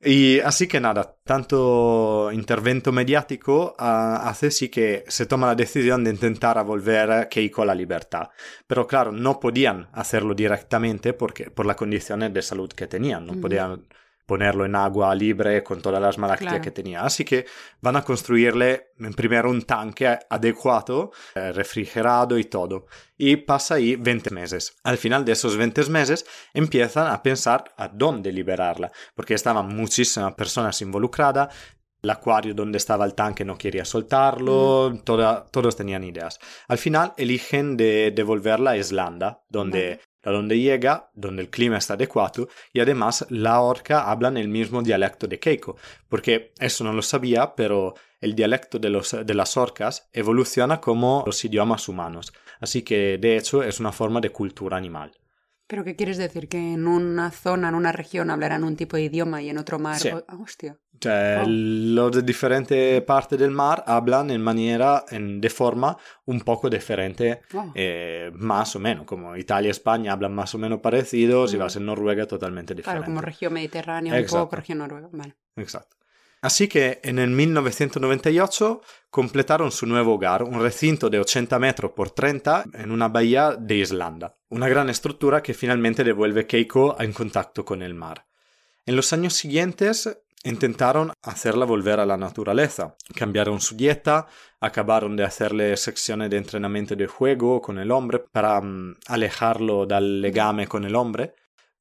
Y 0.02 0.40
así 0.42 0.68
que 0.68 0.80
nada, 0.80 1.16
tanto 1.26 2.30
intervento 2.32 2.92
mediático 2.92 3.76
ah, 3.80 4.30
hace 4.30 4.52
sí 4.52 4.70
que 4.70 5.04
se 5.08 5.26
toma 5.26 5.48
la 5.48 5.56
decisión 5.56 6.04
de 6.04 6.12
intentar 6.12 6.64
volver 6.66 7.12
a 7.12 7.28
Keiko 7.30 7.62
a 7.64 7.66
la 7.66 7.76
libertad. 7.76 8.30
Pero 8.68 8.86
claro, 8.88 9.12
no 9.12 9.40
podían 9.40 9.90
hacerlo 9.94 10.34
directamente 10.36 11.14
porque, 11.14 11.50
por 11.52 11.66
las 11.66 11.76
condiciones 11.78 12.34
de 12.34 12.42
salud 12.42 12.70
que 12.72 12.88
tenían. 12.88 13.26
No 13.26 13.34
Ujú. 13.34 13.42
podían 13.42 13.88
ponerlo 14.30 14.64
en 14.66 14.76
agua 14.76 15.14
libre 15.16 15.64
con 15.64 15.82
todas 15.82 16.00
las 16.02 16.18
malaquias 16.20 16.52
Claro. 16.52 16.64
que 16.64 16.72
tenía. 16.72 17.02
Así 17.04 17.26
que 17.26 17.46
van 17.82 17.96
a 17.98 18.04
construirle 18.04 18.92
en 19.00 19.14
primero 19.14 19.50
un 19.50 19.64
tanque 19.64 20.18
adecuado, 20.30 21.12
eh, 21.36 21.52
refrigerado 21.52 22.38
y 22.38 22.44
todo. 22.46 22.86
Y 23.18 23.36
pasa 23.38 23.76
ahí 23.76 23.96
20 23.96 24.30
meses. 24.30 24.76
Al 24.84 24.98
final 24.98 25.26
de 25.26 25.32
esos 25.34 25.58
20 25.58 25.84
meses 25.90 26.26
empiezan 26.54 27.08
a 27.08 27.22
pensar 27.24 27.64
a 27.76 27.88
dónde 27.88 28.32
liberarla, 28.32 28.92
porque 29.16 29.34
estaban 29.34 29.68
muchísimas 29.76 30.36
personas 30.36 30.80
involucradas. 30.82 31.54
El 32.02 32.12
acuario 32.12 32.54
donde 32.54 32.78
estaba 32.78 33.04
el 33.06 33.14
tanque 33.14 33.44
no 33.44 33.58
quería 33.58 33.84
soltarlo, 33.84 34.94
toda- 35.04 35.44
todos 35.52 35.76
tenían 35.76 36.04
ideas. 36.06 36.40
Al 36.70 36.78
final 36.78 37.14
eligen 37.18 37.76
de 37.76 38.12
devolverla 38.16 38.72
a 38.72 38.78
Islanda, 38.78 39.42
donde, 39.50 40.00
a 40.24 40.32
donde 40.32 40.60
llega, 40.60 41.10
donde 41.14 41.44
el 41.44 41.50
clima 41.50 41.78
está 41.78 41.94
adecuado 41.94 42.48
y 42.74 42.80
además 42.80 43.26
la 43.30 43.62
orca 43.62 44.10
hablan 44.10 44.38
el 44.38 44.48
mismo 44.48 44.82
dialecto 44.82 45.28
de 45.28 45.40
Keiko, 45.40 45.78
porque 46.08 46.54
eso 46.60 46.84
no 46.84 46.94
lo 46.94 47.02
sabía, 47.02 47.56
pero 47.56 47.96
el 48.22 48.36
dialecto 48.36 48.80
de, 48.80 48.90
los, 48.90 49.16
de 49.26 49.34
las 49.34 49.56
orcas 49.58 50.10
evoluciona 50.14 50.82
como 50.82 51.24
los 51.26 51.44
idiomas 51.46 51.88
humanos, 51.88 52.34
así 52.60 52.82
que 52.82 53.18
de 53.18 53.38
hecho 53.38 53.64
es 53.64 53.80
una 53.80 53.92
forma 53.92 54.20
de 54.20 54.32
cultura 54.32 54.78
animal. 54.78 55.12
¿Pero 55.70 55.84
qué 55.84 55.96
quieres 55.96 56.18
decir? 56.18 56.50
¿Que 56.50 56.58
en 56.74 56.88
una 56.88 57.30
zona, 57.30 57.70
en 57.70 57.76
una 57.76 57.92
región 57.92 58.32
hablarán 58.32 58.64
un 58.64 58.76
tipo 58.76 58.98
de 58.98 59.04
idioma 59.04 59.40
y 59.44 59.50
en 59.52 59.60
otro 59.60 59.78
mar? 59.78 59.98
Sí. 60.00 60.10
o- 60.10 60.26
ah, 60.28 60.36
hostia. 60.42 60.76
Cioè, 61.00 61.42
Oh. 61.44 61.46
los 61.48 62.12
de 62.12 62.24
diferentes 62.24 63.02
partes 63.04 63.38
del 63.38 63.52
mar 63.52 63.84
hablan 63.86 64.32
en 64.32 64.42
manera, 64.42 65.06
en- 65.12 65.40
de 65.40 65.50
forma 65.52 65.96
un 66.26 66.42
poco 66.42 66.72
diferente, 66.72 67.42
Wow. 67.54 67.72
eh, 67.76 68.32
más 68.34 68.76
o 68.76 68.80
menos, 68.80 69.06
como 69.06 69.38
Italia 69.38 69.68
y 69.68 69.72
España 69.72 70.12
hablan 70.12 70.34
más 70.34 70.56
o 70.56 70.58
menos 70.58 70.80
parecidos, 70.82 71.54
y 71.54 71.58
Mm. 71.58 71.60
vas 71.60 71.76
en 71.76 71.86
Noruega 71.86 72.26
totalmente 72.26 72.74
diferente. 72.74 73.02
claro, 73.02 73.06
como 73.06 73.22
región 73.22 73.54
mediterránea, 73.54 74.20
un 74.20 74.26
poco 74.26 74.56
región 74.56 74.80
noruega. 74.80 75.08
Vale. 75.12 75.36
Exacto. 75.56 75.98
Así 76.42 76.70
que 76.70 77.02
en 77.04 77.20
el 77.20 77.32
1998 77.32 78.82
completaron 79.10 79.72
su 79.72 79.86
nuevo 79.86 80.14
hogar, 80.14 80.44
un 80.44 80.62
recinto 80.62 81.10
de 81.10 81.20
80 81.20 81.60
metros 81.60 81.92
por 81.92 82.12
30 82.12 82.66
en 82.74 82.92
una 82.92 83.10
bahía 83.10 83.56
de 83.60 83.76
Islanda, 83.76 84.38
una 84.50 84.70
gran 84.70 84.90
estructura 84.90 85.44
que 85.44 85.54
finalmente 85.54 86.04
devuelve 86.04 86.48
Keiko 86.48 86.96
en 87.00 87.12
contacto 87.12 87.66
con 87.66 87.82
el 87.82 87.94
mar. 87.94 88.26
En 88.86 88.96
los 88.96 89.12
años 89.12 89.34
siguientes 89.34 90.10
intentaron 90.44 91.12
hacerla 91.22 91.66
volver 91.66 92.00
a 92.00 92.06
la 92.06 92.16
naturaleza, 92.16 92.96
cambiaron 93.14 93.60
su 93.60 93.76
dieta, 93.76 94.28
acabaron 94.62 95.18
de 95.18 95.26
hacerle 95.26 95.76
secciones 95.76 96.30
de 96.30 96.38
entrenamiento 96.38 96.96
de 96.96 97.08
juego 97.08 97.62
con 97.62 97.78
el 97.80 97.92
hombre 97.92 98.20
para 98.20 98.62
mm, 98.62 98.96
alejarlo 99.08 99.86
del 99.86 100.22
legame 100.22 100.68
con 100.68 100.86
el 100.86 100.96
hombre, 100.96 101.36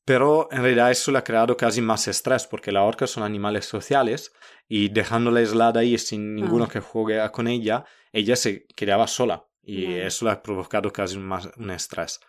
pero 0.09 0.49
en 0.51 0.63
realidad 0.63 0.91
eso 0.91 1.13
le 1.13 1.19
ha 1.19 1.25
creado 1.25 1.57
casi 1.57 1.81
más 1.83 2.09
estrés 2.09 2.47
porque 2.47 2.73
las 2.73 2.83
orcas 2.83 3.11
son 3.11 3.23
animales 3.23 3.67
sociales 3.67 4.33
y 4.69 4.89
dejándola 4.89 5.41
aislada 5.41 5.81
ahí 5.81 5.97
sin 5.99 6.35
ninguno 6.35 6.65
Ah. 6.65 6.69
que 6.73 6.81
juegue 6.81 7.31
con 7.31 7.47
ella, 7.47 7.85
ella 8.13 8.35
se 8.35 8.67
quedaba 8.75 9.07
sola 9.07 9.45
y 9.63 9.85
eso 9.95 10.25
le 10.25 10.31
ha 10.33 10.43
provocado 10.43 10.91
casi 10.91 11.19
más, 11.19 11.49
un 11.59 11.71
estrés. 11.71 12.21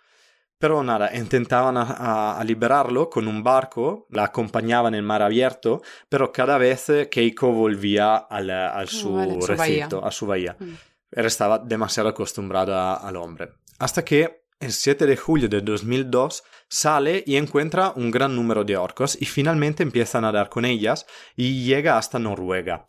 Pero 0.58 0.84
nada, 0.84 1.15
intentaban 1.15 1.76
a, 1.78 2.44
liberarlo 2.46 3.10
con 3.10 3.30
un 3.30 3.42
barco, 3.44 4.06
la 4.10 4.26
acompañaban 4.26 4.94
en 4.94 5.06
mar 5.06 5.22
abierto, 5.22 5.82
pero 6.10 6.34
cada 6.34 6.58
vez 6.58 6.89
eh, 6.89 7.08
Keiko 7.10 7.54
volvía 7.54 8.18
al, 8.18 8.50
al 8.50 8.89
su 8.89 9.13
vale, 9.13 9.38
a 9.38 9.42
su 9.42 9.48
recinto, 9.48 10.06
a 10.06 10.12
su 10.12 10.26
bahía. 10.28 10.58
Mm. 10.60 10.74
Estaba 11.12 11.60
demasiado 11.60 12.10
acostumbrado 12.10 12.76
a- 12.76 12.96
al 13.08 13.15
hombre. 13.15 13.54
Hasta 13.80 14.04
que 14.04 14.38
el 14.60 14.72
7 14.74 15.06
de 15.06 15.17
julio 15.17 15.48
de 15.48 15.62
2002 15.62 16.43
sale 16.67 17.24
y 17.26 17.38
encuentra 17.38 17.93
un 17.95 18.12
gran 18.12 18.36
número 18.36 18.63
de 18.63 18.78
orcos 18.78 19.17
y 19.19 19.26
finalmente 19.26 19.84
empieza 19.84 20.17
a 20.17 20.22
nadar 20.22 20.50
con 20.50 20.65
ellas 20.65 21.06
y 21.36 21.63
llega 21.63 21.98
hasta 21.98 22.19
Noruega. 22.19 22.86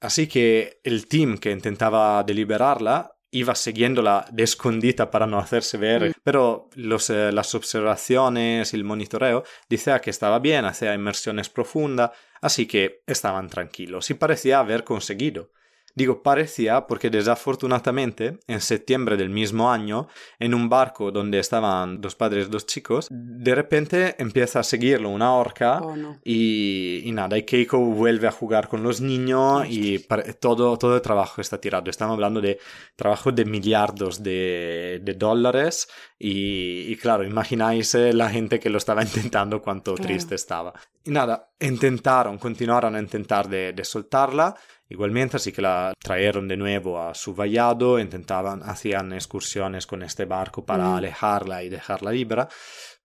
Así 0.00 0.26
que 0.26 0.80
el 0.84 1.06
team 1.08 1.38
que 1.38 1.50
intentaba 1.50 2.22
deliberarla 2.24 3.12
iba 3.32 3.54
siguiéndola 3.54 4.26
de 4.32 4.42
escondita 4.42 5.10
para 5.10 5.26
no 5.26 5.38
hacerse 5.38 5.78
ver, 5.78 6.08
Mm. 6.08 6.12
pero 6.24 6.68
los, 6.74 7.10
eh, 7.10 7.30
las 7.30 7.54
observaciones 7.54 8.72
y 8.72 8.76
el 8.76 8.84
monitoreo 8.84 9.44
decía 9.68 10.00
que 10.00 10.10
estaba 10.10 10.38
bien, 10.40 10.64
hacía 10.64 10.94
inmersiones 10.94 11.48
profundas, 11.48 12.10
así 12.40 12.66
que 12.66 13.02
estaban 13.06 13.48
tranquilos 13.48 14.10
y 14.10 14.14
parecía 14.14 14.58
haber 14.58 14.82
conseguido. 14.84 15.50
Digo 15.94 16.22
parecía 16.22 16.86
porque 16.86 17.10
desafortunadamente 17.10 18.38
en 18.46 18.60
septiembre 18.60 19.16
del 19.16 19.30
mismo 19.30 19.70
año, 19.72 20.08
en 20.38 20.54
un 20.54 20.68
barco 20.68 21.10
donde 21.10 21.38
estaban 21.38 22.00
dos 22.00 22.14
padres 22.14 22.50
dos 22.50 22.66
chicos, 22.66 23.08
de 23.10 23.54
repente 23.54 24.14
empieza 24.18 24.60
a 24.60 24.62
seguirlo 24.62 25.08
una 25.10 25.34
orca 25.34 25.80
Oh, 25.82 25.96
no. 25.96 26.18
y, 26.24 27.02
y 27.04 27.12
nada, 27.12 27.36
y 27.38 27.42
Keiko 27.44 27.78
vuelve 27.78 28.28
a 28.28 28.32
jugar 28.32 28.68
con 28.68 28.82
los 28.82 29.00
niños 29.00 29.66
y 29.68 29.98
todo, 30.40 30.76
todo 30.78 30.94
el 30.96 31.02
trabajo 31.02 31.40
está 31.40 31.60
tirado. 31.60 31.90
Estamos 31.90 32.14
hablando 32.14 32.40
de 32.40 32.58
trabajo 32.96 33.32
de 33.32 33.44
millardos 33.44 34.22
de, 34.22 35.00
de 35.02 35.14
dólares 35.14 35.88
y, 36.18 36.90
y 36.92 36.96
claro, 36.96 37.24
imagináis 37.24 37.94
eh, 37.94 38.12
la 38.12 38.30
gente 38.30 38.58
que 38.60 38.70
lo 38.70 38.78
estaba 38.78 39.02
intentando 39.08 39.60
cuánto 39.60 39.94
Claro. 39.94 40.08
triste 40.08 40.34
estaba. 40.34 40.72
Y 41.04 41.10
nada, 41.10 41.50
intentaron, 41.58 42.38
continuaron 42.38 42.94
a 42.94 43.00
intentar 43.00 43.48
de, 43.48 43.72
de 43.72 43.84
soltarla. 43.84 44.54
Igualmente, 44.90 45.36
así 45.36 45.52
que 45.52 45.62
la 45.62 45.94
trajeron 45.98 46.48
de 46.48 46.56
nuevo 46.56 47.00
a 47.00 47.14
su 47.14 47.34
vallado, 47.34 47.98
intentaban, 47.98 48.60
hacían 48.64 49.12
excursiones 49.12 49.86
con 49.86 50.02
este 50.02 50.24
barco 50.24 50.66
para 50.66 50.84
Mm. 50.84 50.94
alejarla 50.96 51.62
y 51.62 51.68
dejarla 51.68 52.10
libre, 52.10 52.46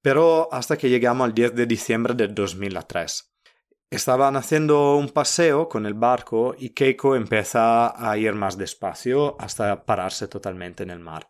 pero 0.01 0.49
hasta 0.51 0.77
que 0.77 0.89
llegamos 0.89 1.25
al 1.25 1.33
10 1.33 1.53
de 1.55 1.65
diciembre 1.67 2.13
de 2.15 2.27
2003. 2.27 3.31
Estaban 3.91 4.35
haciendo 4.35 4.95
un 4.97 5.09
paseo 5.09 5.69
con 5.69 5.85
el 5.85 5.93
barco 5.93 6.55
y 6.57 6.71
Keiko 6.71 7.15
empieza 7.15 7.93
a 7.95 8.17
ir 8.17 8.33
más 8.33 8.57
despacio 8.57 9.35
hasta 9.39 9.85
pararse 9.85 10.27
totalmente 10.27 10.83
en 10.83 10.89
el 10.89 10.99
mar. 10.99 11.29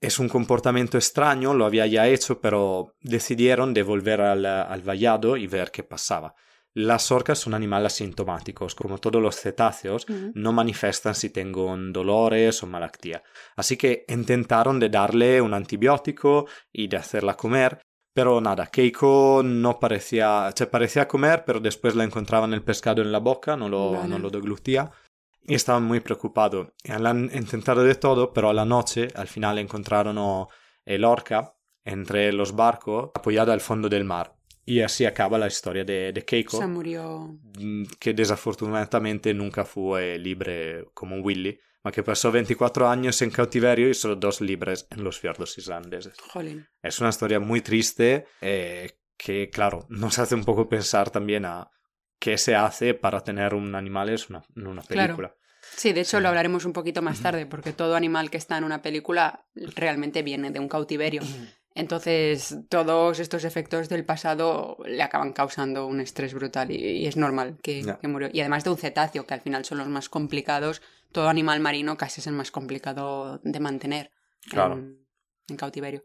es 0.00 0.18
un 0.18 0.28
comportamiento 0.28 0.98
extraño, 0.98 1.54
lo 1.54 1.64
había 1.64 1.86
ya 1.86 2.06
hecho, 2.08 2.38
pero 2.38 2.92
decidieron 3.00 3.72
de 3.72 3.82
volver 3.82 4.20
al, 4.20 4.44
al 4.44 4.82
vallado 4.82 5.38
y 5.38 5.46
ver 5.46 5.70
qué 5.70 5.82
pasaba. 5.82 6.34
Las 6.74 7.12
orcas 7.12 7.38
son 7.38 7.54
animales 7.54 7.92
asintomáticos, 7.92 8.74
como 8.74 8.98
todos 8.98 9.22
los 9.22 9.36
cetáceos, 9.36 10.06
Ujú. 10.08 10.32
no 10.34 10.52
manifiestan 10.52 11.14
si 11.14 11.30
tienen 11.30 11.92
dolores 11.92 12.62
o 12.62 12.66
malaltía. 12.66 13.22
Así 13.54 13.76
que 13.76 14.04
intentaron 14.08 14.80
de 14.80 14.88
darle 14.88 15.40
un 15.40 15.54
antibiótico 15.54 16.46
y 16.72 16.88
de 16.88 16.96
hacerla 16.96 17.36
comer, 17.36 17.80
pero 18.12 18.40
nada, 18.40 18.66
Keiko 18.66 19.42
no 19.44 19.78
parecía, 19.78 20.52
se 20.54 20.66
parecía 20.66 21.06
comer, 21.08 21.44
pero 21.44 21.60
después 21.60 21.94
la 21.94 22.04
encontraban 22.04 22.52
el 22.54 22.62
pescado 22.62 23.02
en 23.02 23.10
la 23.12 23.18
boca, 23.18 23.56
no 23.56 23.68
lo, 23.68 23.92
Vale. 23.92 24.08
no 24.08 24.18
lo 24.18 24.30
deglutía. 24.30 24.90
Y 25.46 25.54
estaban 25.54 25.84
muy 25.84 26.00
preocupados. 26.00 26.68
Han 26.88 27.30
intentado 27.34 27.82
de 27.82 27.96
todo, 27.96 28.32
pero 28.32 28.48
a 28.48 28.54
la 28.54 28.64
noche, 28.64 29.08
al 29.14 29.28
final 29.28 29.58
encontraron 29.58 30.16
oh, 30.18 30.48
el 30.86 31.04
orca 31.04 31.54
entre 31.84 32.32
los 32.32 32.56
barcos, 32.56 33.10
apoyada 33.14 33.52
al 33.52 33.60
fondo 33.60 33.88
del 33.88 34.04
mar. 34.04 34.33
Y 34.66 34.80
así 34.80 35.04
acaba 35.04 35.38
la 35.38 35.46
historia 35.46 35.84
de, 35.84 36.12
de 36.12 36.24
Keiko, 36.24 36.58
Se 36.58 36.66
murió. 36.66 37.36
mm, 37.58 37.84
que 37.98 38.14
desafortunadamente 38.14 39.34
nunca 39.34 39.64
fue 39.64 40.18
libre 40.18 40.86
como 40.94 41.16
Willy, 41.16 41.58
ma 41.82 41.92
que 41.92 42.02
pasó 42.02 42.32
24 42.32 42.88
años 42.88 43.20
en 43.22 43.30
cautiverio 43.30 43.88
y 43.90 43.94
solo 43.94 44.16
dos 44.16 44.40
libres 44.40 44.86
en 44.90 45.04
los 45.04 45.18
fiordos 45.18 45.58
islandeses. 45.58 46.14
Jolín. 46.32 46.66
Es 46.82 46.98
una 47.00 47.10
historia 47.10 47.40
muy 47.40 47.60
triste 47.60 48.26
eh, 48.40 48.92
que, 49.18 49.50
claro, 49.50 49.86
nos 49.90 50.18
hace 50.18 50.34
un 50.34 50.44
poco 50.44 50.68
pensar 50.68 51.10
también 51.10 51.44
a 51.44 51.70
qué 52.18 52.38
se 52.38 52.54
hace 52.54 52.94
para 52.94 53.20
tener 53.20 53.52
un 53.54 53.74
animal 53.74 54.08
en 54.08 54.18
una, 54.30 54.42
en 54.56 54.66
una 54.66 54.82
Claro. 54.82 55.16
película. 55.16 55.36
Sí, 55.76 55.92
de 55.92 56.00
hecho 56.02 56.16
Sí. 56.18 56.22
lo 56.22 56.28
hablaremos 56.28 56.64
un 56.64 56.72
poquito 56.72 57.02
más 57.02 57.20
tarde, 57.20 57.44
porque 57.46 57.72
todo 57.72 57.96
animal 57.96 58.30
que 58.30 58.36
está 58.38 58.56
en 58.58 58.64
una 58.64 58.80
película 58.80 59.46
realmente 59.54 60.22
viene 60.22 60.50
de 60.50 60.58
un 60.60 60.68
cautiverio. 60.68 61.20
Entonces, 61.74 62.56
todos 62.68 63.18
estos 63.18 63.44
efectos 63.44 63.88
del 63.88 64.04
pasado 64.04 64.76
le 64.86 65.02
acaban 65.02 65.32
causando 65.32 65.86
un 65.86 66.00
estrés 66.00 66.32
brutal 66.32 66.70
y, 66.70 66.76
y 66.76 67.06
es 67.06 67.16
normal 67.16 67.58
que, 67.62 67.84
que 68.00 68.08
murió. 68.08 68.28
Y 68.32 68.40
además 68.40 68.62
de 68.62 68.70
un 68.70 68.76
cetáceo, 68.78 69.26
que 69.26 69.34
al 69.34 69.40
final 69.40 69.64
son 69.64 69.78
los 69.78 69.88
más 69.88 70.08
complicados, 70.08 70.82
todo 71.10 71.28
animal 71.28 71.58
marino 71.60 71.96
casi 71.96 72.20
es 72.20 72.26
el 72.28 72.34
más 72.34 72.50
complicado 72.50 73.40
de 73.42 73.60
mantener 73.60 74.10
Claro. 74.48 74.74
en, 74.74 75.04
en 75.48 75.56
cautiverio. 75.56 76.04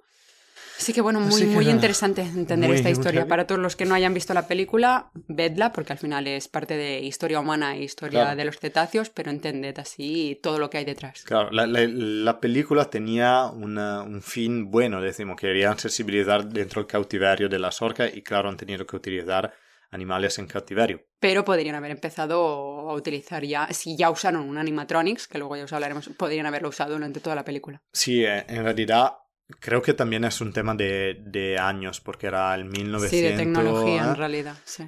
Así 0.80 0.94
que 0.94 1.02
bueno, 1.02 1.20
muy, 1.20 1.42
que 1.42 1.46
muy 1.48 1.66
nada, 1.66 1.76
interesante 1.76 2.22
entender 2.22 2.70
muy- 2.70 2.78
esta 2.78 2.90
historia. 2.90 3.28
Para 3.28 3.46
todos 3.46 3.60
los 3.60 3.76
que 3.76 3.84
no 3.86 3.96
hayan 3.96 4.14
visto 4.14 4.34
la 4.34 4.48
película, 4.48 5.12
vedla, 5.28 5.74
porque 5.74 5.92
al 5.94 6.00
final 6.00 6.26
es 6.28 6.48
parte 6.48 6.78
de 6.78 7.02
historia 7.02 7.40
humana 7.42 7.76
e 7.76 7.84
historia 7.84 8.22
Claro. 8.22 8.38
de 8.38 8.46
los 8.46 8.58
cetáceos, 8.60 9.10
pero 9.10 9.30
entended 9.30 9.78
así 9.78 10.40
todo 10.42 10.58
lo 10.58 10.70
que 10.70 10.78
hay 10.78 10.86
detrás. 10.86 11.24
Claro, 11.24 11.52
la, 11.52 11.68
la- 11.68 11.86
la 11.88 12.40
película 12.40 12.86
tenía 12.86 13.46
una- 13.48 14.02
un 14.04 14.22
fin 14.22 14.72
bueno, 14.72 15.02
decimos, 15.02 15.36
querían 15.36 15.78
sensibilizar 15.78 16.46
dentro 16.48 16.82
del 16.82 16.88
cautiverio 16.88 17.50
de 17.50 17.60
las 17.60 17.82
orcas 17.82 18.12
y 18.16 18.22
claro, 18.22 18.48
han 18.48 18.56
tenido 18.58 18.86
que 18.88 18.96
utilizar 18.96 19.54
animales 19.92 20.38
en 20.40 20.48
cautiverio. 20.48 21.04
Pero 21.20 21.44
podrían 21.44 21.76
haber 21.76 21.92
empezado 21.92 22.90
a 22.90 22.94
utilizar 22.94 23.44
ya, 23.44 23.68
si 23.74 23.98
ya 23.98 24.10
usaron 24.12 24.48
un 24.48 24.58
animatronics, 24.58 25.28
que 25.28 25.40
luego 25.40 25.58
ya 25.58 25.64
os 25.66 25.74
hablaremos, 25.74 26.10
podrían 26.16 26.46
haberlo 26.46 26.70
usado 26.70 26.94
durante 26.94 27.20
toda 27.20 27.36
la 27.36 27.44
película. 27.44 27.82
Sí, 27.92 28.24
eh, 28.24 28.46
en 28.48 28.64
realidad 28.64 29.14
creo 29.60 29.82
que 29.82 29.94
también 29.94 30.24
es 30.26 30.42
un 30.42 30.54
tema 30.54 30.76
de, 30.76 31.22
de 31.26 31.58
años, 31.58 32.00
porque 32.02 32.28
era 32.28 32.54
el 32.56 32.66
1900... 32.66 33.10
Sí, 33.10 33.22
de 33.22 33.32
tecnología 33.34 34.04
¿eh? 34.04 34.10
en 34.10 34.16
realidad, 34.16 34.56
sí. 34.64 34.84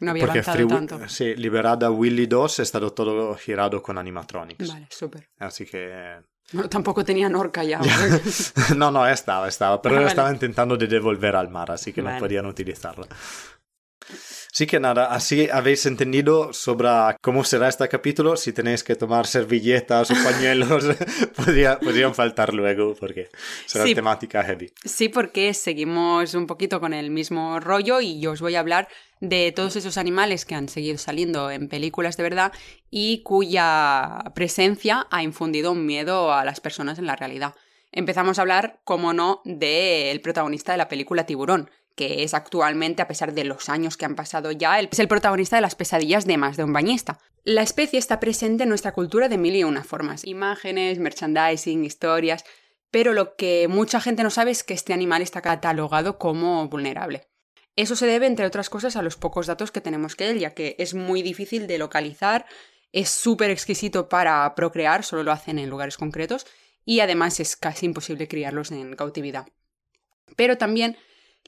No 0.00 0.10
había 0.10 0.24
Porque 0.24 0.40
avanzado 0.40 0.56
Free 0.56 0.66
tanto. 0.68 1.08
Sí, 1.08 1.36
Liberada 1.36 1.90
Willy 1.90 2.26
2 2.26 2.58
ha 2.58 2.62
estado 2.62 2.92
todo 2.92 3.34
girado 3.36 3.80
con 3.82 3.98
animatronics. 3.98 4.68
Vale, 4.68 4.88
súper. 4.90 5.28
Así 5.38 5.64
que... 5.64 6.16
No, 6.52 6.68
tampoco 6.68 7.04
tenían 7.04 7.34
orca 7.36 7.62
ya. 7.62 7.80
no, 8.76 8.90
no, 8.90 9.06
estaba, 9.06 9.46
estaba, 9.48 9.80
pero 9.80 9.94
Ah, 9.94 9.98
vale. 9.98 10.08
estaba 10.08 10.32
intentando 10.32 10.76
de 10.76 10.88
devolver 10.88 11.36
al 11.36 11.50
mar, 11.50 11.70
así 11.70 11.92
que 11.92 12.02
Vale. 12.02 12.16
no 12.16 12.20
podían 12.20 12.46
utilizarla. 12.46 13.06
Así 14.52 14.66
que 14.66 14.78
nada, 14.80 15.06
así 15.06 15.48
habéis 15.50 15.86
entendido 15.86 16.52
sobre 16.52 16.88
cómo 17.22 17.42
será 17.42 17.68
este 17.68 17.88
capítulo. 17.88 18.36
Si 18.36 18.52
tenéis 18.52 18.84
que 18.84 18.94
tomar 18.96 19.26
servilletas 19.26 20.10
o 20.10 20.14
pañuelos, 20.22 20.84
podría- 21.36 21.78
podrían 21.80 22.14
faltar 22.14 22.52
luego 22.52 22.94
porque 22.94 23.30
será 23.64 23.86
Sí. 23.86 23.94
temática 23.94 24.42
heavy. 24.44 24.70
Sí, 24.84 25.08
porque 25.08 25.54
seguimos 25.54 26.34
un 26.34 26.46
poquito 26.46 26.80
con 26.80 26.92
el 26.92 27.10
mismo 27.10 27.60
rollo 27.60 28.02
y 28.02 28.20
yo 28.20 28.32
os 28.32 28.42
voy 28.42 28.54
a 28.56 28.60
hablar 28.60 28.88
de 29.20 29.52
todos 29.52 29.76
esos 29.76 29.96
animales 29.96 30.44
que 30.44 30.54
han 30.54 30.68
seguido 30.68 30.98
saliendo 30.98 31.50
en 31.50 31.68
películas 31.68 32.18
de 32.18 32.22
verdad 32.24 32.52
y 32.90 33.22
cuya 33.22 34.18
presencia 34.34 35.06
ha 35.10 35.22
infundido 35.22 35.72
un 35.72 35.86
miedo 35.86 36.30
a 36.32 36.44
las 36.44 36.60
personas 36.60 36.98
en 36.98 37.06
la 37.06 37.16
realidad. 37.16 37.54
Empezamos 37.90 38.38
a 38.38 38.42
hablar, 38.42 38.80
como 38.84 39.12
no, 39.14 39.40
del 39.44 40.20
protagonista 40.20 40.72
de 40.72 40.78
la 40.78 40.88
película 40.88 41.24
Tiburón, 41.26 41.70
que 41.94 42.22
es 42.22 42.34
actualmente, 42.34 43.02
a 43.02 43.08
pesar 43.08 43.32
de 43.34 43.44
los 43.44 43.68
años 43.68 43.96
que 43.96 44.04
han 44.04 44.16
pasado 44.16 44.52
ya, 44.52 44.78
es 44.80 44.98
el 44.98 45.08
protagonista 45.08 45.56
de 45.56 45.62
las 45.62 45.74
pesadillas 45.74 46.26
de 46.26 46.36
más 46.36 46.56
de 46.56 46.64
un 46.64 46.72
bañista. 46.72 47.18
La 47.44 47.62
especie 47.62 47.98
está 47.98 48.20
presente 48.20 48.62
en 48.62 48.68
nuestra 48.68 48.92
cultura 48.92 49.28
de 49.28 49.38
mil 49.38 49.56
y 49.56 49.64
una 49.64 49.84
formas. 49.84 50.24
Imágenes, 50.24 50.98
merchandising, 50.98 51.84
historias, 51.84 52.44
pero 52.90 53.12
lo 53.14 53.36
que 53.36 53.68
mucha 53.68 54.00
gente 54.00 54.22
no 54.22 54.30
sabe 54.30 54.50
es 54.50 54.62
que 54.62 54.74
este 54.74 54.92
animal 54.92 55.22
está 55.22 55.40
catalogado 55.40 56.18
como 56.18 56.68
vulnerable. 56.68 57.28
Eso 57.74 57.96
se 57.96 58.06
debe, 58.06 58.26
entre 58.26 58.46
otras 58.46 58.68
cosas, 58.68 58.96
a 58.96 59.02
los 59.02 59.16
pocos 59.16 59.46
datos 59.46 59.72
que 59.72 59.80
tenemos 59.80 60.14
que 60.14 60.30
él, 60.30 60.38
ya 60.38 60.54
que 60.54 60.76
es 60.78 60.94
muy 60.94 61.22
difícil 61.22 61.66
de 61.66 61.78
localizar, 61.78 62.44
es 62.92 63.08
súper 63.08 63.50
exquisito 63.50 64.08
para 64.08 64.54
procrear, 64.54 65.04
solo 65.04 65.22
lo 65.22 65.32
hacen 65.32 65.58
en 65.58 65.70
lugares 65.70 65.96
concretos, 65.96 66.46
y 66.84 67.00
además 67.00 67.40
es 67.40 67.56
casi 67.56 67.86
imposible 67.86 68.28
criarlos 68.28 68.70
en 68.70 68.94
cautividad. 68.94 69.46
Pero 70.36 70.58
también 70.58 70.98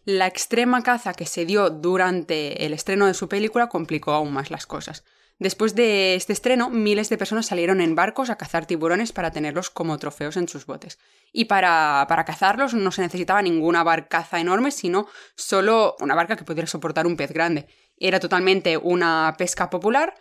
la 0.05 0.27
extrema 0.27 0.83
caza 0.83 1.15
que 1.15 1.27
se 1.27 1.47
dio 1.47 1.71
durante 1.71 2.67
el 2.67 2.73
estreno 2.73 3.07
de 3.07 3.15
su 3.15 3.29
película 3.29 3.69
complicó 3.69 4.13
aún 4.13 4.33
más 4.33 4.51
las 4.51 4.67
cosas. 4.67 5.05
Después 5.39 5.75
de 5.75 6.15
este 6.15 6.33
estreno, 6.33 6.71
miles 6.71 7.09
de 7.09 7.19
personas 7.19 7.47
salieron 7.47 7.81
en 7.81 7.97
barcos 7.97 8.31
a 8.31 8.37
cazar 8.37 8.67
tiburones 8.67 9.13
para 9.13 9.33
tenerlos 9.33 9.69
como 9.69 9.99
trofeos 9.99 10.37
en 10.37 10.47
sus 10.47 10.65
botes. 10.65 10.99
Y 11.33 11.47
para, 11.47 12.07
para 12.09 12.25
cazarlos 12.25 12.75
no 12.75 12.93
se 12.93 13.03
necesitaba 13.03 13.43
ninguna 13.43 13.83
barcaza 13.83 14.39
enorme, 14.39 14.71
sino 14.71 15.09
solo 15.35 15.97
una 15.99 16.15
barca 16.15 16.37
que 16.37 16.45
pudiera 16.45 16.69
soportar 16.69 17.07
un 17.07 17.17
pez 17.17 17.33
grande. 17.33 17.67
Era 17.99 18.21
totalmente 18.21 18.77
una 18.77 19.35
pesca 19.37 19.71
popular 19.71 20.15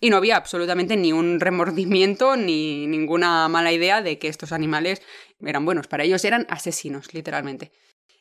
y 0.00 0.10
no 0.10 0.16
había 0.16 0.36
absolutamente 0.36 0.96
ni 0.96 1.12
un 1.12 1.40
remordimiento 1.40 2.36
ni 2.36 2.86
ninguna 2.86 3.48
mala 3.48 3.72
idea 3.72 4.00
de 4.00 4.18
que 4.18 4.28
estos 4.28 4.52
animales 4.52 5.02
eran 5.40 5.66
buenos. 5.66 5.88
Para 5.88 6.04
ellos 6.04 6.24
eran 6.24 6.46
asesinos, 6.48 7.12
literalmente. 7.12 7.70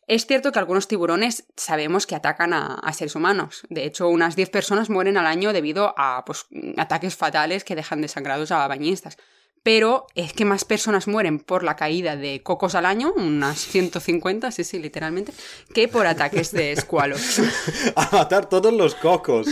Es 0.08 0.26
cierto 0.26 0.52
que 0.52 0.60
algunos 0.60 0.88
tiburones 0.88 1.46
sabemos 1.56 2.06
que 2.08 2.16
atacan 2.16 2.54
a, 2.54 2.76
a 2.76 2.94
seres 2.94 3.16
humanos. 3.16 3.64
De 3.70 3.86
hecho, 3.86 4.10
unas 4.10 4.36
10 4.36 4.50
personas 4.50 4.90
mueren 4.90 5.18
al 5.18 5.26
año 5.26 5.54
debido 5.54 5.94
a 5.98 6.24
pues, 6.26 6.46
ataques 6.78 7.16
fatales 7.16 7.64
que 7.64 7.76
dejan 7.76 8.02
desangrados 8.02 8.52
a 8.52 8.68
bañistas. 8.68 9.18
Pero 9.64 10.08
es 10.14 10.34
que 10.34 10.44
más 10.44 10.66
personas 10.66 11.08
mueren 11.08 11.40
por 11.40 11.64
la 11.64 11.78
caída 11.78 12.18
de 12.18 12.44
cocos 12.44 12.76
al 12.76 12.86
año, 12.86 13.14
unas 13.16 13.60
150, 13.60 14.52
sí, 14.52 14.66
sí, 14.66 14.78
literalmente, 14.78 15.32
que 15.74 15.88
por 15.88 16.06
ataques 16.06 16.52
de 16.52 16.72
escualos. 16.74 17.40
A 17.96 18.10
matar 18.12 18.50
todos 18.50 18.74
los 18.74 18.94
cocos. 18.94 19.48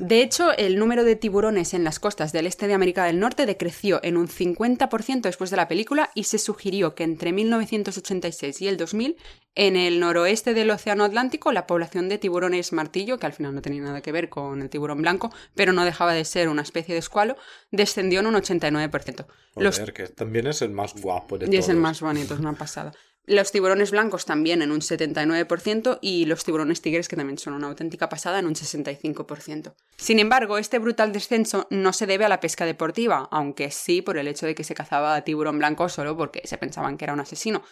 De 0.00 0.22
hecho, 0.22 0.52
el 0.56 0.78
número 0.78 1.04
de 1.04 1.16
tiburones 1.16 1.74
en 1.74 1.84
las 1.84 2.00
costas 2.00 2.32
del 2.32 2.46
este 2.46 2.66
de 2.66 2.72
América 2.72 3.04
del 3.04 3.20
Norte 3.20 3.44
decreció 3.44 4.00
en 4.02 4.16
un 4.16 4.26
50% 4.26 5.20
después 5.20 5.50
de 5.50 5.58
la 5.58 5.68
película 5.68 6.10
y 6.14 6.24
se 6.24 6.38
sugirió 6.38 6.94
que 6.94 7.04
entre 7.04 7.34
1986 7.34 8.62
y 8.62 8.68
el 8.68 8.78
2000, 8.78 9.18
en 9.56 9.74
el 9.74 9.98
noroeste 9.98 10.54
del 10.54 10.70
Océano 10.70 11.02
Atlántico, 11.02 11.50
la 11.50 11.66
población 11.66 12.08
de 12.08 12.18
tiburones 12.18 12.72
martillo, 12.72 13.18
que 13.18 13.26
al 13.26 13.32
final 13.32 13.54
no 13.54 13.62
tenía 13.62 13.80
nada 13.82 14.02
que 14.02 14.12
ver 14.12 14.28
con 14.28 14.62
el 14.62 14.70
tiburón 14.70 15.00
blanco, 15.02 15.32
pero 15.54 15.72
no 15.72 15.84
dejaba 15.84 16.12
de 16.12 16.24
ser 16.24 16.48
una 16.48 16.62
especie 16.62 16.94
de 16.94 17.00
escualo, 17.00 17.36
descendió 17.70 18.20
en 18.20 18.26
un 18.26 18.34
89%. 18.34 19.26
Los 19.56 19.78
Joder, 19.78 19.92
que 19.94 20.08
también 20.08 20.46
es 20.46 20.60
el 20.60 20.70
más 20.70 20.94
guapo 21.00 21.38
de 21.38 21.46
y 21.46 21.48
todos. 21.48 21.64
es 21.64 21.68
el 21.70 21.78
más 21.78 22.00
bonito, 22.02 22.34
es 22.34 22.40
una 22.40 22.52
pasada. 22.52 22.92
Los 23.28 23.50
tiburones 23.50 23.90
blancos 23.90 24.24
también 24.24 24.62
en 24.62 24.70
un 24.70 24.80
79% 24.80 25.98
y 26.00 26.26
los 26.26 26.44
tiburones 26.44 26.80
tigres, 26.80 27.08
que 27.08 27.16
también 27.16 27.38
son 27.38 27.54
una 27.54 27.66
auténtica 27.66 28.08
pasada, 28.08 28.38
en 28.38 28.46
un 28.46 28.54
65%. 28.54 29.74
Sin 29.96 30.20
embargo, 30.20 30.58
este 30.58 30.78
brutal 30.78 31.12
descenso 31.12 31.66
no 31.70 31.92
se 31.92 32.06
debe 32.06 32.24
a 32.24 32.28
la 32.28 32.38
pesca 32.38 32.64
deportiva, 32.64 33.28
aunque 33.32 33.72
sí 33.72 34.00
por 34.00 34.16
el 34.16 34.28
hecho 34.28 34.46
de 34.46 34.54
que 34.54 34.62
se 34.62 34.76
cazaba 34.76 35.16
a 35.16 35.24
tiburón 35.24 35.58
blanco 35.58 35.88
solo 35.88 36.16
porque 36.16 36.46
se 36.46 36.56
pensaban 36.56 36.96
que 36.96 37.04
era 37.04 37.14
un 37.14 37.20
asesino, 37.20 37.64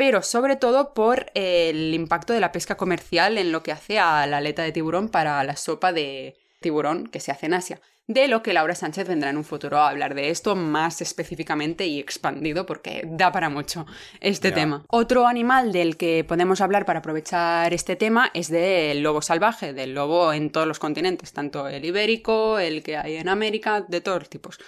pero 0.00 0.22
sobre 0.22 0.56
todo 0.56 0.94
por 0.94 1.30
el 1.34 1.92
impacto 1.92 2.32
de 2.32 2.40
la 2.40 2.52
pesca 2.52 2.78
comercial 2.78 3.36
en 3.36 3.52
lo 3.52 3.62
que 3.62 3.70
hace 3.70 3.98
a 3.98 4.26
la 4.26 4.38
aleta 4.38 4.62
de 4.62 4.72
tiburón 4.72 5.10
para 5.10 5.44
la 5.44 5.56
sopa 5.56 5.92
de 5.92 6.38
tiburón 6.58 7.06
que 7.06 7.20
se 7.20 7.30
hace 7.30 7.44
en 7.44 7.52
Asia 7.52 7.82
de 8.06 8.26
lo 8.26 8.42
que 8.42 8.54
Laura 8.54 8.74
Sánchez 8.74 9.06
vendrá 9.06 9.28
en 9.28 9.36
un 9.36 9.44
futuro 9.44 9.76
a 9.76 9.90
hablar 9.90 10.14
de 10.14 10.30
esto 10.30 10.56
más 10.56 11.02
específicamente 11.02 11.86
y 11.86 12.00
expandido 12.00 12.64
porque 12.64 13.02
da 13.06 13.30
para 13.30 13.50
mucho 13.50 13.86
este 14.20 14.52
tema. 14.52 14.84
Otro 14.88 15.26
animal 15.26 15.70
del 15.70 15.98
que 15.98 16.24
podemos 16.24 16.62
hablar 16.62 16.86
para 16.86 17.00
aprovechar 17.00 17.74
este 17.74 17.94
tema 17.94 18.30
es 18.32 18.48
del 18.48 19.02
lobo 19.02 19.20
salvaje, 19.20 19.74
del 19.74 19.94
lobo 19.94 20.32
en 20.32 20.50
todos 20.50 20.66
los 20.66 20.78
continentes, 20.78 21.34
tanto 21.34 21.68
el 21.68 21.84
ibérico, 21.84 22.58
el 22.58 22.82
que 22.82 22.96
hay 22.96 23.16
en 23.16 23.28
América, 23.28 23.84
de 23.86 24.00
todos 24.00 24.20
los 24.20 24.30
tipos. 24.30 24.58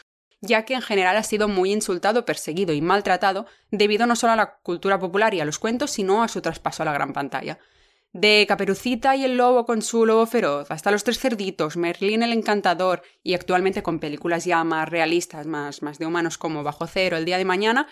Ya 0.43 0.65
que 0.65 0.75
en 0.75 0.83
general 0.83 1.17
ha 1.17 1.23
sido 1.23 1.49
muy 1.49 1.73
insultado, 1.73 2.27
perseguido 2.27 2.75
y 2.75 2.83
maltratado 2.83 3.47
debido 3.71 4.07
no 4.07 4.17
solo 4.17 4.35
a 4.35 4.37
la 4.37 4.57
cultura 4.63 4.99
popular 4.99 5.33
y 5.33 5.41
a 5.41 5.45
los 5.45 5.59
cuentos, 5.59 5.93
sino 5.93 6.23
a 6.23 6.29
su 6.29 6.43
traspaso 6.43 6.83
a 6.83 6.87
la 6.87 6.93
gran 6.93 7.13
pantalla. 7.13 7.59
De 8.13 8.45
Caperucita 8.47 9.17
y 9.17 9.25
el 9.25 9.39
lobo 9.39 9.65
con 9.65 9.81
su 9.81 10.05
lobo 10.05 10.27
feroz, 10.27 10.71
hasta 10.71 10.91
Los 10.91 11.03
Tres 11.03 11.19
Cerditos, 11.19 11.79
Merlín 11.79 12.23
el 12.23 12.35
Encantador 12.35 13.03
y 13.23 13.33
actualmente 13.33 13.83
con 13.83 14.01
películas 14.01 14.45
ya 14.45 14.63
más 14.65 14.87
realistas, 14.87 15.47
más, 15.47 15.81
más 15.81 15.99
de 15.99 16.05
humanos 16.05 16.37
como 16.37 16.63
Bajo 16.63 16.87
Cero, 16.87 17.17
El 17.17 17.25
Día 17.25 17.39
de 17.39 17.47
Mañana, 17.47 17.89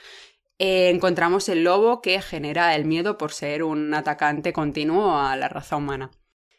eh, 0.59 0.91
encontramos 0.91 1.49
el 1.49 1.65
lobo 1.65 2.03
que 2.03 2.21
genera 2.21 2.75
el 2.75 2.85
miedo 2.85 3.17
por 3.17 3.33
ser 3.33 3.63
un 3.63 3.95
atacante 3.95 4.53
continuo 4.53 5.19
a 5.19 5.35
la 5.37 5.49
raza 5.49 5.77
humana. 5.77 6.11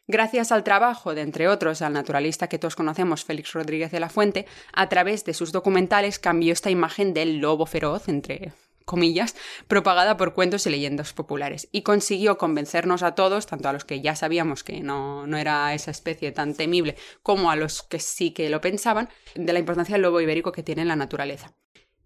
Gracias 0.08 0.52
al 0.52 0.64
trabajo 0.64 1.14
de, 1.14 1.22
entre 1.22 1.48
otros, 1.48 1.82
al 1.82 1.94
naturalista 1.94 2.50
que 2.50 2.60
todos 2.60 2.76
conocemos, 2.76 3.24
Félix 3.24 3.54
Rodríguez 3.54 3.92
de 3.92 4.00
la 4.00 4.10
Fuente, 4.10 4.46
a 4.74 4.90
través 4.90 5.24
de 5.26 5.34
sus 5.34 5.52
documentales 5.52 6.20
cambió 6.20 6.54
esta 6.54 6.70
imagen 6.70 7.14
del 7.14 7.38
lobo 7.38 7.66
feroz, 7.66 8.10
entre 8.10 8.54
comillas, 8.86 9.36
propagada 9.68 10.18
por 10.18 10.34
cuentos 10.34 10.66
y 10.68 10.70
leyendas 10.70 11.14
populares, 11.14 11.70
y 11.72 11.84
consiguió 11.84 12.38
convencernos 12.38 13.04
a 13.04 13.16
todos, 13.16 13.48
tanto 13.48 13.70
a 13.70 13.74
los 13.74 13.86
que 13.86 14.02
ya 14.02 14.16
sabíamos 14.16 14.64
que 14.64 14.82
no, 14.82 15.26
no 15.28 15.38
era 15.38 15.74
esa 15.74 15.92
especie 15.92 16.32
tan 16.32 16.56
temible, 16.56 16.98
como 17.24 17.52
a 17.52 17.56
los 17.56 17.84
que 17.84 18.00
sí 18.00 18.32
que 18.32 18.50
lo 18.50 18.60
pensaban, 18.60 19.08
de 19.36 19.54
la 19.54 19.60
importancia 19.60 19.94
del 19.94 20.02
lobo 20.02 20.20
ibérico 20.20 20.52
que 20.52 20.64
tiene 20.64 20.82
en 20.82 20.90
la 20.90 20.96
naturaleza. 20.96 21.54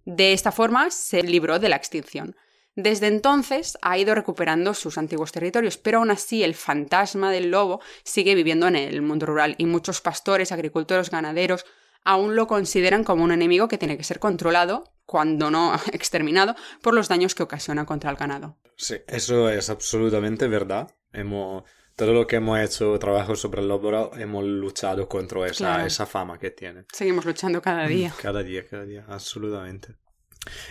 De 0.06 0.34
esta 0.34 0.52
forma 0.52 0.92
se 0.92 1.24
libró 1.24 1.58
de 1.58 1.70
la 1.70 1.78
extinción. 1.78 2.36
Desde 2.76 3.08
entonces 3.08 3.78
ha 3.82 3.98
ido 3.98 4.16
recuperando 4.16 4.74
sus 4.74 4.98
antiguos 4.98 5.32
territorios, 5.32 5.78
pero 5.78 6.00
aún 6.00 6.12
así 6.12 6.44
el 6.44 6.56
fantasma 6.56 7.32
del 7.32 7.50
lobo 7.50 7.80
sigue 8.04 8.36
viviendo 8.36 8.68
en 8.68 8.76
el 8.76 9.02
mundo 9.02 9.26
rural 9.26 9.56
y 9.58 9.66
muchos 9.66 10.02
pastores, 10.02 10.52
agricultores, 10.52 11.10
ganaderos 11.10 11.66
aún 12.06 12.36
lo 12.36 12.48
consideran 12.48 13.04
como 13.04 13.24
un 13.24 13.32
enemigo 13.32 13.68
que 13.68 13.78
tiene 13.78 13.98
que 13.98 14.04
ser 14.04 14.20
controlado, 14.20 14.84
cuando 15.06 15.52
no 15.52 15.74
exterminado, 15.92 16.56
por 16.82 16.94
los 16.94 17.10
daños 17.10 17.36
que 17.36 17.44
ocasiona 17.44 17.86
contra 17.86 18.12
el 18.12 18.16
ganado. 18.16 18.58
Sí, 18.78 18.98
eso 19.08 19.50
es 19.50 19.70
absolutamente 19.70 20.48
verdad. 20.48 20.94
Hemos, 21.12 21.64
todo 21.96 22.14
lo 22.14 22.28
que 22.28 22.38
hemos 22.38 22.60
hecho 22.60 22.98
trabajo 23.00 23.36
sobre 23.36 23.62
el 23.62 23.68
lobo 23.68 24.14
hemos 24.16 24.44
luchado 24.44 25.10
contra 25.10 25.48
esa, 25.48 25.86
esa 25.86 26.06
fama 26.06 26.38
que 26.38 26.52
tiene. 26.52 26.86
Seguimos 26.92 27.26
luchando 27.26 27.62
cada 27.62 27.88
día. 27.88 28.14
Cada 28.22 28.44
día, 28.44 28.66
cada 28.68 28.86
día, 28.86 29.06
absolutamente. 29.08 29.96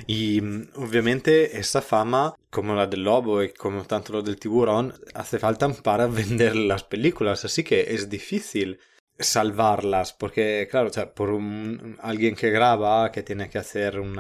Y 0.06 0.40
mm, 0.40 0.70
obviamente 0.76 1.58
esta 1.58 1.82
fama, 1.82 2.34
como 2.50 2.74
la 2.74 2.86
del 2.86 3.04
lobo 3.04 3.42
y 3.42 3.52
como 3.52 3.84
tanto 3.84 4.12
lo 4.12 4.22
del 4.22 4.38
tiburón, 4.38 4.94
hace 5.14 5.38
falta 5.38 5.68
para 5.68 6.06
vender 6.20 6.56
las 6.56 6.84
películas, 6.84 7.44
así 7.44 7.64
que 7.64 7.94
es 7.94 8.08
difícil 8.08 8.78
salvarlas, 9.18 10.12
porque 10.12 10.66
claro, 10.70 10.90
por 11.14 11.30
alguien 12.00 12.34
que 12.34 12.50
graba, 12.50 13.12
que 13.12 13.22
tiene 13.22 13.48
que 13.48 13.58
hacer 13.58 14.00
un 14.00 14.16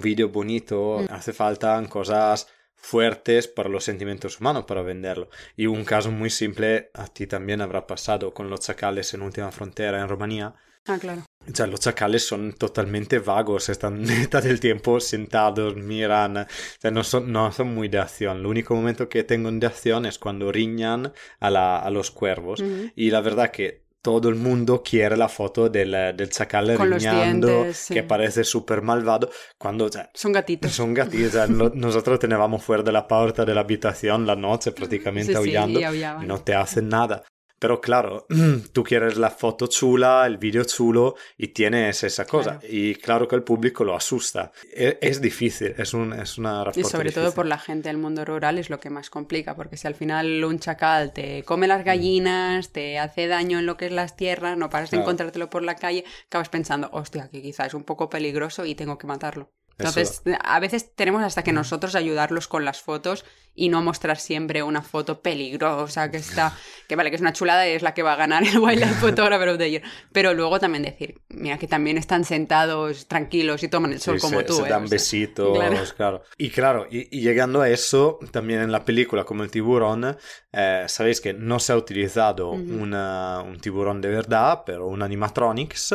vídeo 0.00 0.28
bonito, 0.28 1.00
mm. 1.00 1.12
hace 1.12 1.32
falta 1.32 1.82
cosas 1.88 2.46
fuertes 2.76 3.46
para 3.46 3.68
los 3.68 3.84
sentimientos 3.84 4.40
humanos 4.40 4.64
para 4.64 4.82
venderlo. 4.82 5.28
Y 5.56 5.66
un 5.66 5.84
caso 5.84 6.10
muy 6.10 6.30
simple 6.30 6.90
a 6.94 7.06
ti 7.06 7.26
también 7.26 7.60
habrá 7.60 7.86
pasado 7.86 8.34
con 8.34 8.50
los 8.50 8.60
chacales 8.60 9.14
en 9.14 9.22
Última 9.22 9.52
Frontera 9.52 10.00
en 10.00 10.08
Rumanía, 10.08 10.54
Ah, 10.86 10.98
claro. 10.98 11.24
O 11.50 11.54
sea, 11.54 11.66
los 11.66 11.80
chacales 11.80 12.26
son 12.26 12.52
totalmente 12.52 13.18
vagos, 13.18 13.68
están 13.68 14.00
mitad 14.20 14.42
del 14.42 14.60
tiempo 14.60 15.00
sentados, 15.00 15.76
miran, 15.76 16.36
o 16.36 16.46
sea, 16.78 16.90
no 16.90 17.04
son, 17.04 17.32
no 17.32 17.50
son 17.52 17.74
muy 17.74 17.88
de 17.88 17.98
acción. 17.98 18.38
El 18.38 18.46
único 18.46 18.74
momento 18.74 19.08
que 19.08 19.24
tengo 19.24 19.50
de 19.50 19.66
acción 19.66 20.06
es 20.06 20.18
cuando 20.18 20.52
riñan 20.52 21.12
a, 21.40 21.50
la, 21.50 21.78
a 21.78 21.90
los 21.90 22.10
cuervos. 22.10 22.62
Y 22.94 23.10
la 23.10 23.20
verdad 23.20 23.50
que 23.50 23.82
todo 24.02 24.28
el 24.28 24.34
mundo 24.34 24.82
quiere 24.82 25.16
la 25.16 25.28
foto 25.28 25.68
del, 25.68 25.92
del 25.92 26.28
chacal 26.28 26.76
riñando, 26.76 27.66
que 27.88 28.02
parece 28.02 28.42
súper 28.42 28.82
malvado, 28.82 29.30
cuando... 29.56 29.88
son 30.12 30.32
gatitos. 30.32 30.72
Son 30.72 30.92
gatitos, 30.92 31.48
nosotros 31.74 32.18
teníamos 32.18 32.62
fuera 32.62 32.82
de 32.82 32.90
la 32.90 33.06
puerta 33.06 33.44
de 33.44 33.54
la 33.54 33.60
habitación 33.60 34.26
la 34.26 34.34
noche 34.34 34.72
prácticamente 34.72 35.36
aullando, 35.36 35.80
y 35.80 36.26
no 36.26 36.40
te 36.42 36.54
hacen 36.54 36.88
nada. 36.88 37.22
Pero 37.62 37.80
claro, 37.80 38.26
tú 38.72 38.82
quieres 38.82 39.16
la 39.18 39.30
foto 39.30 39.68
chula, 39.68 40.26
el 40.26 40.36
vídeo 40.36 40.64
chulo 40.64 41.14
y 41.38 41.46
tienes 41.48 42.02
esa 42.02 42.24
cosa. 42.24 42.58
Y 42.68 42.96
claro 42.96 43.28
que 43.28 43.36
el 43.36 43.44
público 43.44 43.84
lo 43.84 43.94
asusta. 43.94 44.50
E, 44.74 44.98
es, 45.00 45.20
difícil, 45.20 45.72
es, 45.78 45.94
un, 45.94 46.12
es 46.12 46.38
una 46.38 46.64
Y 46.74 46.82
sobre 46.82 47.12
todo 47.12 47.32
por 47.32 47.46
la 47.46 47.58
gente 47.58 47.88
del 47.88 47.98
mundo 47.98 48.24
rural 48.24 48.58
es 48.58 48.68
lo 48.68 48.80
que 48.80 48.90
más 48.90 49.10
complica, 49.10 49.54
porque 49.54 49.76
si 49.76 49.86
al 49.86 49.94
final 49.94 50.42
un 50.42 50.58
chacal 50.58 51.12
te 51.12 51.44
come 51.44 51.68
las 51.68 51.82
mm. 51.82 51.84
gallinas, 51.84 52.70
te 52.72 52.98
hace 52.98 53.28
daño 53.28 53.60
en 53.60 53.66
lo 53.66 53.76
que 53.76 53.86
es 53.86 53.92
las 53.92 54.16
tierras, 54.16 54.58
no 54.58 54.68
paras 54.68 54.90
de 54.90 54.96
encontrártelo 54.96 55.48
por 55.48 55.62
la 55.62 55.76
calle, 55.76 56.04
acabas 56.26 56.48
pensando, 56.48 56.90
hostia, 56.92 57.28
que 57.30 57.42
quizás 57.42 57.68
es 57.68 57.74
un 57.74 57.84
poco 57.84 58.10
peligroso 58.10 58.64
y 58.64 58.74
tengo 58.74 58.98
que 58.98 59.06
matarlo. 59.06 59.52
Entonces, 59.78 60.22
a 60.44 60.60
veces 60.60 60.94
tenemos 60.94 61.22
hasta 61.22 61.42
que 61.42 61.52
nosotros 61.52 61.94
ayudarlos 61.94 62.48
con 62.48 62.64
las 62.64 62.80
fotos 62.80 63.24
y 63.54 63.68
no 63.68 63.82
mostrar 63.82 64.18
siempre 64.18 64.62
una 64.62 64.82
foto 64.82 65.20
peligrosa 65.20 66.10
que 66.10 66.16
está, 66.16 66.56
que 66.88 66.96
vale, 66.96 67.10
que 67.10 67.16
es 67.16 67.20
una 67.20 67.34
chulada 67.34 67.68
y 67.68 67.72
es 67.72 67.82
la 67.82 67.92
que 67.92 68.02
va 68.02 68.14
a 68.14 68.16
ganar 68.16 68.42
el 68.44 68.58
Wildlife 68.58 68.94
Photographer 68.94 69.48
of 69.50 69.58
the 69.58 69.70
Year. 69.70 69.82
Pero 70.12 70.32
luego 70.32 70.58
también 70.58 70.84
decir, 70.84 71.20
mira, 71.28 71.58
que 71.58 71.68
también 71.68 71.98
están 71.98 72.24
sentados 72.24 73.06
tranquilos 73.08 73.62
y 73.62 73.68
toman 73.68 73.92
el 73.92 74.00
sol 74.00 74.18
como 74.20 74.42
tú. 74.44 74.54
Se 74.54 74.68
dan 74.68 74.88
besitos, 74.88 75.92
claro. 75.92 76.22
Y 76.38 76.50
claro, 76.50 76.86
y, 76.90 77.20
llegando 77.20 77.60
a 77.60 77.68
eso, 77.68 78.18
también 78.30 78.60
en 78.60 78.72
la 78.72 78.84
película 78.84 79.24
como 79.24 79.42
el 79.42 79.50
tiburón, 79.50 80.16
eh, 80.52 80.84
sabéis 80.88 81.20
que 81.20 81.34
no 81.34 81.58
se 81.58 81.72
ha 81.72 81.76
utilizado 81.76 82.50
un 82.50 83.58
tiburón 83.60 84.00
de 84.00 84.08
verdad, 84.08 84.62
pero 84.64 84.86
un 84.86 85.02
animatronics 85.02 85.94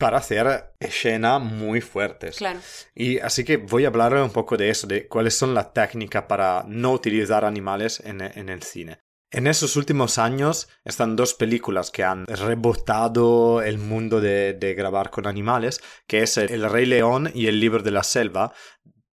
para 0.00 0.16
hacer 0.16 0.72
escenas 0.80 1.40
muy 1.42 1.82
fuertes. 1.82 2.38
Claro. 2.38 2.58
Y 2.94 3.18
así 3.18 3.44
que 3.44 3.58
voy 3.58 3.84
a 3.84 3.88
hablar 3.88 4.14
un 4.14 4.30
poco 4.30 4.56
de 4.56 4.70
eso, 4.70 4.86
de 4.86 5.06
cuáles 5.06 5.36
son 5.36 5.54
las 5.54 5.74
técnicas 5.74 6.24
para 6.24 6.64
no 6.66 6.92
utilizar 6.92 7.44
animales 7.44 8.02
en, 8.04 8.20
el 8.20 8.62
cine. 8.62 8.98
En 9.30 9.46
esos 9.46 9.76
últimos 9.76 10.18
años 10.18 10.68
están 10.84 11.16
dos 11.16 11.34
películas 11.34 11.90
que 11.90 12.02
han 12.02 12.26
rebotado 12.26 13.60
el 13.62 13.76
mundo 13.76 14.22
de, 14.22 14.74
grabar 14.76 15.10
con 15.10 15.26
animales, 15.26 15.82
que 16.06 16.22
es 16.22 16.38
El 16.38 16.68
Rey 16.68 16.86
León 16.86 17.30
y 17.34 17.46
El 17.46 17.60
Libro 17.60 17.82
de 17.82 17.90
la 17.90 18.02
Selva, 18.02 18.54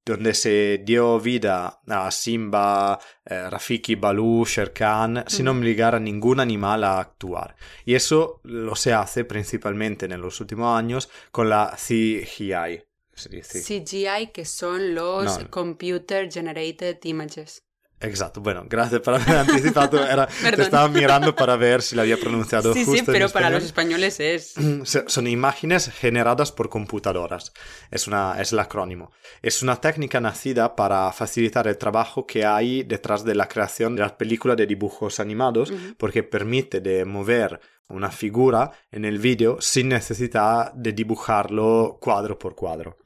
donde 0.07 0.35
se 0.35 0.83
dio 0.85 1.19
vida 1.19 1.81
a 1.88 2.11
Simba, 2.12 2.99
eh, 3.25 3.51
Rafiki, 3.51 3.97
Baloo, 3.97 4.45
Sher 4.47 4.73
Khan, 4.73 5.25
sin 5.27 5.49
obligar 5.49 5.97
a 5.97 6.01
ningún 6.01 6.38
animal 6.38 6.85
a 6.85 7.01
actuar. 7.01 7.57
Y 7.85 7.95
eso 7.97 8.40
lo 8.45 8.77
se 8.77 8.92
hace 8.92 9.25
principalmente 9.25 10.07
en 10.07 10.21
los 10.21 10.40
últimos 10.40 10.79
años 10.79 11.11
con 11.33 11.51
la 11.51 11.77
CGI. 11.77 12.85
CGI, 13.16 14.29
que 14.33 14.45
son 14.45 14.95
los 14.95 15.38
Computer 15.51 16.31
Generated 16.31 16.99
Images. 17.03 17.65
Exacto, 18.00 18.42
bueno, 18.42 18.64
gracias 18.68 19.00
por 19.00 19.14
haber 19.14 19.37
anticipado. 19.37 20.06
Era, 20.06 20.26
te 20.26 20.62
estaba 20.62 20.88
mirando 20.88 21.35
para 21.35 21.56
ver 21.56 21.80
si 21.80 21.96
lo 21.96 22.02
había 22.02 22.18
pronunciado 22.18 22.74
sí, 22.74 22.85
justo. 22.85 23.06
Sí, 23.06 23.11
pero 23.11 23.30
para 23.30 23.48
los 23.48 23.64
españoles 23.64 24.20
es. 24.20 24.54
Son 25.06 25.26
imágenes 25.26 25.90
generadas 25.90 26.52
por 26.52 26.68
computadoras. 26.68 27.52
Es, 27.90 28.06
una, 28.06 28.40
es 28.40 28.52
el 28.52 28.59
acrónimo. 28.59 29.12
Es 29.40 29.62
una 29.62 29.80
técnica 29.80 30.20
nacida 30.20 30.76
para 30.76 31.11
facilitar 31.12 31.66
el 31.68 31.78
trabajo 31.78 32.26
que 32.26 32.44
hay 32.44 32.82
detrás 32.82 33.24
de 33.24 33.35
la 33.35 33.48
creación 33.48 33.96
de 33.96 34.02
las 34.02 34.12
películas 34.12 34.59
de 34.59 34.66
dibujos 34.66 35.18
animados, 35.18 35.72
porque 35.96 36.22
permite 36.22 36.80
de 36.80 37.04
mover 37.06 37.61
una 37.88 38.11
figura 38.11 38.72
en 38.90 39.04
el 39.04 39.18
vídeo 39.18 39.59
sin 39.61 39.88
necesidad 39.88 40.72
de 40.74 40.92
dibujarlo 40.92 41.98
cuadro 42.00 42.38
por 42.38 42.54
cuadro. 42.54 42.98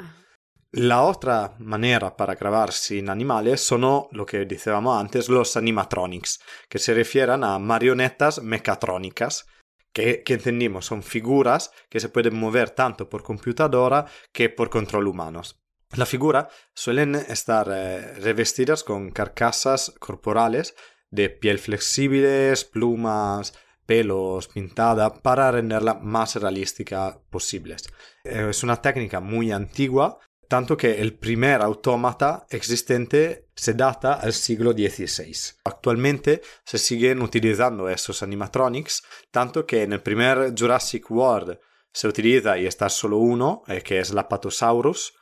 La 0.73 1.03
otra 1.03 1.57
manera 1.59 2.17
para 2.17 2.37
grabar 2.37 2.71
sin 2.71 3.11
animales 3.11 3.61
son 3.61 3.81
lo 4.13 4.25
que 4.25 4.45
decíamos 4.45 5.01
antes, 5.01 5.29
los 5.29 5.57
animatronics, 5.57 6.41
que 6.69 6.79
se 6.79 6.95
refieren 6.95 7.43
a 7.43 7.59
marionetas 7.59 8.41
mecatrónicas, 8.41 9.47
que, 9.93 10.23
que, 10.23 10.35
entendimos 10.35 10.87
son 10.87 11.03
figuras 11.03 11.73
que 11.89 11.99
se 11.99 12.09
pueden 12.09 12.37
mover 12.37 12.71
tanto 12.71 13.09
por 13.09 13.25
computadora 13.25 14.07
que 14.33 14.49
por 14.49 14.71
control 14.71 15.09
humanos. 15.09 15.61
Las 15.97 16.09
figuras 16.09 16.47
suelen 16.73 17.17
estar 17.17 17.69
eh, 17.73 18.15
revestidas 18.21 18.85
con 18.85 19.11
carcasas 19.11 19.93
corporales 19.99 20.77
de 21.11 21.31
piel 21.31 21.59
flexibles, 21.59 22.65
plumas, 22.65 23.55
pelos, 23.87 24.47
pintada, 24.47 25.13
para 25.15 25.51
renderla 25.51 25.95
más 25.95 26.37
realística 26.37 27.21
posible. 27.29 27.75
Es 28.23 28.63
una 28.63 28.81
técnica 28.81 29.19
muy 29.19 29.51
antigua 29.51 30.21
tanto 30.51 30.77
que 30.77 31.01
el 31.01 31.15
primer 31.15 31.63
autómata 31.63 32.45
existente 32.51 33.51
se 33.55 33.75
data 33.75 34.15
al 34.15 34.33
siglo 34.33 34.73
XVI. 34.73 35.33
Actualmente 35.63 36.43
se 36.65 36.77
siguen 36.77 37.23
utilizando 37.23 37.89
esos 37.89 38.25
animatronics, 38.25 39.05
tanto 39.31 39.65
que 39.65 39.85
en 39.85 39.93
el 39.93 40.03
primer 40.03 40.53
Jurassic 40.59 41.09
World 41.09 41.57
se 41.93 42.09
utiliza 42.09 42.59
y 42.59 42.67
está 42.67 42.89
solo 42.89 43.19
uno, 43.19 43.63
eh, 43.69 43.81
que 43.81 44.01
es 44.01 44.11
el 44.11 44.19
Apatosaurus, 44.19 45.15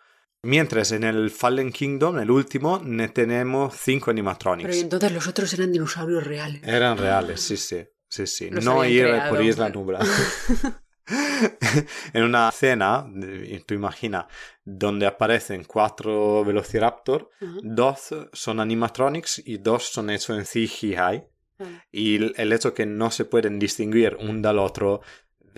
mientras 0.45 0.93
en 0.93 1.05
el 1.05 1.31
Fallen 1.31 1.73
Kingdom, 1.73 2.21
el 2.21 2.31
último, 2.31 2.81
ne 2.83 3.09
tenemos 3.09 3.77
cinco 3.77 4.11
animatronics. 4.11 4.71
Pero 4.71 4.81
entonces 4.81 5.13
los 5.13 5.27
otros 5.27 5.53
eran 5.53 5.73
dinosaurios 5.73 6.25
reales. 6.25 6.63
Eran 6.65 6.97
reales, 6.97 7.43
sí, 7.43 7.59
sí. 7.59 7.87
sí, 8.09 8.27
sí. 8.27 8.49
no 8.51 8.83
ir 8.83 9.07
por 9.29 9.43
Isla 9.43 9.69
Nubla. 9.69 10.01
en 12.13 12.23
una 12.25 12.49
escena, 12.49 13.07
eh, 13.23 13.63
tú 13.67 13.75
imagina, 13.75 14.27
donde 14.65 15.07
aparecen 15.07 15.65
cuatro 15.65 16.45
Velociraptor, 16.45 17.31
dos 17.63 18.15
son 18.33 18.61
animatronics 18.61 19.43
y 19.45 19.59
dos 19.59 19.85
son 19.85 20.11
hechos 20.11 20.37
en 20.39 20.45
CGI. 20.45 21.25
Y 21.91 22.17
el- 22.17 22.35
el 22.37 22.53
hecho 22.53 22.73
que 22.73 22.87
no 22.87 23.11
se 23.11 23.25
pueden 23.25 23.59
distinguir 23.59 24.17
un 24.21 24.43
del 24.43 24.59
otro, 24.59 25.01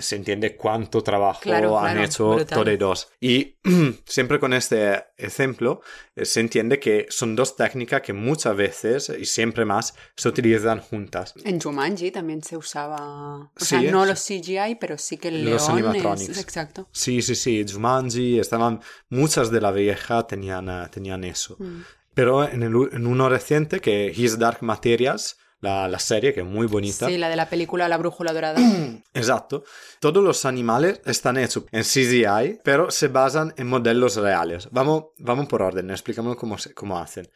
se 0.01 0.17
entiende 0.17 0.57
cuánto 0.57 1.03
trabajo 1.03 1.41
Claro, 1.41 1.79
han 1.79 1.93
claro, 1.93 2.05
hecho 2.05 2.35
brutal. 2.35 2.65
todos 2.65 2.79
dos. 2.79 3.09
Y 3.21 3.57
siempre 4.07 4.39
con 4.41 4.53
este 4.53 5.05
ejemplo 5.17 5.81
eh, 6.17 6.25
se 6.25 6.41
entiende 6.41 6.79
que 6.81 7.07
son 7.11 7.37
dos 7.37 7.57
técnicas 7.57 8.03
que 8.03 8.13
muchas 8.13 8.57
veces 8.57 9.13
y 9.19 9.25
siempre 9.25 9.65
más 9.65 9.95
se 10.17 10.29
utilizan 10.29 10.81
juntas. 10.81 11.35
En 11.45 11.61
Jumanji 11.61 12.11
también 12.11 12.43
se 12.43 12.57
usaba. 12.57 13.37
O 13.39 13.51
Sí, 13.57 13.67
sea, 13.67 13.83
no 13.91 14.05
los 14.07 14.21
CGI, 14.25 14.77
pero 14.81 14.99
sí 14.99 15.17
que 15.17 15.29
el 15.29 15.45
Los 15.45 15.69
león 15.69 15.79
animatronics. 15.79 16.31
es. 16.31 16.39
Exacto. 16.39 16.89
Sí, 16.93 17.23
sí, 17.23 17.35
sí, 17.35 17.65
Jumanji, 17.71 18.39
estaban, 18.39 18.81
muchas 19.09 19.51
de 19.51 19.61
la 19.61 19.71
vieja 19.73 20.27
tenían, 20.27 20.69
eh, 20.69 20.89
tenían 20.91 21.25
eso. 21.25 21.57
Mm. 21.59 21.83
Pero 22.15 22.45
en, 22.49 22.63
el 22.63 22.73
en 22.93 23.07
uno 23.07 23.29
reciente, 23.29 23.81
que 23.81 24.13
His 24.15 24.39
Dark 24.39 24.59
Materials, 24.63 25.39
la, 25.61 25.89
la 25.89 25.99
serie, 25.99 26.33
que 26.33 26.41
es 26.41 26.47
muy 26.47 26.67
bonita. 26.67 27.07
Sí, 27.07 27.19
la 27.19 27.29
de 27.29 27.37
la 27.37 27.49
película 27.49 27.89
La 27.89 27.99
Brújula 27.99 28.33
Dorada. 28.33 28.59
Exacto. 29.15 29.65
Todos 30.01 30.23
los 30.25 30.45
animales 30.45 31.01
están 31.05 31.37
hechos 31.37 31.65
en 31.73 31.83
CGI, 31.83 32.61
pero 32.65 32.91
se 32.91 33.09
basan 33.09 33.53
en 33.57 33.67
modelos 33.67 34.17
reales. 34.17 34.69
Vamos, 34.71 35.07
vamos 35.19 35.47
por 35.49 35.63
orden, 35.63 35.91
explicamos 35.91 36.37
cómo, 36.37 36.57
se- 36.59 36.73
cómo 36.75 36.99
hacen. 36.99 37.29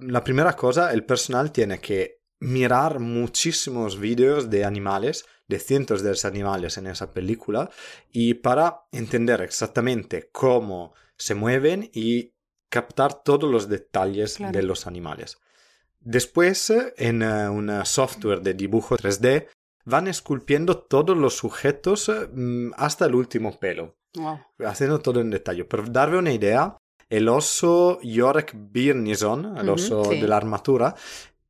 La 0.00 0.22
primera 0.24 0.54
cosa, 0.54 0.92
el 0.92 1.04
personal 1.04 1.52
tiene 1.52 1.78
que 1.80 2.18
mirar 2.40 2.98
muchísimos 3.00 3.98
vídeos 3.98 4.48
de 4.50 4.64
animales, 4.64 5.24
de 5.48 5.58
cientos 5.58 6.02
de 6.02 6.16
animales 6.24 6.76
en 6.78 6.86
esa 6.86 7.12
película, 7.12 7.68
y 8.12 8.34
para 8.34 8.82
entender 8.92 9.40
exactamente 9.42 10.28
cómo 10.32 10.94
se 11.16 11.34
mueven 11.34 11.90
y 11.92 12.34
captar 12.70 13.22
todos 13.24 13.50
los 13.50 13.68
detalles 13.68 14.36
Claro. 14.36 14.52
de 14.52 14.62
los 14.62 14.86
animales. 14.86 15.38
Después, 16.10 16.72
en 16.96 17.20
eh, 17.20 17.50
un 17.50 17.70
software 17.84 18.40
de 18.40 18.54
dibujo 18.54 18.96
3D, 18.96 19.46
van 19.84 20.08
esculpiendo 20.08 20.78
todos 20.78 21.14
los 21.14 21.36
sujetos 21.36 22.10
mm, 22.32 22.70
hasta 22.78 23.04
el 23.04 23.14
último 23.14 23.58
pelo 23.60 23.94
Wow. 24.16 24.38
haciendo 24.66 25.00
todo 25.00 25.20
en 25.20 25.28
detalle. 25.28 25.66
Para 25.66 25.82
darle 25.84 26.16
una 26.16 26.32
idea, 26.32 26.78
el 27.10 27.28
oso 27.28 28.00
York 28.02 28.52
Birnison, 28.54 29.58
el 29.58 29.68
oso 29.68 30.02
sí. 30.06 30.18
de 30.18 30.26
la 30.26 30.38
armadura, 30.38 30.94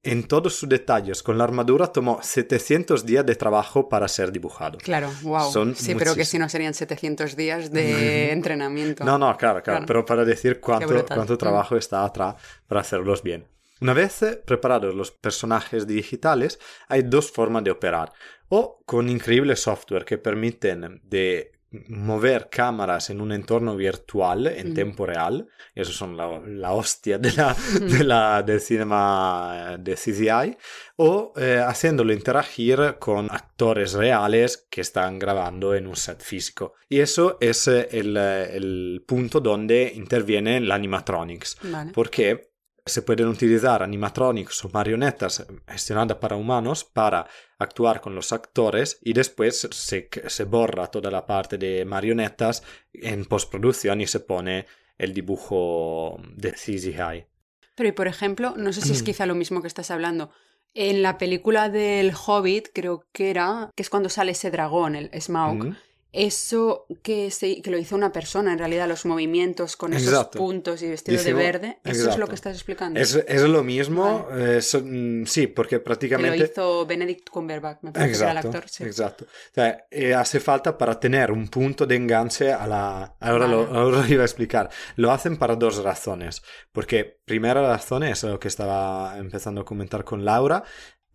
en 0.02 0.26
todos 0.26 0.56
sus 0.56 0.68
detalles 0.68 1.22
con 1.22 1.38
la 1.38 1.44
armadura 1.44 1.86
tomó 1.92 2.18
700 2.20 3.06
días 3.06 3.24
de 3.24 3.36
trabajo 3.36 3.88
para 3.88 4.08
ser 4.08 4.32
dibujado. 4.32 4.78
Claro, 4.78 5.08
wow. 5.22 5.52
Son 5.52 5.76
sí, 5.76 5.94
pero 5.94 6.14
que 6.14 6.18
muchísimos. 6.22 6.28
si 6.30 6.38
no 6.40 6.48
serían 6.48 6.74
700 6.74 7.36
días 7.36 7.70
de 7.70 8.32
entrenamiento. 8.32 9.04
No, 9.04 9.18
no, 9.18 9.36
claro, 9.36 9.62
claro, 9.62 9.78
Claro. 9.78 9.86
pero 9.86 10.04
para 10.04 10.24
decir 10.24 10.58
cuánto, 10.60 11.06
cuánto 11.06 11.34
Mm. 11.34 11.38
trabajo 11.38 11.76
está 11.76 12.04
atrás 12.04 12.34
para 12.66 12.80
hacerlos 12.80 13.22
bien. 13.22 13.46
Una 13.80 13.92
vez 13.92 14.22
eh, 14.22 14.42
preparados 14.44 14.94
los 14.94 15.10
personajes 15.10 15.86
digitales, 15.86 16.58
hay 16.88 17.02
dos 17.02 17.30
formas 17.30 17.64
de 17.64 17.70
operar. 17.70 18.12
O 18.48 18.80
con 18.86 19.08
increíble 19.08 19.56
software 19.56 20.04
que 20.04 20.18
permiten 20.18 21.00
de 21.04 21.52
mover 21.88 22.48
cámaras 22.50 23.10
en 23.10 23.20
un 23.20 23.30
entorno 23.30 23.76
virtual 23.76 24.46
en 24.46 24.70
Mm. 24.70 24.74
tiempo 24.74 25.04
real. 25.04 25.46
Eso 25.74 25.92
son 25.92 26.16
la, 26.16 26.40
la 26.46 26.72
hostia 26.72 27.18
de 27.18 27.30
la, 27.32 27.54
de 27.78 28.04
la- 28.04 28.42
del 28.42 28.58
cinema 28.58 29.74
eh, 29.74 29.76
de 29.78 29.94
CGI. 29.96 30.56
O 30.96 31.34
eh, 31.36 31.62
haciéndolo 31.64 32.14
interagir 32.14 32.96
con 32.98 33.28
actores 33.30 33.92
reales 33.92 34.66
que 34.70 34.80
están 34.80 35.18
grabando 35.18 35.74
en 35.74 35.86
un 35.86 35.94
set 35.94 36.22
físico. 36.22 36.72
Y 36.88 37.00
eso 37.00 37.36
es 37.38 37.68
eh, 37.68 37.86
el, 37.92 38.16
el 38.16 39.04
punto 39.06 39.38
donde 39.40 39.92
interviene 39.94 40.60
la 40.62 40.74
animatronics. 40.74 41.58
Vale. 41.64 41.92
Porque 41.92 42.47
se 42.88 43.02
pueden 43.02 43.28
utilizar 43.28 43.82
animatronics 43.82 44.64
o 44.64 44.70
marionetas 44.70 45.46
gestionadas 45.66 46.18
para 46.18 46.36
humanos 46.36 46.84
para 46.84 47.26
actuar 47.58 48.00
con 48.00 48.14
los 48.14 48.32
actores 48.32 48.98
y 49.02 49.12
después 49.12 49.68
se, 49.70 50.08
se 50.26 50.44
borra 50.44 50.86
toda 50.88 51.10
la 51.10 51.26
parte 51.26 51.58
de 51.58 51.84
marionetas 51.84 52.62
en 52.92 53.24
postproducción 53.24 54.00
y 54.00 54.06
se 54.06 54.20
pone 54.20 54.66
el 54.96 55.14
dibujo 55.14 56.20
de 56.34 56.52
CGI. 56.52 57.26
Pero, 57.74 57.88
y 57.88 57.92
por 57.92 58.08
ejemplo, 58.08 58.54
no 58.56 58.72
sé 58.72 58.80
si 58.80 58.92
es 58.92 59.02
quizá 59.04 59.26
lo 59.26 59.34
mismo 59.34 59.62
que 59.62 59.68
estás 59.68 59.90
hablando. 59.90 60.30
En 60.74 61.02
la 61.02 61.16
película 61.16 61.70
del 61.70 62.12
Hobbit, 62.12 62.68
creo 62.74 63.04
que 63.12 63.30
era, 63.30 63.70
que 63.74 63.82
es 63.82 63.90
cuando 63.90 64.08
sale 64.08 64.32
ese 64.32 64.50
dragón, 64.50 64.96
el 64.96 65.10
Smaug, 65.20 65.64
Mm. 65.64 65.76
Eso 66.12 66.86
que, 67.02 67.30
se, 67.30 67.60
que 67.60 67.70
lo 67.70 67.78
hizo 67.78 67.94
una 67.94 68.12
persona, 68.12 68.52
en 68.52 68.58
realidad, 68.58 68.88
los 68.88 69.04
movimientos 69.04 69.76
con 69.76 69.92
esos 69.92 70.08
Exacto. 70.08 70.38
puntos 70.38 70.82
y 70.82 70.88
vestido 70.88 71.16
Hicimos- 71.20 71.24
de 71.26 71.32
verde, 71.34 71.78
eso 71.84 71.92
es 71.92 71.98
lo 71.98 72.04
exacto. 72.04 72.26
que 72.28 72.34
estás 72.34 72.54
explicando. 72.56 72.98
Es, 73.00 73.14
es 73.14 73.42
lo 73.42 73.62
mismo, 73.62 74.26
eh, 74.32 74.62
son- 74.62 75.24
sí, 75.26 75.46
porque 75.46 75.70
que 75.70 75.76
lo 75.76 75.84
prácticamente... 75.84 76.44
hizo 76.44 76.86
Benedict 76.86 77.28
Cumberbatch, 77.28 77.82
me 77.82 77.92
parece 77.92 78.12
que 78.12 78.16
era 78.22 78.30
el 78.32 78.36
Exacto, 78.38 78.56
actor. 78.58 78.70
sí. 78.70 78.84
exacto. 78.84 79.24
O 79.26 79.54
sea, 79.54 79.86
eh, 79.90 80.14
hace 80.14 80.40
falta 80.40 80.78
para 80.78 80.98
tener 80.98 81.30
un 81.30 81.48
punto 81.48 81.86
de 81.86 81.96
enganche 81.96 82.52
a 82.52 82.66
la... 82.66 83.14
Ahora, 83.20 83.46
lo, 83.46 83.66
Vale. 83.66 83.78
ahora 83.78 83.98
lo 83.98 84.06
iba 84.06 84.22
a 84.22 84.26
explicar. 84.26 84.70
Lo 84.96 85.12
hacen 85.12 85.36
para 85.36 85.56
dos 85.56 85.82
razones. 85.82 86.42
Porque 86.72 87.20
primera 87.24 87.60
razón 87.60 88.02
es 88.02 88.22
lo 88.24 88.40
que 88.40 88.48
estaba 88.48 89.18
empezando 89.18 89.60
a 89.60 89.64
comentar 89.64 90.04
con 90.04 90.24
Laura. 90.24 90.62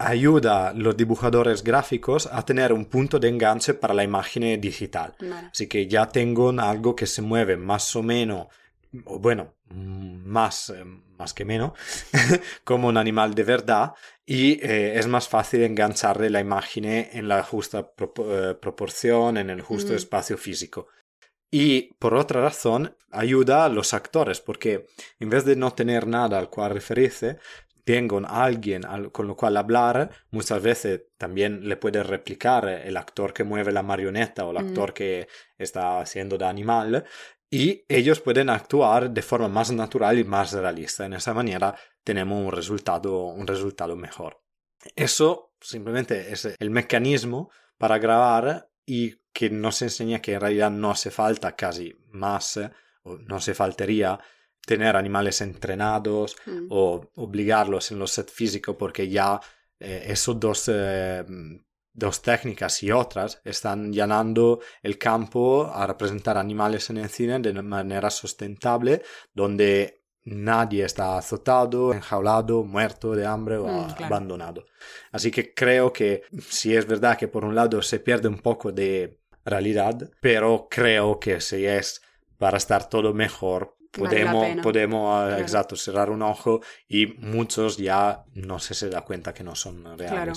Ayuda 0.06 0.70
a 0.70 0.74
los 0.74 0.96
dibujadores 0.98 1.63
gráficos 1.63 2.28
a 2.32 2.44
tener 2.44 2.74
un 2.74 2.86
punto 2.86 3.20
de 3.20 3.30
enganche 3.30 3.74
para 3.74 3.94
la 3.94 4.04
imagen 4.04 4.60
digital. 4.60 5.16
Vale. 5.20 5.48
Así 5.52 5.68
que 5.68 5.88
ya 5.88 6.08
tengo 6.08 6.50
algo 6.60 6.96
que 6.96 7.06
se 7.08 7.22
mueve 7.22 7.58
más 7.58 7.96
o 7.96 8.04
menos, 8.04 8.48
o 9.06 9.20
bueno, 9.20 9.56
mm, 9.70 10.26
más, 10.28 10.70
eh, 10.70 10.84
más 11.18 11.34
que 11.34 11.46
menos, 11.46 11.72
como 12.63 12.88
un 12.88 12.98
animal 12.98 13.34
de 13.34 13.44
verdad 13.44 13.94
y 14.26 14.54
eh, 14.66 14.98
es 14.98 15.08
más 15.08 15.28
fácil 15.28 15.63
engancharle 15.63 16.30
la 16.30 16.39
imagen 16.39 16.86
en 16.86 17.28
la 17.28 17.44
justa 17.44 17.94
propo- 17.96 18.26
eh, 18.52 18.56
proporción, 18.56 19.38
en 19.38 19.50
el 19.50 19.62
justo 19.62 19.94
Ujú. 19.94 19.98
espacio 19.98 20.38
físico. 20.38 20.88
Y 21.52 21.94
por 22.00 22.16
otra 22.16 22.42
razón, 22.42 22.96
ayuda 23.12 23.66
a 23.66 23.70
los 23.70 23.94
actores, 23.94 24.42
porque 24.42 24.88
en 25.20 25.30
vez 25.30 25.46
de 25.46 25.56
no 25.56 25.72
tener 25.72 26.08
nada 26.08 26.39
al 26.39 26.50
cual 26.50 26.72
referirse, 26.72 27.38
tengan 27.84 28.26
a 28.26 28.43
alguien 28.43 28.86
al- 28.86 29.12
con 29.12 29.28
lo 29.28 29.36
cual 29.36 29.58
hablar, 29.58 30.10
muchas 30.32 30.62
veces 30.62 31.02
también 31.17 31.67
le 31.67 31.78
puede 31.78 32.02
replicar 32.04 32.67
el 32.67 32.96
actor 32.98 33.34
que 33.34 33.43
mueve 33.43 33.72
la 33.72 33.84
marioneta 33.84 34.46
o 34.46 34.52
el 34.52 34.58
Ujú. 34.58 34.65
actor 34.67 34.93
que 34.93 35.28
está 35.58 36.00
haciendo 36.00 36.38
de 36.38 36.46
animal, 36.46 37.06
y 37.50 37.84
ellos 37.88 38.19
pueden 38.19 38.50
actuar 38.50 39.12
de 39.12 39.22
forma 39.22 39.48
más 39.48 39.72
natural 39.72 40.17
y 40.17 40.24
más 40.24 40.54
realista. 40.54 41.06
En 41.06 41.13
esa 41.13 41.34
manera 41.34 41.76
tenemos 42.04 42.43
un 42.43 42.52
resultado, 42.52 43.26
un 43.26 43.46
resultado 43.46 43.96
mejor. 43.96 44.41
Eso 44.96 45.54
simplemente 45.62 46.32
es 46.32 46.46
el 46.60 46.69
mecanismo 46.72 47.52
para 47.78 48.00
grabar 48.00 48.69
y 48.86 49.15
que 49.32 49.50
nos 49.50 49.82
enseña 49.82 50.19
que 50.19 50.34
en 50.34 50.41
realidad 50.41 50.72
no 50.72 50.91
hace 50.91 51.12
falta 51.12 51.56
casi 51.56 51.96
más, 52.12 52.60
o 53.04 53.17
no 53.17 53.39
se 53.39 53.54
faltaría 53.54 54.19
tener 54.65 54.95
animales 54.95 55.41
entrenados 55.41 56.36
Mm. 56.45 56.67
o 56.69 57.10
obligarlos 57.15 57.91
en 57.91 57.99
los 57.99 58.12
set 58.12 58.30
físicos 58.32 58.76
porque 58.78 59.08
ya 59.10 59.39
eh, 59.80 60.06
esos 60.08 60.39
dos, 60.39 60.69
eh, 60.73 61.23
dos 61.91 62.21
técnicas 62.21 62.82
y 62.84 62.91
otras 62.91 63.41
están 63.43 63.91
llenando 63.91 64.60
el 64.82 64.97
campo 64.97 65.65
a 65.71 65.86
representar 65.86 66.38
animales 66.38 66.89
en 66.89 66.97
el 66.97 67.10
cine 67.10 67.39
de 67.39 67.54
manera 67.62 68.10
sustentable 68.10 69.02
donde 69.34 70.02
nadie 70.26 70.86
está 70.86 71.17
azotado, 71.17 71.93
enjaulado, 71.93 72.63
muerto 72.63 73.13
de 73.13 73.26
hambre 73.26 73.58
o 73.58 73.67
Mm, 73.67 73.88
claro. 73.93 74.06
abandonado. 74.15 74.65
Así 75.12 75.30
que 75.32 75.54
creo 75.54 75.91
que 75.91 76.23
sí 76.47 76.73
es 76.76 76.88
verdad 76.88 77.17
que 77.17 77.28
por 77.28 77.43
un 77.43 77.54
lado 77.56 77.82
se 77.82 77.99
pierde 77.99 78.30
un 78.30 78.39
poco 78.39 78.71
de 78.71 79.19
realidad, 79.43 80.10
pero 80.21 80.67
creo 80.69 81.19
que 81.19 81.41
si 81.41 81.65
es 81.65 82.02
para 82.38 82.56
estar 82.58 82.88
todo 82.88 83.13
mejor, 83.13 83.76
podemos, 84.01 84.48
podemos 84.62 85.15
ah, 85.15 85.27
Claro. 85.27 85.41
exacto, 85.41 85.75
cerrar 85.75 86.10
un 86.10 86.21
ojo 86.21 86.62
y 86.87 87.08
muchos 87.19 87.77
ya 87.77 88.23
no 88.33 88.60
se 88.60 88.73
se 88.73 88.89
da 88.89 89.02
cuenta 89.02 89.33
que 89.33 89.44
no 89.44 89.56
son 89.56 89.83
reales. 89.98 90.10
Claro. 90.10 90.33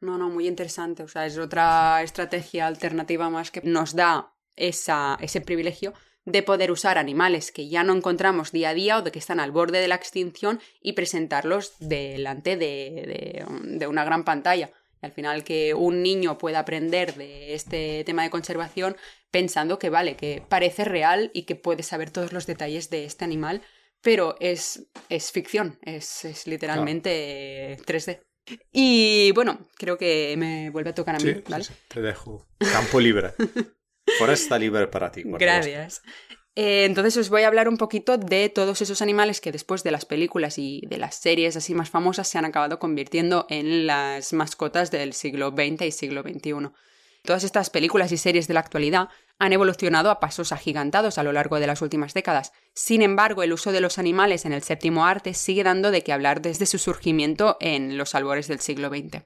No, 0.00 0.18
no, 0.18 0.28
muy 0.30 0.48
interesante. 0.48 1.02
O 1.04 1.08
sea, 1.08 1.26
es 1.26 1.38
otra 1.38 2.02
estrategia 2.02 2.66
alternativa 2.66 3.30
más 3.30 3.50
que 3.50 3.60
nos 3.62 3.94
da 3.94 4.34
esa, 4.56 5.16
ese 5.20 5.40
privilegio 5.40 5.94
de 6.24 6.42
poder 6.42 6.70
usar 6.70 6.98
animales 6.98 7.50
que 7.52 7.68
ya 7.68 7.82
no 7.84 7.94
encontramos 7.94 8.52
día 8.52 8.70
a 8.70 8.74
día 8.74 8.98
o 8.98 9.02
de 9.02 9.10
que 9.12 9.18
están 9.18 9.40
al 9.40 9.50
borde 9.52 9.80
de 9.80 9.88
la 9.88 9.94
extinción 9.96 10.60
y 10.80 10.92
presentarlos 10.92 11.74
delante 11.80 12.56
de, 12.56 13.44
de- 13.46 13.78
de 13.78 13.86
una 13.86 14.04
gran 14.04 14.24
pantalla. 14.24 14.70
Al 15.02 15.12
final 15.12 15.44
que 15.44 15.74
un 15.74 16.02
niño 16.02 16.38
pueda 16.38 16.60
aprender 16.60 17.14
de 17.14 17.54
este 17.54 18.02
tema 18.04 18.22
de 18.22 18.30
conservación 18.30 18.96
pensando 19.30 19.78
que 19.78 19.90
vale, 19.90 20.16
que 20.16 20.42
parece 20.48 20.84
real 20.84 21.30
y 21.34 21.42
que 21.42 21.56
puede 21.56 21.82
saber 21.82 22.10
todos 22.10 22.32
los 22.32 22.46
detalles 22.46 22.88
de 22.88 23.04
este 23.04 23.24
animal, 23.24 23.62
pero 24.00 24.36
es, 24.40 24.86
es 25.08 25.30
ficción, 25.32 25.78
es, 25.82 26.24
es 26.24 26.46
literalmente 26.46 27.76
3D. 27.86 28.20
Y 28.72 29.32
bueno, 29.32 29.68
creo 29.76 29.96
que 29.98 30.34
me 30.36 30.70
vuelve 30.70 30.90
a 30.90 30.94
tocar 30.94 31.14
a 31.16 31.18
mí, 31.18 31.32
Sí, 31.32 31.44
¿vale? 31.48 31.64
sí, 31.64 31.72
te 31.88 32.00
dejo 32.00 32.48
campo 32.58 33.00
libre. 33.00 33.32
Foresta 34.18 34.58
libre 34.58 34.88
para 34.88 35.12
ti. 35.12 35.22
favor. 35.22 35.38
Eh, 36.54 36.84
entonces 36.84 37.16
os 37.16 37.30
voy 37.30 37.42
a 37.42 37.46
hablar 37.46 37.68
un 37.68 37.78
poquito 37.78 38.18
de 38.18 38.50
todos 38.50 38.82
esos 38.82 39.00
animales 39.00 39.40
que 39.40 39.52
después 39.52 39.82
de 39.82 39.90
las 39.90 40.04
películas 40.04 40.58
y 40.58 40.82
de 40.86 40.98
las 40.98 41.14
series 41.14 41.56
así 41.56 41.74
más 41.74 41.88
famosas 41.88 42.28
se 42.28 42.36
han 42.36 42.44
acabado 42.44 42.78
convirtiendo 42.78 43.46
en 43.48 43.86
las 43.86 44.34
mascotas 44.34 44.90
del 44.90 45.14
siglo 45.14 45.50
XX 45.50 45.82
y 45.82 45.92
siglo 45.92 46.22
XXI. 46.22 46.70
Todas 47.24 47.44
estas 47.44 47.70
películas 47.70 48.12
y 48.12 48.18
series 48.18 48.48
de 48.48 48.54
la 48.54 48.60
actualidad 48.60 49.08
han 49.38 49.52
evolucionado 49.52 50.10
a 50.10 50.20
pasos 50.20 50.52
agigantados 50.52 51.18
a 51.18 51.22
lo 51.22 51.32
largo 51.32 51.58
de 51.58 51.68
las 51.68 51.80
últimas 51.80 52.14
décadas. 52.14 52.52
Sin 52.74 53.00
embargo, 53.00 53.42
el 53.42 53.52
uso 53.52 53.72
de 53.72 53.80
los 53.80 53.98
animales 53.98 54.44
en 54.44 54.52
el 54.52 54.62
séptimo 54.62 55.06
arte 55.06 55.32
sigue 55.32 55.62
dando 55.62 55.90
de 55.90 56.02
qué 56.02 56.12
hablar 56.12 56.42
desde 56.42 56.66
su 56.66 56.78
surgimiento 56.78 57.56
en 57.60 57.96
los 57.96 58.14
albores 58.14 58.48
del 58.48 58.60
siglo 58.60 58.88
XX. 58.88 59.22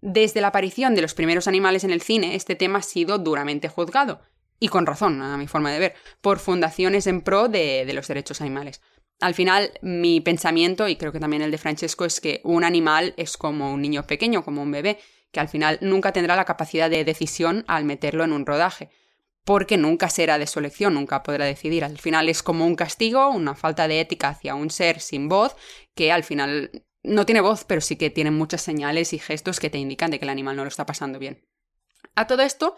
Desde 0.00 0.40
la 0.40 0.48
aparición 0.48 0.94
de 0.94 1.02
los 1.02 1.14
primeros 1.14 1.48
animales 1.48 1.84
en 1.84 1.90
el 1.90 2.00
cine, 2.00 2.36
este 2.36 2.54
tema 2.54 2.78
ha 2.78 2.82
sido 2.82 3.18
duramente 3.18 3.68
juzgado, 3.68 4.20
y 4.58 4.68
con 4.68 4.86
razón, 4.86 5.20
a 5.22 5.36
mi 5.36 5.46
forma 5.46 5.70
de 5.70 5.78
ver, 5.78 5.94
por 6.20 6.38
fundaciones 6.38 7.06
en 7.06 7.20
pro 7.20 7.48
de, 7.48 7.84
de 7.86 7.92
los 7.92 8.08
derechos 8.08 8.40
animales. 8.40 8.80
Al 9.20 9.34
final, 9.34 9.72
mi 9.82 10.20
pensamiento, 10.20 10.88
y 10.88 10.96
creo 10.96 11.12
que 11.12 11.20
también 11.20 11.42
el 11.42 11.50
de 11.50 11.58
Francesco, 11.58 12.04
es 12.04 12.20
que 12.20 12.40
un 12.44 12.64
animal 12.64 13.14
es 13.16 13.36
como 13.36 13.72
un 13.72 13.80
niño 13.80 14.06
pequeño, 14.06 14.44
como 14.44 14.62
un 14.62 14.70
bebé, 14.70 14.98
que 15.32 15.40
al 15.40 15.48
final 15.48 15.78
nunca 15.80 16.12
tendrá 16.12 16.36
la 16.36 16.44
capacidad 16.44 16.90
de 16.90 17.04
decisión 17.04 17.64
al 17.66 17.84
meterlo 17.84 18.24
en 18.24 18.32
un 18.32 18.46
rodaje, 18.46 18.90
porque 19.44 19.76
nunca 19.76 20.10
será 20.10 20.38
de 20.38 20.46
su 20.46 20.58
elección, 20.58 20.94
nunca 20.94 21.22
podrá 21.22 21.44
decidir. 21.44 21.84
Al 21.84 21.98
final 21.98 22.28
es 22.28 22.42
como 22.42 22.66
un 22.66 22.74
castigo, 22.74 23.28
una 23.30 23.54
falta 23.54 23.86
de 23.88 24.00
ética 24.00 24.28
hacia 24.28 24.54
un 24.54 24.70
ser 24.70 25.00
sin 25.00 25.28
voz, 25.28 25.56
que 25.94 26.12
al 26.12 26.24
final 26.24 26.84
no 27.02 27.24
tiene 27.24 27.40
voz, 27.40 27.64
pero 27.64 27.80
sí 27.80 27.96
que 27.96 28.10
tiene 28.10 28.30
muchas 28.30 28.62
señales 28.62 29.12
y 29.12 29.18
gestos 29.18 29.60
que 29.60 29.70
te 29.70 29.78
indican 29.78 30.10
de 30.10 30.18
que 30.18 30.24
el 30.24 30.30
animal 30.30 30.56
no 30.56 30.64
lo 30.64 30.68
está 30.68 30.84
pasando 30.84 31.18
bien. 31.18 31.46
A 32.14 32.26
todo 32.26 32.42
esto, 32.42 32.76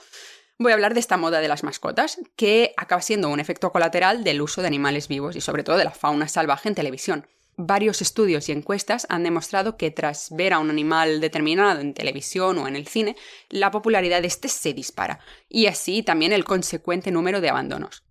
voy 0.58 0.72
a 0.72 0.74
hablar 0.74 0.94
de 0.94 1.00
esta 1.00 1.16
moda 1.16 1.40
de 1.40 1.48
las 1.48 1.62
mascotas, 1.62 2.18
que 2.36 2.74
acaba 2.76 3.00
siendo 3.00 3.28
un 3.28 3.40
efecto 3.40 3.70
colateral 3.70 4.24
del 4.24 4.42
uso 4.42 4.60
de 4.60 4.66
animales 4.66 5.08
vivos 5.08 5.36
y 5.36 5.40
sobre 5.40 5.62
todo 5.62 5.76
de 5.76 5.84
la 5.84 5.92
fauna 5.92 6.28
salvaje 6.28 6.68
en 6.68 6.74
televisión. 6.74 7.26
Varios 7.56 8.02
estudios 8.02 8.48
y 8.48 8.52
encuestas 8.52 9.06
han 9.08 9.24
demostrado 9.24 9.76
que 9.76 9.90
tras 9.90 10.28
ver 10.30 10.52
a 10.52 10.58
un 10.58 10.70
animal 10.70 11.20
determinado 11.20 11.80
en 11.80 11.94
televisión 11.94 12.58
o 12.58 12.68
en 12.68 12.76
el 12.76 12.86
cine, 12.86 13.16
la 13.48 13.70
popularidad 13.70 14.20
de 14.20 14.28
este 14.28 14.48
se 14.48 14.74
dispara, 14.74 15.20
y 15.48 15.66
así 15.66 16.02
también 16.02 16.32
el 16.32 16.44
consecuente 16.44 17.10
número 17.10 17.40
de 17.40 17.48
abandonos. 17.48 18.04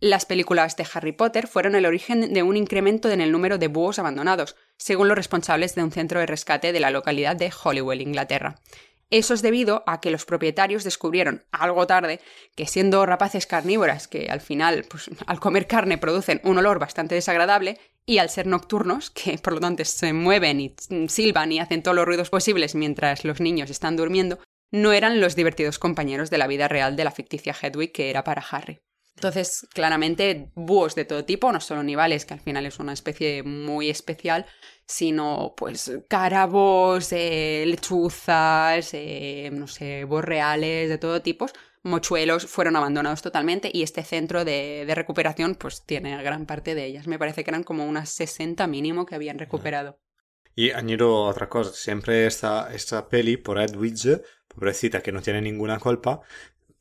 Las 0.00 0.26
películas 0.26 0.76
de 0.76 0.84
Harry 0.92 1.12
Potter 1.12 1.46
fueron 1.46 1.76
el 1.76 1.86
origen 1.86 2.34
de 2.34 2.42
un 2.42 2.56
incremento 2.56 3.08
en 3.08 3.20
el 3.20 3.30
número 3.30 3.56
de 3.56 3.68
búhos 3.68 3.98
abandonados, 3.98 4.56
según 4.76 5.08
los 5.08 5.16
responsables 5.16 5.74
de 5.74 5.84
un 5.84 5.92
centro 5.92 6.18
de 6.18 6.26
rescate 6.26 6.72
de 6.72 6.80
la 6.80 6.90
localidad 6.90 7.36
de 7.36 7.52
Holywell, 7.62 8.00
Inglaterra. 8.00 8.56
Eso 9.12 9.34
es 9.34 9.42
debido 9.42 9.84
a 9.86 10.00
que 10.00 10.10
los 10.10 10.24
propietarios 10.24 10.84
descubrieron 10.84 11.44
algo 11.52 11.86
tarde 11.86 12.18
que 12.56 12.66
siendo 12.66 13.04
rapaces 13.04 13.46
carnívoras, 13.46 14.08
que 14.08 14.30
al 14.30 14.40
final, 14.40 14.86
pues, 14.88 15.10
al 15.26 15.38
comer 15.38 15.66
carne 15.66 15.98
producen 15.98 16.40
un 16.44 16.56
olor 16.56 16.78
bastante 16.78 17.14
desagradable, 17.14 17.78
y 18.06 18.18
al 18.18 18.30
ser 18.30 18.46
nocturnos, 18.46 19.10
que 19.10 19.36
por 19.42 19.52
lo 19.52 19.60
tanto 19.60 19.84
se 19.84 20.14
mueven 20.14 20.60
y 20.60 20.74
silban 21.08 21.52
y 21.52 21.60
hacen 21.60 21.82
todos 21.82 21.94
los 21.94 22.06
ruidos 22.06 22.30
posibles 22.30 22.74
mientras 22.74 23.26
los 23.26 23.38
niños 23.38 23.68
están 23.68 23.96
durmiendo, 23.96 24.38
no 24.70 24.92
eran 24.94 25.20
los 25.20 25.36
divertidos 25.36 25.78
compañeros 25.78 26.30
de 26.30 26.38
la 26.38 26.46
vida 26.46 26.66
real 26.66 26.96
de 26.96 27.04
la 27.04 27.10
ficticia 27.10 27.54
Hedwig 27.60 27.92
que 27.92 28.08
era 28.08 28.24
para 28.24 28.42
Harry. 28.50 28.80
Entonces, 29.14 29.68
claramente, 29.74 30.50
búhos 30.54 30.94
de 30.94 31.04
todo 31.04 31.26
tipo, 31.26 31.52
no 31.52 31.60
solo 31.60 31.82
nivales, 31.82 32.24
que 32.24 32.32
al 32.32 32.40
final 32.40 32.64
es 32.64 32.78
una 32.78 32.94
especie 32.94 33.42
muy 33.42 33.90
especial, 33.90 34.46
sino 34.92 35.54
pues 35.56 35.90
carabos, 36.06 37.12
eh, 37.12 37.64
lechuzas, 37.66 38.90
eh, 38.92 39.48
no 39.50 39.66
sé, 39.66 40.04
borreales 40.04 40.90
de 40.90 40.98
todo 40.98 41.22
tipo, 41.22 41.46
mochuelos 41.82 42.46
fueron 42.46 42.76
abandonados 42.76 43.22
totalmente 43.22 43.70
y 43.72 43.82
este 43.82 44.02
centro 44.02 44.44
de, 44.44 44.84
de, 44.86 44.94
recuperación 44.94 45.54
pues 45.54 45.82
tiene 45.86 46.22
gran 46.22 46.44
parte 46.44 46.74
de 46.74 46.84
ellas. 46.84 47.06
Me 47.06 47.18
parece 47.18 47.42
que 47.42 47.50
eran 47.50 47.64
como 47.64 47.86
unas 47.86 48.10
60 48.10 48.66
mínimo 48.66 49.06
que 49.06 49.14
habían 49.14 49.38
recuperado. 49.38 49.98
Y 50.54 50.72
añado 50.72 51.24
otra 51.24 51.48
cosa, 51.48 51.72
siempre 51.72 52.26
esta, 52.26 52.74
esta 52.74 53.08
peli 53.08 53.38
por 53.38 53.58
Edwidge, 53.58 54.20
pobrecita 54.46 55.00
que 55.00 55.10
no 55.10 55.22
tiene 55.22 55.40
ninguna 55.40 55.78
culpa, 55.78 56.20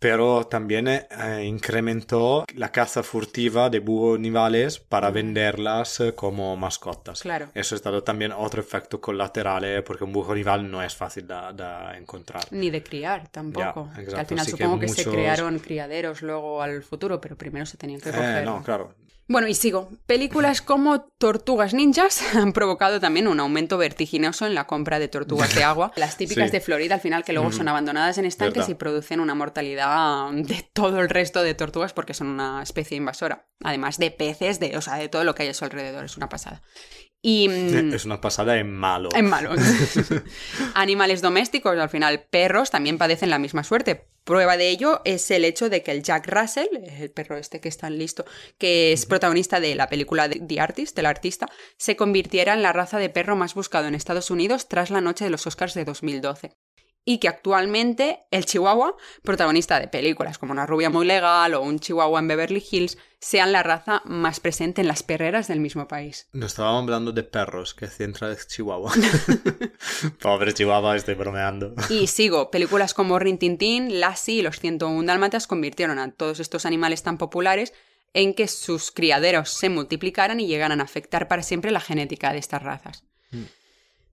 pero 0.02 0.48
también 0.48 0.88
eh, 0.88 1.44
incrementó 1.46 2.44
la 2.56 2.72
caza 2.72 3.04
furtiva 3.04 3.70
de 3.70 3.82
búhos 3.82 4.20
nivales 4.20 4.80
para 4.80 5.12
venderlas 5.12 6.00
eh, 6.00 6.16
como 6.16 6.58
mascotas. 6.58 7.22
Claro. 7.22 7.50
Eso 7.54 7.76
ha 7.76 7.78
estado 7.78 8.04
también 8.04 8.32
otro 8.32 8.62
efecto 8.62 9.00
colateral, 9.00 9.64
eh, 9.64 9.84
porque 9.84 10.04
un 10.04 10.12
búho 10.12 10.34
nival 10.34 10.72
no 10.72 10.82
es 10.82 10.96
fácil 10.96 11.28
de, 11.28 11.36
de 11.54 12.00
encontrar. 12.00 12.44
Ni 12.50 12.72
de 12.72 12.82
criar 12.82 13.28
tampoco. 13.28 13.92
Ya, 13.96 14.22
al 14.22 14.26
final 14.26 14.42
Así 14.42 14.52
supongo 14.52 14.80
que, 14.80 14.88
muchos... 14.88 15.04
se 15.04 15.12
crearon 15.12 15.60
criaderos 15.60 16.24
luego 16.24 16.64
al 16.64 16.82
futuro, 16.82 17.22
pero 17.22 17.36
primero 17.38 17.68
se 17.68 17.78
tenían 17.78 18.02
que 18.02 18.10
coger. 18.10 18.42
Eh, 18.42 18.44
no, 18.46 18.64
claro. 18.64 18.96
Bueno, 19.28 19.48
y 19.48 19.54
sigo. 19.56 19.90
Películas 20.08 20.62
como 20.62 21.02
Tortugas 21.18 21.74
Ninjas 21.74 22.22
han 22.36 22.52
provocado 22.52 23.00
también 23.00 23.28
un 23.28 23.40
aumento 23.40 23.78
vertiginoso 23.78 24.46
en 24.46 24.56
la 24.56 24.68
compra 24.68 25.00
de 25.00 25.08
tortugas 25.08 25.56
de 25.56 25.64
agua. 25.64 25.94
Las 25.96 26.18
típicas 26.18 26.48
Sí. 26.50 26.52
de 26.52 26.60
Florida, 26.62 26.96
al 26.96 27.02
final, 27.02 27.24
que 27.24 27.32
luego 27.32 27.50
Mm. 27.50 27.54
son 27.54 27.68
abandonadas 27.70 28.18
en 28.18 28.26
estanques 28.26 28.68
y 28.68 28.74
producen 28.76 29.20
una 29.22 29.34
mortalidad 29.34 30.32
de 30.34 30.70
todo 30.74 31.00
el 31.00 31.08
resto 31.10 31.44
de 31.44 31.54
tortugas 31.54 31.94
porque 31.94 32.14
son 32.14 32.28
una 32.28 32.62
especie 32.62 32.98
invasora. 32.98 33.48
Además 33.64 33.98
de 34.00 34.12
peces, 34.12 34.60
de, 34.60 34.76
o 34.76 34.82
sea, 34.82 34.96
de 34.96 35.08
todo 35.08 35.24
lo 35.24 35.34
que 35.34 35.44
hay 35.44 35.50
a 35.50 35.54
su 35.54 35.64
alrededor. 35.64 36.04
Es 36.04 36.18
una 36.18 36.28
pasada. 36.28 36.62
Y. 37.22 37.48
mm, 37.50 37.94
Es 37.94 38.06
una 38.06 38.20
pasada 38.20 38.58
en 38.58 38.72
malo. 38.72 39.10
en 39.14 39.30
malo. 39.30 39.52
Animales 40.74 41.22
domésticos, 41.22 41.78
al 41.78 41.90
final 41.90 42.26
perros, 42.30 42.72
también 42.72 42.98
padecen 42.98 43.30
la 43.30 43.40
misma 43.40 43.64
suerte. 43.64 44.08
Prueba 44.24 44.56
de 44.56 44.70
ello 44.70 45.02
es 45.04 45.32
el 45.32 45.46
hecho 45.46 45.70
de 45.70 45.82
que 45.82 45.92
el 45.92 46.04
Jack 46.04 46.28
Russell, 46.28 46.68
el 47.00 47.10
perro 47.10 47.38
este 47.38 47.60
que 47.60 47.70
es 47.70 47.78
tan 47.78 47.98
listo, 47.98 48.24
que 48.60 48.94
es 48.94 49.08
protagonista 49.08 49.60
de 49.60 49.74
la 49.74 49.90
película 49.90 50.28
de 50.28 50.40
The 50.40 50.60
Artist, 50.60 50.98
el 51.00 51.08
artista, 51.08 51.48
se 51.78 51.96
convirtiera 51.96 52.54
en 52.54 52.62
la 52.62 52.72
raza 52.72 53.00
de 53.00 53.10
perro 53.10 53.36
más 53.36 53.56
buscado 53.56 53.88
en 53.88 53.96
Estados 53.96 54.30
Unidos 54.30 54.68
tras 54.68 54.92
la 54.92 55.02
noche 55.02 55.26
de 55.26 55.32
los 55.32 55.48
Oscars 55.48 55.74
de 55.74 55.86
2012 55.86 56.56
y 57.04 57.18
que 57.18 57.28
actualmente 57.28 58.20
el 58.30 58.46
chihuahua, 58.46 58.96
protagonista 59.24 59.80
de 59.80 59.88
películas 59.88 60.38
como 60.38 60.52
Una 60.52 60.66
rubia 60.66 60.90
muy 60.90 61.06
legal 61.06 61.54
o 61.54 61.62
un 61.62 61.80
chihuahua 61.80 62.20
en 62.20 62.28
Beverly 62.28 62.64
Hills, 62.70 62.98
sean 63.20 63.52
la 63.52 63.64
raza 63.64 64.02
más 64.06 64.40
presente 64.40 64.82
en 64.82 64.88
las 64.88 65.04
perreras 65.04 65.48
del 65.48 65.60
mismo 65.60 65.88
país. 65.88 66.28
No 66.34 66.46
estábamos 66.46 66.84
hablando 66.84 67.12
de 67.12 67.24
perros, 67.24 67.74
que 67.74 67.88
centra 67.88 68.30
de 68.30 68.38
Chihuahua. 68.38 68.94
Pobre 70.22 70.54
Chihuahua, 70.54 70.96
estoy 70.96 71.16
bromeando. 71.16 71.74
Y 71.90 72.08
sigo, 72.08 72.50
películas 72.52 72.94
como 72.94 73.20
Rin 73.20 73.38
Tin 73.38 73.58
Tin, 73.58 74.00
Lassie 74.00 74.40
y 74.40 74.42
los 74.42 74.60
101 74.60 75.06
dálmatas 75.06 75.48
convirtieron 75.48 76.00
a 76.00 76.12
todos 76.12 76.40
estos 76.40 76.66
animales 76.66 77.04
tan 77.04 77.18
populares 77.18 77.74
en 78.14 78.34
que 78.34 78.48
sus 78.48 78.92
criaderos 78.92 79.50
se 79.50 79.70
multiplicaran 79.70 80.40
y 80.40 80.48
llegaran 80.48 80.82
a 80.82 80.84
afectar 80.84 81.28
para 81.28 81.44
siempre 81.44 81.72
la 81.72 81.80
genética 81.80 82.34
de 82.34 82.40
estas 82.40 82.62
razas. 82.62 83.06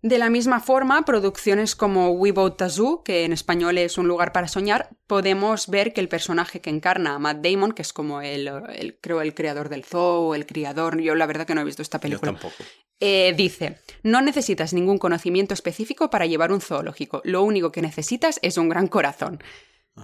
De 0.01 0.19
la 0.19 0.31
misma 0.31 0.61
forma, 0.61 1.05
producciones 1.05 1.75
como 1.75 2.11
We 2.11 2.31
Boat 2.31 2.63
Zoo, 2.71 3.03
que 3.03 3.25
en 3.25 3.33
español 3.33 3.79
es 3.79 3.99
Un 3.99 4.07
lugar 4.07 4.33
para 4.33 4.47
soñar, 4.47 4.91
podemos 5.09 5.67
ver 5.67 5.93
que 5.93 6.01
el 6.01 6.09
personaje 6.09 6.61
que 6.61 6.71
encarna 6.71 7.17
a 7.17 7.19
Matt 7.19 7.39
Damon, 7.45 7.73
que 7.73 7.83
es 7.83 7.93
como 7.93 8.21
el, 8.21 8.49
el 8.75 8.99
creo 9.01 9.21
el 9.23 9.35
creador 9.35 9.69
del 9.69 9.85
zoo, 9.85 10.37
el 10.37 10.47
criador, 10.47 11.01
yo 11.01 11.17
la 11.17 11.27
verdad 11.27 11.47
que 11.47 11.55
no 11.57 11.63
he 11.63 11.65
visto 11.65 11.83
esta 11.83 11.99
Yo 11.99 12.03
película, 12.03 12.33
tampoco. 12.33 12.55
eh, 13.01 13.35
dice, 13.37 13.81
no 14.05 14.21
necesitas 14.21 14.73
ningún 14.73 14.99
conocimiento 14.99 15.53
específico 15.53 16.11
para 16.11 16.27
llevar 16.27 16.53
un 16.53 16.61
zoológico, 16.61 17.21
lo 17.25 17.43
único 17.43 17.73
que 17.73 17.83
necesitas 17.83 18.39
es 18.43 18.57
un 18.57 18.69
gran 18.69 18.87
corazón. 18.87 19.43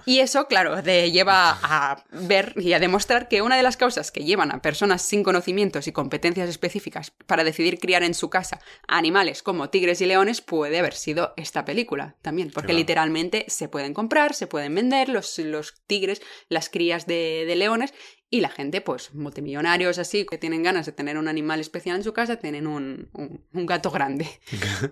Y 0.07 0.21
eso, 0.21 0.47
claro, 0.47 0.83
te 0.83 1.11
lleva 1.11 1.59
a 1.63 2.05
ver 2.11 2.55
y 2.57 2.73
a 2.73 2.79
demostrar 2.79 3.29
que 3.29 3.43
una 3.43 3.57
de 3.57 3.63
las 3.63 3.77
causas 3.77 4.11
que 4.11 4.25
llevan 4.25 4.53
a 4.53 4.63
personas 4.63 5.03
sin 5.03 5.23
conocimientos 5.23 5.87
y 5.87 5.93
competencias 5.93 6.49
específicas 6.49 7.13
para 7.27 7.45
decidir 7.45 7.79
criar 7.79 8.03
en 8.03 8.15
su 8.15 8.31
casa 8.31 8.61
animales 8.89 9.43
como 9.43 9.71
tigres 9.71 10.01
y 10.01 10.07
leones 10.07 10.41
puede 10.41 10.79
haber 10.79 10.95
sido 10.95 11.35
esta 11.37 11.65
película 11.65 12.17
también, 12.23 12.51
porque 12.51 12.69
Claro. 12.69 12.79
literalmente 12.79 13.45
se 13.49 13.69
pueden 13.69 13.95
comprar, 13.95 14.35
se 14.35 14.47
pueden 14.47 14.75
vender 14.75 15.09
los, 15.09 15.39
los 15.39 15.75
tigres, 15.87 16.23
las 16.49 16.69
crías 16.69 17.07
de, 17.07 17.45
de 17.47 17.57
leones 17.57 17.93
y 18.31 18.41
la 18.41 18.49
gente, 18.49 18.81
pues 18.81 19.15
multimillonarios 19.15 19.99
así, 19.99 20.27
que 20.27 20.39
tienen 20.39 20.63
ganas 20.63 20.87
de 20.87 20.93
tener 20.93 21.19
un 21.19 21.29
animal 21.29 21.61
especial 21.61 21.97
en 21.97 22.05
su 22.05 22.13
casa, 22.13 22.37
tienen 22.37 22.67
un, 22.67 23.09
un- 23.13 23.45
un 23.53 23.67
gato 23.67 23.91
grande. 23.91 24.27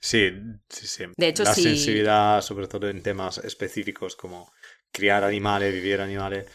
Sí, 0.00 0.30
sí, 0.68 0.86
sí. 0.86 1.04
De 1.16 1.28
hecho, 1.28 1.44
la 1.44 1.54
sí. 1.54 1.62
sensibilidad, 1.62 2.40
sobre 2.42 2.68
todo 2.68 2.88
en 2.88 3.02
temas 3.02 3.38
específicos 3.38 4.16
como 4.16 4.50
criar 4.92 5.24
animales, 5.24 5.72
vivir 5.72 6.00
animales. 6.00 6.46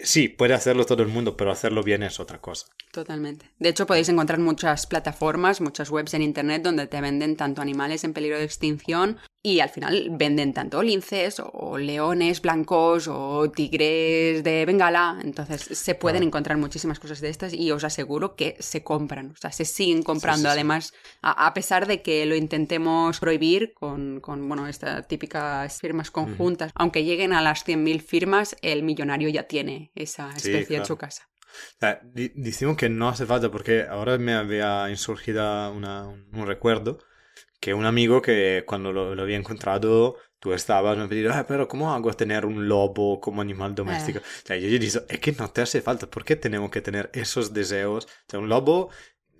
Sí, 0.00 0.28
puede 0.28 0.54
hacerlo 0.54 0.86
todo 0.86 1.02
el 1.02 1.08
mundo, 1.08 1.36
pero 1.36 1.50
hacerlo 1.50 1.82
bien 1.82 2.02
es 2.04 2.20
otra 2.20 2.40
cosa. 2.40 2.66
Totalmente. 2.92 3.50
De 3.58 3.68
hecho, 3.68 3.86
podéis 3.86 4.08
encontrar 4.08 4.38
muchas 4.38 4.86
plataformas, 4.86 5.60
muchas 5.60 5.90
webs 5.90 6.14
en 6.14 6.22
internet 6.22 6.62
donde 6.62 6.86
te 6.86 7.00
venden 7.00 7.36
tanto 7.36 7.62
animales 7.62 8.04
en 8.04 8.12
peligro 8.12 8.38
de 8.38 8.44
extinción 8.44 9.18
y 9.42 9.60
al 9.60 9.68
final 9.68 10.08
venden 10.10 10.52
tanto 10.52 10.82
linces 10.82 11.40
o 11.40 11.78
leones 11.78 12.42
blancos 12.42 13.06
o 13.08 13.50
tigres 13.50 14.42
de 14.42 14.66
Bengala. 14.66 15.18
Entonces 15.22 15.62
se 15.62 15.94
pueden 15.94 16.24
encontrar 16.24 16.58
muchísimas 16.58 16.98
cosas 16.98 17.20
de 17.20 17.28
estas 17.28 17.52
y 17.52 17.70
os 17.70 17.84
aseguro 17.84 18.34
que 18.34 18.56
se 18.58 18.82
compran. 18.82 19.30
O 19.30 19.36
sea, 19.36 19.52
se 19.52 19.64
siguen 19.64 20.02
comprando. 20.02 20.48
Además, 20.48 20.92
a, 21.22 21.54
pesar 21.54 21.86
de 21.86 22.02
que 22.02 22.26
lo 22.26 22.34
intentemos 22.34 23.20
prohibir 23.20 23.74
con, 23.74 24.20
con 24.20 24.46
bueno, 24.48 24.66
estas 24.66 25.06
típicas 25.06 25.78
firmas 25.78 26.10
conjuntas, 26.10 26.72
aunque 26.74 27.04
lleguen 27.04 27.32
a 27.32 27.40
las 27.40 27.64
100.000 27.64 28.00
firmas, 28.00 28.56
el 28.60 28.82
millonario 28.82 29.28
ya 29.28 29.44
tiene 29.44 29.92
esa 29.94 30.30
especie 30.30 30.78
en 30.78 30.84
su 30.84 30.96
casa. 30.96 31.28
decimos 32.12 32.76
que 32.76 32.88
no 32.88 33.08
hace 33.08 33.24
falta 33.24 33.50
porque 33.50 33.86
ahora 33.88 34.18
me 34.18 34.34
había 34.34 34.90
insurgido 34.90 35.72
un 35.72 36.46
recuerdo 36.46 36.98
que 37.60 37.74
un 37.74 37.86
amigo 37.86 38.22
que 38.22 38.64
cuando 38.66 38.92
lo, 38.92 39.20
había 39.20 39.36
encontrado 39.36 40.16
tú 40.38 40.52
estabas 40.52 40.96
me 40.96 41.08
pedido, 41.08 41.32
ah, 41.32 41.44
pero 41.48 41.66
¿cómo 41.66 41.92
hago 41.92 42.12
tener 42.12 42.46
un 42.46 42.68
lobo 42.68 43.20
como 43.20 43.42
animal 43.42 43.74
doméstico? 43.74 44.20
O 44.20 44.46
sea, 44.46 44.56
yo 44.56 44.68
le 44.68 44.78
dije, 44.78 45.00
es 45.08 45.18
que 45.18 45.32
no 45.32 45.50
te 45.50 45.62
hace 45.62 45.80
falta, 45.80 46.06
¿por 46.06 46.24
qué 46.24 46.36
tenemos 46.36 46.70
que 46.70 46.80
tener 46.80 47.10
esos 47.12 47.52
deseos? 47.52 48.06
O 48.06 48.30
sea, 48.30 48.38
un 48.38 48.48
lobo 48.48 48.90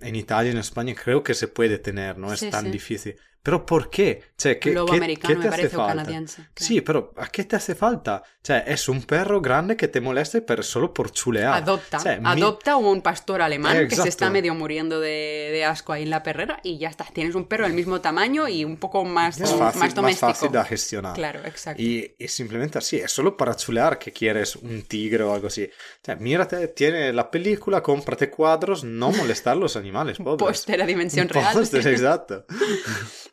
en 0.01 0.15
Italia, 0.15 0.51
en 0.51 0.57
España, 0.57 0.93
creo 0.95 1.23
que 1.23 1.33
se 1.33 1.47
puede 1.47 1.77
tener, 1.77 2.17
no 2.17 2.33
es 2.33 2.49
tan 2.49 2.71
difícil. 2.71 3.15
Pero 3.41 3.65
¿por 3.65 3.89
qué? 3.89 4.21
Cioè, 4.37 4.59
¿qué, 4.59 4.71
Lobo 4.71 4.93
americano, 4.93 5.41
te 5.41 5.47
hace 5.47 5.69
falta? 5.69 5.95
canadiense. 5.95 6.49
Sí, 6.55 6.81
pero 6.81 7.13
¿a 7.17 7.27
qué 7.27 7.45
te 7.45 7.55
hace 7.55 7.73
falta? 7.73 8.21
Cioè, 8.43 8.63
es 8.67 8.89
un 8.89 9.03
perro 9.03 9.41
grande 9.41 9.77
que 9.77 9.87
te 9.87 10.01
moleste 10.01 10.41
pero 10.41 10.61
solo 10.61 10.93
por 10.93 11.11
chulear. 11.11 11.53
Adopta. 11.53 11.99
Adopta 12.23 12.75
un 12.75 13.01
pastor 13.01 13.41
alemán 13.41 13.87
que 13.87 13.95
se 13.95 14.09
está 14.09 14.29
medio 14.29 14.53
muriendo 14.55 14.99
de, 14.99 15.49
de, 15.51 15.65
asco 15.65 15.93
ahí 15.93 16.03
en 16.03 16.09
la 16.09 16.21
perrera 16.21 16.59
y 16.63 16.77
ya 16.77 16.89
está. 16.89 17.05
Tienes 17.05 17.35
un 17.35 17.45
perro 17.45 17.63
del 17.63 17.73
mismo 17.73 18.01
tamaño 18.01 18.47
y 18.47 18.65
un 18.65 18.77
poco 18.77 19.05
más, 19.05 19.39
es 19.39 19.53
fácil, 19.53 19.79
más 19.79 19.95
doméstico. 19.95 20.27
Más 20.27 20.37
fácil 20.37 20.51
de 20.51 20.63
gestionar. 20.65 21.13
Claro, 21.13 21.39
exacto. 21.45 21.81
Y, 21.81 22.15
y, 22.19 22.27
simplemente 22.27 22.77
así, 22.77 22.97
es 22.97 23.11
solo 23.11 23.37
para 23.37 23.55
chulear 23.55 23.97
que 23.97 24.11
quieres 24.11 24.55
un 24.57 24.83
tigre 24.83 25.23
o 25.23 25.33
algo 25.33 25.47
así. 25.47 25.69
Cioè, 26.03 26.17
mírate, 26.17 26.67
tiene 26.69 27.13
la 27.13 27.31
película, 27.31 27.81
cómprate 27.81 28.29
cuadros, 28.29 28.83
no 28.83 29.11
molestar 29.11 29.55
los 29.57 29.75
animales, 29.75 30.17
pobres. 30.17 30.39
Póster 30.39 30.81
a 30.81 30.85
dimensión 30.85 31.29
real. 31.29 31.53
Póster, 31.53 31.87
exacto. 31.87 32.45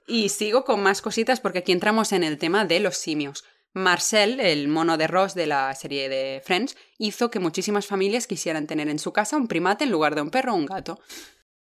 y 0.07 0.29
sigo 0.29 0.65
con 0.65 0.83
más 0.83 1.03
cositas 1.03 1.41
porque 1.41 1.61
aquí 1.61 1.73
entramos 1.73 2.13
en 2.13 2.25
el 2.25 2.39
tema 2.39 2.65
de 2.65 2.81
los 2.81 2.97
simios. 2.97 3.45
Marcel, 3.73 4.41
el 4.41 4.69
mono 4.69 4.97
de 4.97 5.07
Ross 5.07 5.35
de 5.35 5.47
la 5.47 5.75
serie 5.75 6.09
de 6.09 6.41
Friends, 6.43 6.77
hizo 6.97 7.31
que 7.31 7.41
muchísimas 7.41 7.87
familias 7.87 8.27
quisieran 8.27 8.67
tener 8.67 8.89
en 8.89 8.99
su 8.99 9.13
casa 9.13 9.37
un 9.37 9.49
primate 9.49 9.85
en 9.85 9.91
lugar 9.91 10.15
de 10.15 10.23
un 10.23 10.31
perro 10.31 10.55
o 10.55 10.57
un 10.57 10.65
gato. 10.65 10.99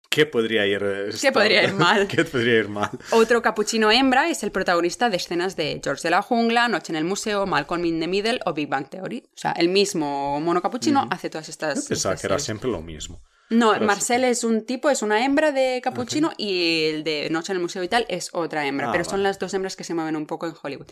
¿Qué 0.10 0.26
podría 0.26 0.66
ir, 0.66 0.82
¿Qué 1.22 1.32
podría 1.32 1.64
ir 1.64 1.74
mal? 1.74 2.08
¿Qué 2.10 2.24
podría 2.24 2.60
ir 2.60 2.70
mal? 2.70 2.90
Otro 3.12 3.42
capuchino 3.42 3.92
hembra 3.92 4.30
es 4.30 4.44
el 4.44 4.52
protagonista 4.52 5.10
de 5.10 5.18
escenas 5.18 5.56
de 5.56 5.80
George 5.84 6.04
de 6.04 6.12
la 6.12 6.22
Jungla, 6.22 6.68
Noche 6.68 6.92
en 6.92 6.98
el 6.98 7.04
Museo, 7.04 7.46
Malcolm 7.46 7.86
in 7.86 8.00
the 8.00 8.08
Middle 8.08 8.40
o 8.46 8.54
Big 8.54 8.68
Bang 8.68 8.90
Theory. 8.90 9.24
O 9.28 9.38
sea, 9.38 9.52
el 9.52 9.70
mismo 9.70 10.40
mono 10.40 10.62
capuchino 10.62 11.08
hace 11.12 11.30
todas 11.30 11.50
estas. 11.50 11.84
Yo 11.84 11.90
pensaba 11.90 12.16
que 12.16 12.28
era 12.28 12.40
siempre 12.40 12.70
lo 12.70 12.82
mismo. 12.82 13.22
No, 13.50 13.80
Marcel 13.80 14.26
es 14.26 14.44
un 14.44 14.66
tipo, 14.66 14.90
es 14.90 15.02
una 15.02 15.24
hembra 15.24 15.52
de 15.52 15.80
capuchino 15.82 16.32
y 16.38 16.86
el 16.86 17.04
de 17.04 17.30
Noche 17.30 17.54
en 17.54 17.58
el 17.58 17.62
Museo 17.62 17.82
y 17.82 17.88
tal 17.88 18.06
es 18.10 18.30
otra 18.34 18.66
hembra, 18.66 18.90
ah, 18.90 18.92
pero 18.92 19.06
son 19.06 19.24
las 19.24 19.40
dos 19.40 19.54
hembras 19.54 19.76
que 19.76 19.86
se 19.86 19.94
mueven 19.94 20.18
un 20.18 20.26
poco 20.26 20.48
en 20.48 20.54
Hollywood. 20.62 20.88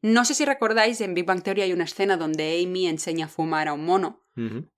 No 0.00 0.24
sé 0.24 0.34
si 0.34 0.44
recordáis, 0.44 1.00
en 1.00 1.14
Big 1.14 1.26
Bang 1.26 1.42
Theory 1.42 1.62
hay 1.62 1.72
una 1.72 1.84
escena 1.84 2.16
donde 2.16 2.62
Amy 2.62 2.86
enseña 2.86 3.26
a 3.26 3.28
fumar 3.28 3.68
a 3.68 3.72
un 3.72 3.84
mono. 3.84 4.22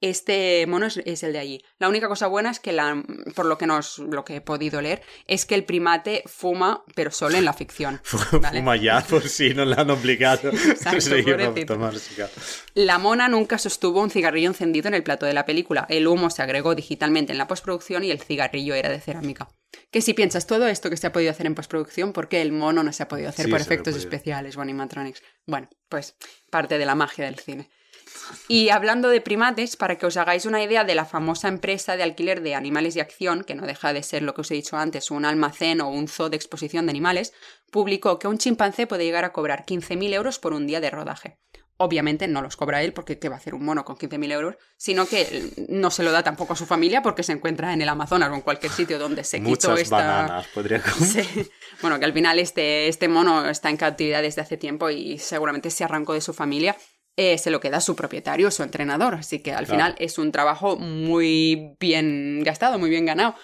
Este 0.01 0.67
mono 0.67 0.87
es, 0.87 1.23
el 1.23 1.33
de 1.33 1.39
allí. 1.39 1.63
La 1.79 1.89
única 1.89 2.09
cosa 2.09 2.27
buena 2.27 2.51
es 2.51 2.61
que, 2.61 2.73
la, 2.73 3.03
por 3.35 3.47
lo 3.47 3.59
que, 3.59 3.67
nos, 3.67 3.99
lo 3.99 4.25
que 4.25 4.37
he 4.37 4.41
podido 4.41 4.81
leer, 4.81 5.03
es 5.27 5.47
que 5.47 5.55
el 5.55 5.65
primate 5.65 6.23
fuma, 6.27 6.85
pero 6.95 7.11
solo 7.11 7.37
en 7.37 7.45
la 7.45 7.53
ficción. 7.53 8.01
Fuma 8.03 8.77
ya, 8.77 9.01
por 9.09 9.29
si 9.29 9.55
no 9.55 9.65
le 9.65 9.77
han 9.77 9.91
obligado 9.91 10.51
La 12.75 12.99
mona 12.99 13.29
nunca 13.29 13.59
sostuvo 13.59 14.01
un 14.01 14.11
cigarrillo 14.11 14.49
encendido 14.49 14.89
en 14.89 14.95
el 14.95 15.03
plato 15.03 15.27
de 15.27 15.35
la 15.35 15.45
película. 15.45 15.87
El 15.89 16.07
humo 16.07 16.31
se 16.31 16.43
agregó 16.43 16.75
digitalmente 16.75 17.33
en 17.33 17.39
la 17.39 17.47
postproducción 17.47 18.05
y 18.05 18.11
el 18.11 18.21
cigarrillo 18.21 18.75
era 18.75 18.89
de 18.89 19.01
cerámica. 19.01 19.49
Que 19.91 20.03
si 20.03 20.15
piensas 20.15 20.47
todo 20.47 20.67
esto 20.67 20.91
que 20.91 20.97
se 20.97 21.07
ha 21.07 21.13
podido 21.13 21.31
hacer 21.31 21.47
en 21.47 21.55
postproducción, 21.55 22.13
¿por 22.13 22.29
qué 22.29 22.43
el 22.43 22.53
mono 22.53 22.83
no 22.83 22.93
se 22.93 23.03
ha 23.03 23.09
podido 23.09 23.29
hacer 23.29 23.49
por 23.49 23.61
efectos 23.61 23.97
especiales 23.97 24.57
o 24.57 24.61
animatronics? 24.61 25.23
Bueno, 25.47 25.69
pues 25.89 26.17
parte 26.51 26.79
de 26.79 26.87
la 26.87 26.95
magia 26.95 27.27
del 27.27 27.39
cine. 27.39 27.71
Y 28.49 28.71
hablando 28.71 29.09
de 29.09 29.21
primates, 29.21 29.77
para 29.77 29.97
que 29.97 30.07
os 30.07 30.17
hagáis 30.17 30.47
una 30.47 30.63
idea 30.63 30.85
de 30.85 30.95
la 30.95 31.05
famosa 31.05 31.49
empresa 31.49 31.97
de 31.97 32.03
alquiler 32.03 32.43
de 32.43 32.55
animales 32.55 32.95
de 32.95 33.01
acción, 33.01 33.45
que 33.45 33.55
no 33.55 33.67
deja 33.67 33.93
de 33.93 34.03
ser 34.03 34.23
lo 34.23 34.35
que 34.35 34.43
os 34.43 34.51
he 34.51 34.55
dicho 34.55 34.77
antes, 34.77 35.11
un 35.11 35.25
almacén 35.25 35.81
o 35.81 35.89
un 35.89 36.09
zoo 36.09 36.31
de 36.31 36.37
exposición 36.37 36.87
de 36.87 36.91
animales, 36.91 37.33
publicó 37.71 38.19
que 38.19 38.29
un 38.29 38.39
chimpancé 38.39 38.87
puede 38.87 39.05
llegar 39.05 39.25
a 39.25 39.33
cobrar 39.33 39.65
15.000 39.67 40.13
euros 40.15 40.39
por 40.39 40.53
un 40.53 40.67
día 40.67 40.81
de 40.81 40.91
rodaje. 40.91 41.39
Obviamente 41.83 42.29
no 42.29 42.43
los 42.43 42.57
cobra 42.57 42.83
él 42.83 42.93
porque 42.93 43.19
¿qué 43.19 43.31
va 43.31 43.37
a 43.37 43.39
hacer 43.39 43.55
un 43.55 43.65
mono 43.65 43.87
con 43.87 43.97
15.000 43.97 44.33
euros? 44.33 44.57
Sino 44.77 45.07
que 45.07 45.51
no 45.71 45.91
se 45.91 46.03
lo 46.03 46.13
da 46.13 46.23
tampoco 46.23 46.53
a 46.53 46.57
su 46.57 46.67
familia 46.67 47.01
porque 47.01 47.23
se 47.23 47.33
encuentra 47.33 47.73
en 47.73 47.81
el 47.81 47.89
Amazonas 47.89 48.31
o 48.31 48.35
en 48.35 48.43
cualquier 48.43 48.71
sitio 48.71 48.99
donde 48.99 49.25
se 49.25 49.43
quitó 49.43 49.75
esta... 49.75 49.97
bananas 49.97 50.47
podría 50.49 50.83
comer. 50.83 51.27
Bueno, 51.81 51.99
que 51.99 52.05
al 52.05 52.13
final 52.13 52.39
este, 52.39 52.89
este 52.89 53.09
mono 53.09 53.49
está 53.49 53.71
en 53.71 53.79
cautividad 53.79 54.21
desde 54.21 54.43
hace 54.43 54.59
tiempo 54.59 54.91
y 54.91 55.19
seguramente 55.19 55.71
se 55.71 55.83
arrancó 55.83 56.13
de 56.13 56.21
su 56.21 56.35
familia 56.35 56.77
eh, 57.17 57.39
se 57.39 57.51
lo 57.51 57.61
queda 57.61 57.81
su 57.81 57.97
propietario, 57.97 58.51
su 58.51 58.63
entrenador. 58.63 59.15
Así 59.15 59.41
que 59.41 59.53
al 59.53 59.67
final 59.67 59.95
es 59.99 60.19
un 60.19 60.33
trabajo 60.33 60.77
muy 60.77 61.77
bien 61.81 62.43
gastado, 62.45 62.79
muy 62.79 62.91
bien 62.91 63.07
ganado. 63.07 63.35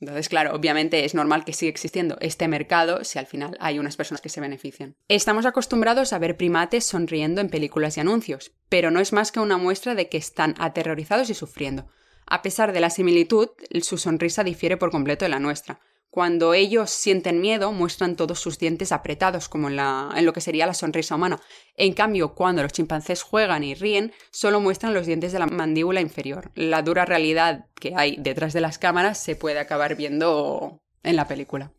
Entonces, 0.00 0.28
claro, 0.28 0.54
obviamente 0.54 1.04
es 1.04 1.14
normal 1.14 1.44
que 1.44 1.54
siga 1.54 1.70
existiendo 1.70 2.18
este 2.20 2.48
mercado 2.48 3.02
si 3.02 3.18
al 3.18 3.26
final 3.26 3.56
hay 3.60 3.78
unas 3.78 3.96
personas 3.96 4.20
que 4.20 4.28
se 4.28 4.42
benefician. 4.42 4.94
Estamos 5.08 5.46
acostumbrados 5.46 6.12
a 6.12 6.18
ver 6.18 6.36
primates 6.36 6.84
sonriendo 6.84 7.40
en 7.40 7.48
películas 7.48 7.96
y 7.96 8.00
anuncios, 8.00 8.52
pero 8.68 8.90
no 8.90 9.00
es 9.00 9.14
más 9.14 9.32
que 9.32 9.40
una 9.40 9.56
muestra 9.56 9.94
de 9.94 10.08
que 10.08 10.18
están 10.18 10.54
aterrorizados 10.58 11.30
y 11.30 11.34
sufriendo. 11.34 11.88
A 12.26 12.42
pesar 12.42 12.72
de 12.72 12.80
la 12.80 12.90
similitud, 12.90 13.48
su 13.80 13.96
sonrisa 13.96 14.44
difiere 14.44 14.76
por 14.76 14.90
completo 14.90 15.24
de 15.24 15.30
la 15.30 15.38
nuestra. 15.38 15.80
Cuando 16.16 16.54
ellos 16.54 16.88
sienten 16.88 17.42
miedo, 17.42 17.72
muestran 17.72 18.16
todos 18.16 18.40
sus 18.40 18.58
dientes 18.58 18.90
apretados, 18.90 19.50
como 19.50 19.68
en, 19.68 19.76
la, 19.76 20.08
en, 20.16 20.24
lo 20.24 20.32
que 20.32 20.40
sería 20.40 20.66
la 20.66 20.72
sonrisa 20.72 21.14
humana. 21.14 21.42
En 21.76 21.92
cambio, 21.92 22.34
cuando 22.34 22.62
los 22.62 22.72
chimpancés 22.72 23.20
juegan 23.20 23.62
y 23.62 23.74
ríen, 23.74 24.14
solo 24.30 24.58
muestran 24.58 24.94
los 24.94 25.04
dientes 25.04 25.32
de 25.32 25.40
la 25.40 25.46
mandíbula 25.46 26.00
inferior. 26.00 26.52
La 26.54 26.80
dura 26.80 27.04
realidad 27.04 27.66
que 27.78 27.92
hay 27.94 28.16
detrás 28.18 28.54
de 28.54 28.62
las 28.62 28.78
cámaras 28.78 29.22
se 29.22 29.36
puede 29.36 29.58
acabar 29.58 29.94
viendo 29.94 30.80
en 31.02 31.16
la 31.16 31.28
película. 31.28 31.74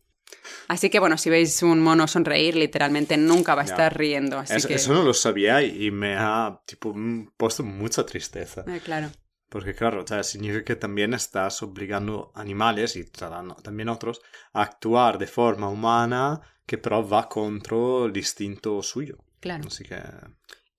Así 0.68 0.88
que 0.88 1.00
bueno, 1.00 1.18
si 1.18 1.30
veis 1.30 1.60
un 1.64 1.80
mono 1.80 2.06
sonreír, 2.06 2.54
literalmente 2.54 3.16
nunca 3.16 3.56
va 3.56 3.62
a 3.62 3.64
estar 3.64 3.98
riendo. 3.98 4.40
Eso 4.42 4.94
no 4.94 5.02
lo 5.02 5.14
sabía 5.14 5.62
y 5.62 5.90
me 5.90 6.14
ha 6.16 6.60
tipo, 6.64 6.94
puesto 7.36 7.64
mucha 7.64 8.06
tristeza. 8.06 8.64
Eh, 8.68 8.80
claro. 8.84 9.10
Porque 9.48 9.74
claro, 9.74 10.04
significa 10.22 10.64
que 10.64 10.76
también 10.76 11.14
estás 11.14 11.62
obligando 11.62 12.32
animales 12.34 12.96
y 12.96 13.04
también 13.04 13.88
otros 13.88 14.20
a 14.52 14.62
actuar 14.62 15.18
de 15.18 15.26
forma 15.26 15.68
humana 15.68 16.40
que 16.66 16.76
pero 16.76 17.08
va 17.08 17.28
contra 17.28 18.04
el 18.04 18.16
instinto 18.16 18.82
suyo. 18.82 19.16
Claro. 19.40 19.64
Así 19.66 19.84
que... 19.84 19.96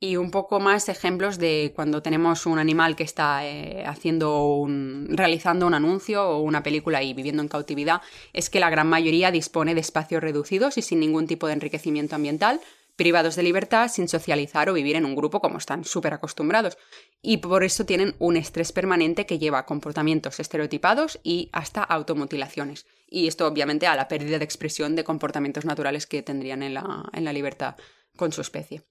Y 0.01 0.15
un 0.15 0.31
poco 0.31 0.61
más 0.61 0.87
ejemplos 0.87 1.39
de 1.39 1.73
cuando 1.75 2.01
tenemos 2.01 2.45
un 2.45 2.57
animal 2.57 2.95
que 2.95 3.03
está 3.03 3.45
eh, 3.45 3.83
haciendo 3.85 4.53
un, 4.53 5.07
realizando 5.09 5.67
un 5.67 5.73
anuncio 5.73 6.23
o 6.23 6.39
una 6.39 6.63
película 6.63 7.03
y 7.03 7.13
viviendo 7.13 7.41
en 7.41 7.49
cautividad, 7.49 8.01
es 8.31 8.49
que 8.49 8.61
la 8.61 8.69
gran 8.69 8.87
mayoría 8.87 9.29
dispone 9.29 9.75
de 9.75 9.81
espacios 9.81 10.21
reducidos 10.21 10.77
y 10.77 10.83
sin 10.83 11.01
ningún 11.01 11.27
tipo 11.27 11.47
de 11.47 11.53
enriquecimiento 11.53 12.15
ambiental, 12.15 12.61
privados 12.99 13.37
de 13.37 13.43
libertad, 13.43 13.87
sin 13.87 14.09
socializar 14.09 14.69
o 14.69 14.73
vivir 14.73 14.97
en 14.97 15.05
un 15.05 15.15
grupo 15.15 15.39
como 15.39 15.57
están 15.57 15.85
súper 15.85 16.13
acostumbrados. 16.13 16.77
Y 17.21 17.37
por 17.37 17.63
eso 17.63 17.85
tienen 17.85 18.13
un 18.19 18.35
estrés 18.35 18.73
permanente 18.73 19.25
que 19.25 19.39
lleva 19.39 19.59
a 19.59 19.65
comportamientos 19.65 20.41
estereotipados 20.41 21.17
y 21.23 21.49
hasta 21.53 21.81
automutilaciones. 21.81 22.87
Y 23.07 23.27
esto 23.27 23.47
obviamente 23.47 23.87
a 23.87 23.95
la 23.95 24.09
pérdida 24.09 24.37
de 24.37 24.43
expresión 24.43 24.97
de 24.97 25.05
comportamientos 25.05 25.63
naturales 25.63 26.07
que 26.07 26.21
tendrían 26.23 26.61
en 26.61 26.73
la, 26.73 27.09
en 27.13 27.23
la 27.23 27.31
libertad 27.31 27.77
con 28.17 28.33
su 28.33 28.41
especie. 28.41 28.83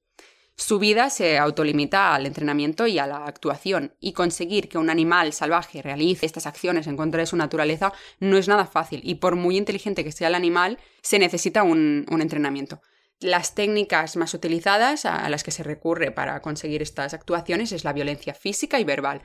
Su 0.56 0.78
vida 0.78 1.10
se 1.10 1.36
autolimita 1.36 2.14
al 2.14 2.24
entrenamiento 2.24 2.86
y 2.86 2.98
a 2.98 3.06
la 3.06 3.26
actuación, 3.26 3.94
y 4.00 4.14
conseguir 4.14 4.70
que 4.70 4.78
un 4.78 4.88
animal 4.88 5.34
salvaje 5.34 5.82
realice 5.82 6.24
estas 6.24 6.46
acciones 6.46 6.86
en 6.86 6.96
contra 6.96 7.20
de 7.20 7.26
su 7.26 7.36
naturaleza 7.36 7.92
no 8.20 8.38
es 8.38 8.48
nada 8.48 8.64
fácil, 8.64 9.02
y 9.04 9.16
por 9.16 9.36
muy 9.36 9.58
inteligente 9.58 10.02
que 10.02 10.12
sea 10.12 10.28
el 10.28 10.34
animal, 10.34 10.78
se 11.02 11.18
necesita 11.18 11.62
un 11.62 12.06
entrenamiento. 12.20 12.80
Las 13.20 13.56
técnicas 13.56 14.16
más 14.16 14.32
utilizadas 14.32 15.04
a 15.04 15.28
las 15.28 15.42
que 15.42 15.50
se 15.50 15.64
recurre 15.64 16.12
para 16.12 16.40
conseguir 16.40 16.82
estas 16.82 17.14
actuaciones 17.14 17.72
es 17.72 17.82
la 17.82 17.92
violencia 17.92 18.32
física 18.32 18.78
y 18.78 18.84
verbal. 18.84 19.22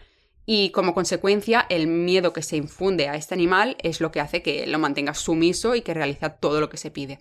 Y 0.47 0.71
como 0.71 0.95
consecuencia, 0.95 1.65
el 1.69 1.85
miedo 1.85 2.33
que 2.33 2.41
se 2.41 2.57
infunde 2.57 3.07
a 3.07 3.15
este 3.15 3.35
animal 3.35 3.77
es 3.83 4.01
lo 4.01 4.11
que 4.11 4.19
hace 4.19 4.41
que 4.41 4.65
lo 4.65 4.79
mantenga 4.79 5.13
sumiso 5.13 5.75
y 5.75 5.81
que 5.81 5.93
realiza 5.93 6.31
todo 6.37 6.59
lo 6.59 6.69
que 6.69 6.77
se 6.77 6.89
pide. 6.89 7.19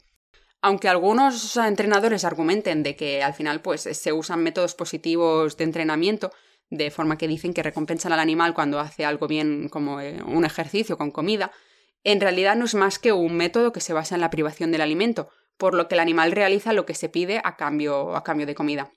Aunque 0.62 0.88
algunos 0.88 1.56
entrenadores 1.56 2.24
argumenten 2.24 2.82
de 2.82 2.96
que 2.96 3.22
al 3.22 3.34
final 3.34 3.60
pues, 3.60 3.82
se 3.82 4.12
usan 4.12 4.42
métodos 4.42 4.74
positivos 4.74 5.56
de 5.58 5.64
entrenamiento, 5.64 6.32
de 6.70 6.90
forma 6.90 7.18
que 7.18 7.28
dicen 7.28 7.52
que 7.52 7.62
recompensan 7.62 8.12
al 8.12 8.20
animal 8.20 8.54
cuando 8.54 8.80
hace 8.80 9.04
algo 9.04 9.28
bien 9.28 9.68
como 9.68 10.00
eh, 10.00 10.22
un 10.24 10.46
ejercicio 10.46 10.96
con 10.96 11.10
comida, 11.10 11.52
en 12.02 12.20
realidad 12.20 12.56
no 12.56 12.64
es 12.64 12.74
más 12.74 12.98
que 12.98 13.12
un 13.12 13.36
método 13.36 13.72
que 13.72 13.80
se 13.80 13.92
basa 13.92 14.14
en 14.14 14.22
la 14.22 14.30
privación 14.30 14.72
del 14.72 14.80
alimento, 14.80 15.28
por 15.62 15.74
lo 15.74 15.86
que 15.86 15.94
el 15.94 16.00
animal 16.00 16.32
realiza 16.32 16.72
lo 16.72 16.84
que 16.86 16.96
se 16.96 17.08
pide 17.08 17.40
a 17.44 17.56
cambio, 17.56 18.16
a 18.16 18.24
cambio 18.24 18.46
de 18.46 18.56
comida. 18.56 18.90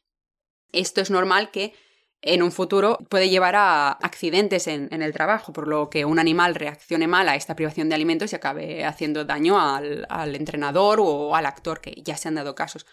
Esto 0.72 0.99
es 0.99 1.11
normal 1.11 1.51
que 1.51 1.76
en 2.24 2.41
un 2.41 2.51
futuro 2.51 2.97
puede 3.07 3.30
llevar 3.30 3.55
a 3.55 3.91
accidentes 3.91 4.66
en, 4.66 4.89
el 4.91 5.13
trabajo, 5.13 5.53
por 5.53 5.68
lo 5.68 5.91
que 5.91 6.05
un 6.05 6.18
animal 6.18 6.55
reaccione 6.55 7.05
mal 7.05 7.30
a 7.30 7.36
esta 7.36 7.55
privación 7.55 7.88
de 7.88 7.93
alimentos 7.93 8.34
y 8.34 8.38
acabe 8.38 8.84
haciendo 8.84 9.26
daño 9.26 9.59
al, 9.59 10.07
al 10.09 10.34
entrenador 10.34 10.99
o 10.99 11.36
al 11.36 11.45
actor, 11.45 11.82
que 11.82 12.01
ya 12.03 12.18
se 12.18 12.30
han 12.30 12.34
dado 12.34 12.55
casos. 12.55 12.88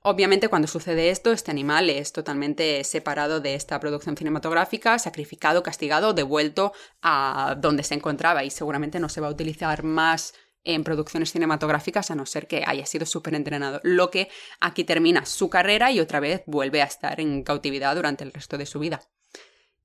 Obviamente 0.00 0.48
cuando 0.48 0.66
sucede 0.66 1.10
esto, 1.10 1.30
este 1.30 1.50
animal 1.50 1.90
es 1.90 2.14
totalmente 2.14 2.82
separado 2.82 3.40
de 3.40 3.56
esta 3.56 3.78
producción 3.78 4.16
cinematográfica, 4.16 4.98
sacrificado, 4.98 5.62
castigado, 5.62 6.14
devuelto 6.14 6.72
a 7.02 7.56
donde 7.58 7.82
se 7.82 7.92
encontraba 7.92 8.42
y 8.42 8.48
seguramente 8.48 9.00
no 9.00 9.10
se 9.10 9.20
va 9.20 9.26
a 9.26 9.32
utilizar 9.32 9.82
más 9.82 10.32
en 10.64 10.84
producciones 10.84 11.32
cinematográficas 11.32 12.10
a 12.10 12.14
no 12.14 12.26
ser 12.26 12.46
que 12.46 12.64
haya 12.66 12.86
sido 12.86 13.06
súper 13.06 13.34
entrenado. 13.34 13.80
Lo 13.84 14.10
que 14.10 14.28
aquí 14.60 14.84
termina 14.84 15.24
su 15.26 15.48
carrera 15.48 15.90
y 15.90 16.00
otra 16.00 16.20
vez 16.20 16.42
vuelve 16.46 16.82
a 16.82 16.86
estar 16.86 17.20
en 17.20 17.42
cautividad 17.42 17.94
durante 17.96 18.24
el 18.24 18.32
resto 18.32 18.58
de 18.58 18.66
su 18.66 18.78
vida. 18.78 19.00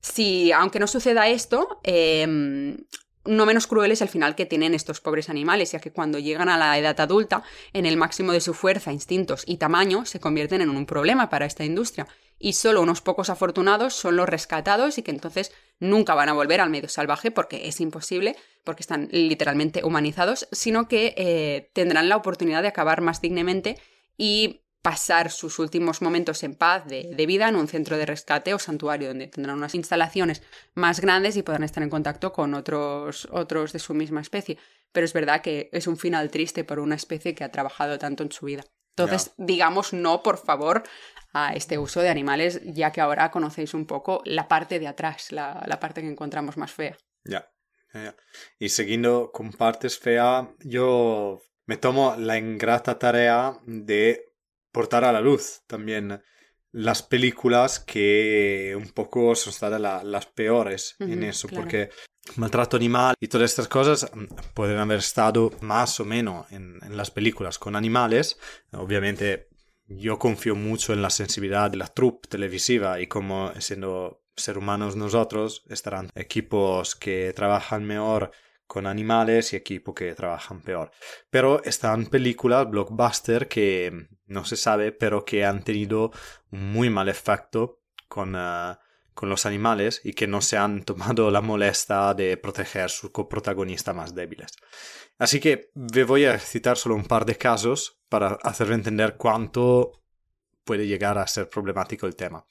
Si, 0.01 0.51
aunque 0.51 0.79
no 0.79 0.87
suceda 0.87 1.29
esto, 1.29 1.79
em, 1.83 2.77
no 3.25 3.45
menos 3.45 3.67
cruel 3.67 3.91
es 3.91 4.01
el 4.01 4.09
final 4.09 4.35
que 4.35 4.45
tienen 4.45 4.73
estos 4.73 4.99
pobres 4.99 5.29
animales, 5.29 5.71
ya 5.71 5.79
que 5.79 5.93
cuando 5.93 6.19
llegan 6.19 6.49
a 6.49 6.57
la 6.57 6.77
edad 6.77 6.99
adulta, 6.99 7.43
en 7.71 7.85
el 7.85 7.95
máximo 7.95 8.33
de 8.33 8.41
su 8.41 8.53
fuerza, 8.53 8.91
instintos 8.91 9.43
y 9.47 9.57
tamaño, 9.57 10.05
se 10.05 10.19
convierten 10.19 10.61
en 10.61 10.69
un 10.69 10.85
problema 10.85 11.29
para 11.29 11.45
esta 11.45 11.63
industria. 11.63 12.07
Y 12.43 12.51
solo 12.51 12.81
unos 12.81 12.99
pocos 12.99 13.29
afortunados 13.29 13.93
son 13.93 14.17
los 14.17 14.27
rescatados 14.27 14.97
y 14.97 15.01
que 15.01 15.11
entonces 15.11 15.53
nunca 15.79 16.13
van 16.13 16.27
a 16.27 16.33
volver 16.33 16.59
al 16.59 16.69
medio 16.69 16.89
salvaje 16.89 17.31
porque 17.31 17.69
es 17.69 17.79
imposible, 17.79 18.35
porque 18.65 18.83
están 18.83 19.07
literalmente 19.13 19.85
humanizados, 19.85 20.49
sino 20.51 20.89
que 20.89 21.13
eh, 21.15 21.71
tendrán 21.71 22.09
la 22.09 22.17
oportunidad 22.17 22.61
de 22.61 22.67
acabar 22.67 22.99
más 22.99 23.21
dignamente 23.21 23.77
y 24.17 24.65
pasar 24.81 25.31
sus 25.31 25.57
últimos 25.57 26.01
momentos 26.01 26.43
en 26.43 26.55
paz 26.55 26.85
de, 26.85 27.15
vida 27.25 27.47
en 27.47 27.55
un 27.55 27.69
centro 27.69 27.97
de 27.97 28.05
rescate 28.05 28.53
o 28.53 28.59
santuario 28.59 29.07
donde 29.07 29.27
tendrán 29.27 29.55
unas 29.55 29.73
instalaciones 29.73 30.43
más 30.73 30.99
grandes 30.99 31.37
y 31.37 31.43
podrán 31.43 31.63
estar 31.63 31.81
en 31.81 31.89
contacto 31.89 32.33
con 32.33 32.55
otros, 32.55 33.25
otros 33.31 33.71
de 33.71 33.79
su 33.79 33.93
misma 33.93 34.19
especie. 34.19 34.57
Pero 34.91 35.05
es 35.05 35.13
verdad 35.13 35.41
que 35.41 35.69
es 35.71 35.87
un 35.87 35.95
final 35.95 36.29
triste 36.29 36.65
por 36.65 36.79
una 36.79 36.95
especie 36.95 37.35
que 37.35 37.45
ha 37.45 37.53
trabajado 37.53 37.97
tanto 37.97 38.21
en 38.21 38.33
su 38.33 38.47
vida. 38.47 38.65
Entonces, 38.95 39.31
digamos 39.37 39.91
no, 39.91 40.21
por 40.21 40.37
favor, 40.37 40.83
a 41.33 41.53
este 41.53 41.77
uso 41.77 42.01
de 42.01 42.09
animales, 42.09 42.61
ya 42.63 42.91
que 42.91 43.01
ahora 43.01 43.31
conocéis 43.31 43.73
un 43.73 43.85
poco 43.85 44.21
la 44.25 44.47
parte 44.47 44.79
de 44.79 44.87
atrás, 44.87 45.31
la, 45.31 45.63
la 45.67 45.79
parte 45.79 46.01
que 46.01 46.07
encontramos 46.07 46.57
más 46.57 46.71
fea. 46.71 46.97
Ya. 47.23 47.49
Y 48.57 48.69
siguiendo 48.69 49.31
con 49.31 49.51
partes 49.51 49.99
feas, 49.99 50.47
yo 50.59 51.41
me 51.65 51.77
tomo 51.77 52.15
la 52.17 52.37
ingrata 52.37 52.97
tarea 52.97 53.59
de 53.65 54.33
portar 54.71 55.03
a 55.03 55.11
la 55.11 55.21
luz 55.21 55.61
también 55.67 56.21
las 56.71 57.03
películas 57.03 57.79
que 57.79 58.73
un 58.75 58.89
poco 58.89 59.35
son 59.35 59.53
estas 59.53 59.79
las 60.03 60.25
peores 60.25 60.95
en 60.99 61.23
eso, 61.23 61.47
porque 61.47 61.91
maltrato 62.35 62.77
animal 62.77 63.13
y 63.19 63.27
todas 63.27 63.51
estas 63.51 63.67
cosas 63.67 64.09
mm, 64.11 64.25
pueden 64.55 64.79
haber 64.79 64.97
estado 64.97 65.51
más 65.61 65.99
o 65.99 66.05
menos 66.05 66.51
en, 66.51 66.79
las 66.97 67.11
películas 67.11 67.59
con 67.59 67.75
animales. 67.75 68.39
Obviamente 68.71 69.49
yo 69.97 70.19
confío 70.19 70.55
mucho 70.55 70.93
en 70.93 71.01
la 71.01 71.09
sensibilidad 71.09 71.71
de 71.71 71.77
la 71.77 71.87
troupe 71.87 72.27
televisiva 72.27 72.99
y 72.99 73.07
como 73.07 73.51
siendo 73.59 74.23
ser 74.35 74.57
humanos 74.57 74.95
nosotros 74.95 75.63
estarán 75.69 76.09
equipos 76.15 76.95
que 76.95 77.33
trabajan 77.33 77.85
mejor 77.85 78.31
con 78.67 78.87
animales 78.87 79.53
y 79.53 79.55
equipos 79.55 79.93
que 79.93 80.15
trabajan 80.15 80.61
peor. 80.61 80.91
Pero 81.29 81.63
están 81.63 82.07
películas 82.07 82.69
blockbuster 82.69 83.47
que 83.47 84.07
no 84.25 84.45
se 84.45 84.55
sabe, 84.55 84.91
pero 84.91 85.25
que 85.25 85.45
han 85.45 85.63
tenido 85.63 86.11
muy 86.49 86.89
mal 86.89 87.09
efecto 87.09 87.81
con, 88.07 88.35
eh, 88.35 88.75
con 89.13 89.29
los 89.29 89.45
animales 89.45 90.01
y 90.03 90.13
que 90.13 90.27
no 90.27 90.41
se 90.41 90.57
han 90.57 90.83
tomado 90.85 91.29
la 91.29 91.41
molestia 91.41 92.13
de 92.13 92.37
proteger 92.37 92.89
sus 92.89 93.11
coprotagonistas 93.11 93.95
más 93.95 94.15
débiles. 94.15 94.51
Así 95.19 95.39
que 95.39 95.69
me 95.75 96.03
voy 96.03 96.25
a 96.25 96.39
citar 96.39 96.77
solo 96.77 96.95
un 96.95 97.05
par 97.05 97.25
de 97.25 97.37
casos 97.37 98.02
para 98.13 98.37
hacer 98.43 98.71
entender 98.71 99.15
cuánto 99.17 100.03
puede 100.63 100.85
llegar 100.85 101.17
a 101.17 101.25
ser 101.25 101.49
problemático 101.49 102.05
el 102.05 102.15
tema. 102.15 102.45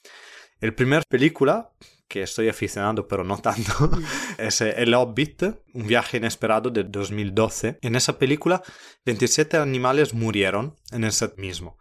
El 0.58 0.74
primer 0.74 1.04
película 1.08 1.70
que 2.08 2.22
estoy 2.22 2.48
aficionado, 2.48 3.06
pero 3.06 3.22
no 3.22 3.38
tanto, 3.38 3.88
es 4.38 4.60
eh, 4.60 4.74
El 4.78 4.92
Hobbit, 4.92 5.44
un 5.72 5.86
viaje 5.86 6.16
inesperado 6.16 6.68
de 6.70 6.82
2012. 6.82 7.78
En 7.80 7.94
esa 7.94 8.18
película, 8.18 8.60
27 9.06 9.56
animales 9.56 10.14
murieron 10.14 10.74
en 10.90 11.04
el 11.04 11.12
set 11.12 11.38
mismo. 11.38 11.78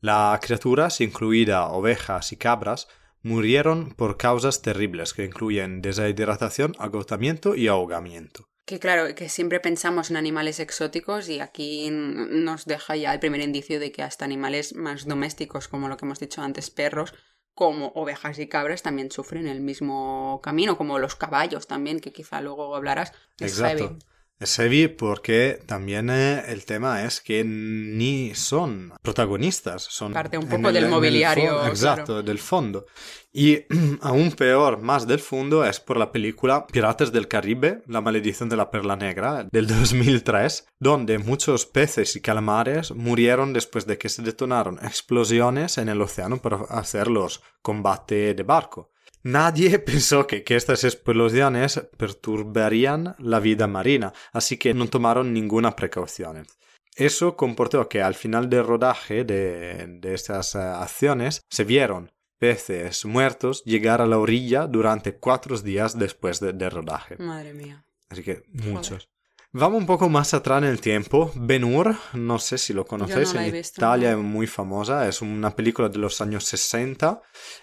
Las 0.00 0.38
criaturas, 0.40 1.00
incluidas 1.00 1.68
ovejas 1.70 2.32
y 2.32 2.36
cabras, 2.36 2.86
murieron 3.22 3.94
por 3.94 4.18
causas 4.18 4.60
terribles 4.60 5.14
que 5.14 5.24
incluyen 5.24 5.80
deshidratación, 5.80 6.74
agotamiento 6.78 7.54
y 7.56 7.68
ahogamiento. 7.68 8.51
Que 8.72 8.80
claro, 8.80 9.14
que 9.14 9.28
siempre 9.28 9.60
pensamos 9.60 10.10
en 10.10 10.16
animales 10.16 10.58
exóticos 10.58 11.28
y 11.28 11.40
aquí 11.40 11.90
nos 11.90 12.64
deja 12.64 12.96
ya 12.96 13.12
el 13.12 13.20
primer 13.20 13.42
indicio 13.42 13.78
de 13.78 13.92
que 13.92 14.02
hasta 14.02 14.24
animales 14.24 14.74
más 14.74 15.06
domésticos, 15.06 15.68
como 15.68 15.88
lo 15.88 15.98
que 15.98 16.06
hemos 16.06 16.20
dicho 16.20 16.40
antes, 16.40 16.70
perros, 16.70 17.12
como 17.52 17.88
ovejas 17.88 18.38
y 18.38 18.48
cabras 18.48 18.80
también 18.80 19.10
sufren 19.10 19.46
el 19.46 19.60
mismo 19.60 20.40
camino, 20.42 20.78
como 20.78 20.98
los 20.98 21.16
caballos 21.16 21.66
también, 21.66 22.00
que 22.00 22.14
quizá 22.14 22.40
luego 22.40 22.74
hablarás. 22.74 23.12
Exacto. 23.38 23.98
Es 24.42 24.56
heavy 24.56 24.88
porque 24.88 25.60
también 25.66 26.10
eh, 26.10 26.42
el 26.48 26.64
tema 26.64 27.04
es 27.04 27.20
que 27.20 27.44
ni 27.44 28.34
son 28.34 28.92
protagonistas, 29.00 29.84
son 29.84 30.12
parte 30.12 30.36
un 30.36 30.48
poco 30.48 30.72
del 30.72 30.88
mobiliario. 30.88 31.64
exacto, 31.64 32.24
del 32.24 32.40
fondo. 32.40 32.86
Y 33.32 33.60
aún 34.00 34.32
peor, 34.32 34.82
más 34.82 35.06
del 35.06 35.20
fondo, 35.20 35.64
es 35.64 35.78
por 35.78 35.96
la 35.96 36.10
película 36.10 36.66
Piratas 36.66 37.12
del 37.12 37.28
Caribe, 37.28 37.82
La 37.86 38.00
maledición 38.00 38.48
de 38.48 38.56
la 38.56 38.68
perla 38.72 38.96
negra, 38.96 39.46
del 39.50 39.66
2003, 39.68 40.66
donde 40.80 41.18
muchos 41.18 41.64
peces 41.64 42.16
y 42.16 42.20
calamares 42.20 42.90
murieron 42.90 43.52
después 43.52 43.86
de 43.86 43.96
que 43.96 44.08
se 44.08 44.22
detonaron 44.22 44.78
explosiones 44.82 45.78
en 45.78 45.88
el 45.88 46.02
océano 46.02 46.42
para 46.42 46.62
hacer 46.68 47.06
los 47.06 47.42
combates 47.62 48.34
de 48.36 48.42
barco. 48.42 48.91
Nadie 49.22 49.78
pensó 49.90 50.26
que, 50.26 50.44
estas 50.46 50.84
explosiones 50.84 51.80
perturbarían 51.96 53.14
la 53.18 53.40
vida 53.40 53.66
marina, 53.66 54.12
así 54.32 54.56
que 54.56 54.74
no 54.74 54.88
tomaron 54.88 55.32
ninguna 55.32 55.76
precaución. 55.76 56.46
Eso 56.94 57.36
comportó 57.36 57.88
que 57.88 58.02
al 58.02 58.14
final 58.14 58.50
del 58.50 58.66
rodaje 58.66 59.24
de, 59.24 59.98
estas 60.02 60.54
eh, 60.54 60.58
acciones 60.58 61.40
se 61.48 61.64
vieron 61.64 62.12
peces 62.38 63.04
muertos 63.04 63.62
llegar 63.64 64.02
a 64.02 64.06
la 64.06 64.18
orilla 64.18 64.66
durante 64.66 65.14
cuatro 65.14 65.56
días 65.58 65.98
después 65.98 66.40
del 66.40 66.70
rodaje. 66.70 67.16
Madre 67.16 67.54
mía. 67.54 67.84
Así 68.10 68.22
que 68.22 68.42
muchos. 68.48 69.08
Vamos 69.54 69.80
un 69.80 69.86
poco 69.86 70.08
más 70.08 70.32
atrás 70.32 70.62
en 70.62 70.68
el 70.70 70.80
tiempo. 70.80 71.30
Ben 71.34 71.62
Hur, 71.62 71.94
no 72.14 72.38
sé 72.38 72.56
si 72.56 72.72
lo 72.72 72.86
conocéis, 72.86 73.34
en 73.34 73.54
Italia 73.54 74.12
es 74.12 74.16
muy 74.16 74.46
famosa, 74.46 75.06
es 75.06 75.20
una 75.20 75.54
película 75.54 75.90
de 75.90 75.98
los 75.98 76.22
años 76.22 76.44
60 76.44 77.20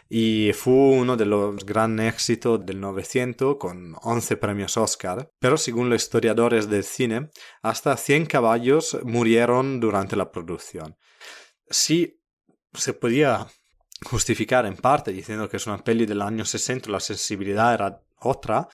y 0.08 0.52
fue 0.54 0.72
uno 0.72 1.18
de 1.18 1.26
los 1.26 1.66
grandes 1.66 2.14
éxitos 2.14 2.64
del 2.64 2.80
900 2.80 3.56
con 3.58 3.96
11 4.04 4.38
premios 4.38 4.78
Oscar. 4.78 5.32
Pero 5.40 5.58
según 5.58 5.90
los 5.90 6.04
historiadores 6.04 6.70
del 6.70 6.84
cine, 6.84 7.32
hasta 7.64 7.98
100 7.98 8.28
caballos 8.28 9.00
murieron 9.04 9.80
durante 9.80 10.16
la 10.16 10.32
producción. 10.32 10.96
Sí, 11.72 12.22
se 12.72 12.94
podía 12.94 13.48
justificar 14.06 14.68
en 14.68 14.78
parte 14.78 15.12
diciendo 15.12 15.50
que 15.50 15.58
es 15.58 15.66
una 15.66 15.84
peli 15.84 16.06
del 16.06 16.22
año 16.22 16.46
60, 16.46 16.92
la 16.92 17.00
sensibilidad 17.00 17.74
era 17.74 18.00
otra, 18.20 18.70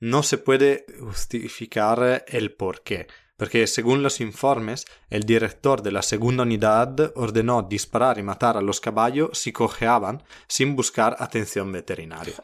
no 0.00 0.22
se 0.22 0.38
puede 0.38 0.86
justificar 0.98 2.24
el 2.26 2.54
por 2.54 2.82
qué, 2.82 3.06
porque 3.36 3.66
según 3.66 4.02
los 4.02 4.20
informes, 4.20 4.84
el 5.08 5.22
director 5.22 5.82
de 5.82 5.92
la 5.92 6.02
segunda 6.02 6.42
unidad 6.42 7.12
ordenó 7.14 7.62
disparar 7.62 8.18
y 8.18 8.22
matar 8.22 8.56
a 8.56 8.60
los 8.60 8.80
caballos 8.80 9.38
si 9.38 9.52
cojeaban 9.52 10.22
sin 10.46 10.76
buscar 10.76 11.16
atención 11.18 11.72
veterinaria. 11.72 12.42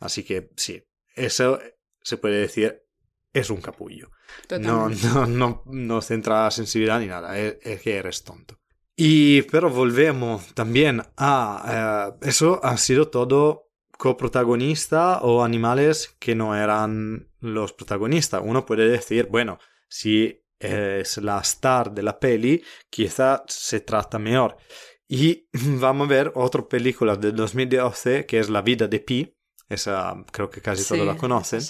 Así 0.00 0.24
que 0.24 0.50
sí, 0.56 0.82
eso 1.14 1.60
se 2.02 2.16
puede 2.16 2.40
decir 2.40 2.82
es 3.32 3.50
un 3.50 3.60
capullo. 3.60 4.10
No, 4.60 4.88
no, 4.88 5.26
no, 5.26 5.62
no 5.66 6.02
centra 6.02 6.50
sensibilidad 6.50 7.00
ni 7.00 7.06
nada, 7.06 7.38
es, 7.38 7.80
que 7.80 7.96
eres 7.96 8.24
tonto. 8.24 8.58
Y 8.96 9.42
pero 9.42 9.70
volvemos 9.70 10.54
también 10.54 11.02
a 11.16 12.12
eh, 12.20 12.28
eso 12.28 12.60
ha 12.62 12.76
sido 12.76 13.08
todo 13.08 13.71
coprotagonista 14.02 15.20
o 15.22 15.44
animales 15.44 16.16
que 16.18 16.34
no 16.34 16.56
eran 16.56 17.30
los 17.38 17.72
protagonistas. 17.72 18.42
Uno 18.44 18.66
puede 18.66 18.88
decir, 18.88 19.28
bueno, 19.30 19.60
si 19.88 20.42
es 20.58 21.18
la 21.18 21.38
star 21.38 21.92
de 21.92 22.02
la 22.02 22.18
peli, 22.18 22.64
quizá 22.90 23.44
se 23.46 23.78
trata 23.78 24.18
mejor. 24.18 24.56
Y 25.06 25.46
vamos 25.52 26.08
a 26.08 26.10
ver 26.10 26.32
otra 26.34 26.66
película 26.66 27.14
de 27.14 27.30
2012 27.30 28.26
que 28.26 28.40
es 28.40 28.50
La 28.50 28.60
vida 28.62 28.88
de 28.88 28.98
Pi. 28.98 29.36
Esa 29.68 30.16
creo 30.32 30.50
que 30.50 30.60
casi 30.60 30.82
todos 30.82 31.06
la 31.06 31.16
conocen. 31.16 31.60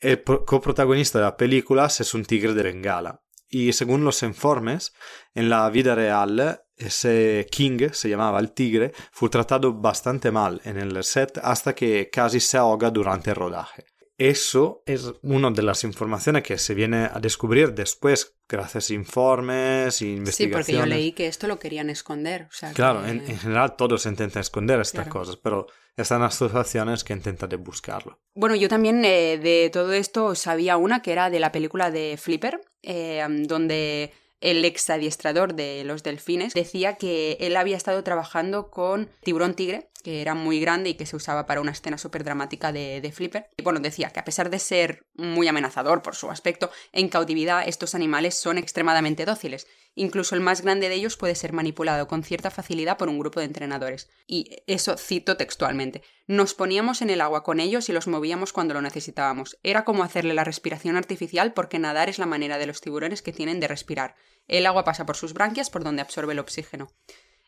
El 0.00 0.24
coprotagonista 0.24 1.20
de 1.20 1.24
la 1.26 1.36
película 1.36 1.86
es 1.86 2.14
un 2.14 2.24
tigre 2.24 2.52
de 2.52 2.64
Bengala. 2.64 3.22
Y 3.48 3.72
según 3.74 4.02
los 4.02 4.24
informes, 4.24 4.92
en 5.34 5.48
la 5.48 5.70
vida 5.70 5.94
real, 5.94 6.62
ese 6.80 7.46
King, 7.50 7.90
se 7.92 8.08
llamaba 8.08 8.40
el 8.40 8.52
tigre, 8.52 8.92
fue 9.12 9.28
tratado 9.28 9.72
bastante 9.72 10.30
mal 10.30 10.60
en 10.64 10.78
el 10.78 11.02
set 11.04 11.38
hasta 11.42 11.74
que 11.74 12.10
casi 12.10 12.40
se 12.40 12.56
ahoga 12.56 12.90
durante 12.90 13.30
el 13.30 13.36
rodaje. 13.36 13.84
Eso 14.20 14.82
es 14.84 15.14
una 15.22 15.50
de 15.50 15.62
las 15.62 15.82
informaciones 15.82 16.42
que 16.42 16.58
se 16.58 16.74
viene 16.74 17.08
a 17.10 17.18
descubrir 17.20 17.72
después, 17.72 18.36
gracias 18.46 18.90
a 18.90 18.92
informes 18.92 20.02
investigaciones. 20.02 20.66
Sí, 20.66 20.72
porque 20.72 20.78
yo 20.78 20.84
leí 20.84 21.12
que 21.12 21.26
esto 21.26 21.46
lo 21.46 21.58
querían 21.58 21.88
esconder. 21.88 22.46
claro, 22.74 23.06
en, 23.06 23.24
general 23.38 23.76
todos 23.76 24.04
intentan 24.04 24.42
esconder 24.42 24.78
estas 24.78 25.08
cosas, 25.08 25.38
pero 25.38 25.68
están 25.96 26.20
las 26.20 26.34
situaciones 26.34 27.02
que 27.02 27.14
intentan 27.14 27.48
buscarlo. 27.64 28.20
Bueno, 28.34 28.56
yo 28.56 28.68
también 28.68 29.02
eh, 29.06 29.38
de 29.38 29.70
todo 29.72 29.94
esto 29.94 30.34
sabía 30.34 30.76
una 30.76 31.00
que 31.00 31.12
era 31.12 31.30
de 31.30 31.40
la 31.40 31.50
película 31.50 31.90
de 31.90 32.18
Flipper, 32.20 32.60
eh, 32.82 33.24
donde 33.46 34.12
el 34.40 34.64
ex 34.64 34.88
adiestrador 34.90 35.54
de 35.54 35.84
los 35.84 36.02
delfines, 36.02 36.54
decía 36.54 36.96
que 36.96 37.36
él 37.40 37.56
había 37.56 37.76
estado 37.76 38.02
trabajando 38.02 38.70
con 38.70 39.10
tiburón 39.22 39.54
tigre, 39.54 39.90
que 40.02 40.22
era 40.22 40.34
muy 40.34 40.60
grande 40.60 40.90
y 40.90 40.94
que 40.94 41.06
se 41.06 41.16
usaba 41.16 41.46
para 41.46 41.60
una 41.60 41.72
escena 41.72 41.98
súper 41.98 42.24
dramática 42.24 42.72
de, 42.72 43.00
de, 43.00 43.12
Flipper. 43.12 43.50
Y 43.56 43.62
bueno, 43.62 43.80
decía 43.80 44.10
que 44.10 44.20
a 44.20 44.24
pesar 44.24 44.50
de 44.50 44.58
ser 44.58 45.04
muy 45.14 45.46
amenazador 45.46 46.02
por 46.02 46.16
su 46.16 46.30
aspecto, 46.30 46.70
en 46.92 47.08
cautividad 47.08 47.68
estos 47.68 47.94
animales 47.94 48.34
son 48.34 48.56
extremadamente 48.56 49.26
dóciles. 49.26 49.66
Incluso 49.94 50.34
el 50.34 50.40
más 50.40 50.62
grande 50.62 50.88
de 50.88 50.94
ellos 50.94 51.16
puede 51.16 51.34
ser 51.34 51.52
manipulado 51.52 52.06
con 52.06 52.22
cierta 52.22 52.50
facilidad 52.50 52.96
por 52.96 53.08
un 53.08 53.18
grupo 53.18 53.40
de 53.40 53.46
entrenadores. 53.46 54.08
Y 54.26 54.62
eso 54.66 54.96
cito 54.96 55.36
textualmente. 55.36 56.02
Nos 56.26 56.54
poníamos 56.54 57.02
en 57.02 57.10
el 57.10 57.20
agua 57.20 57.42
con 57.42 57.58
ellos 57.58 57.88
y 57.88 57.92
los 57.92 58.06
movíamos 58.06 58.52
cuando 58.52 58.74
lo 58.74 58.82
necesitábamos. 58.82 59.58
Era 59.62 59.84
como 59.84 60.04
hacerle 60.04 60.34
la 60.34 60.44
respiración 60.44 60.96
artificial 60.96 61.52
porque 61.52 61.78
nadar 61.78 62.08
es 62.08 62.18
la 62.18 62.26
manera 62.26 62.58
de 62.58 62.66
los 62.66 62.80
tiburones 62.80 63.20
que 63.20 63.32
tienen 63.32 63.58
de 63.58 63.68
respirar. 63.68 64.14
El 64.46 64.66
agua 64.66 64.84
pasa 64.84 65.06
por 65.06 65.16
sus 65.16 65.34
branquias 65.34 65.70
por 65.70 65.82
donde 65.82 66.02
absorbe 66.02 66.32
el 66.32 66.38
oxígeno. 66.38 66.92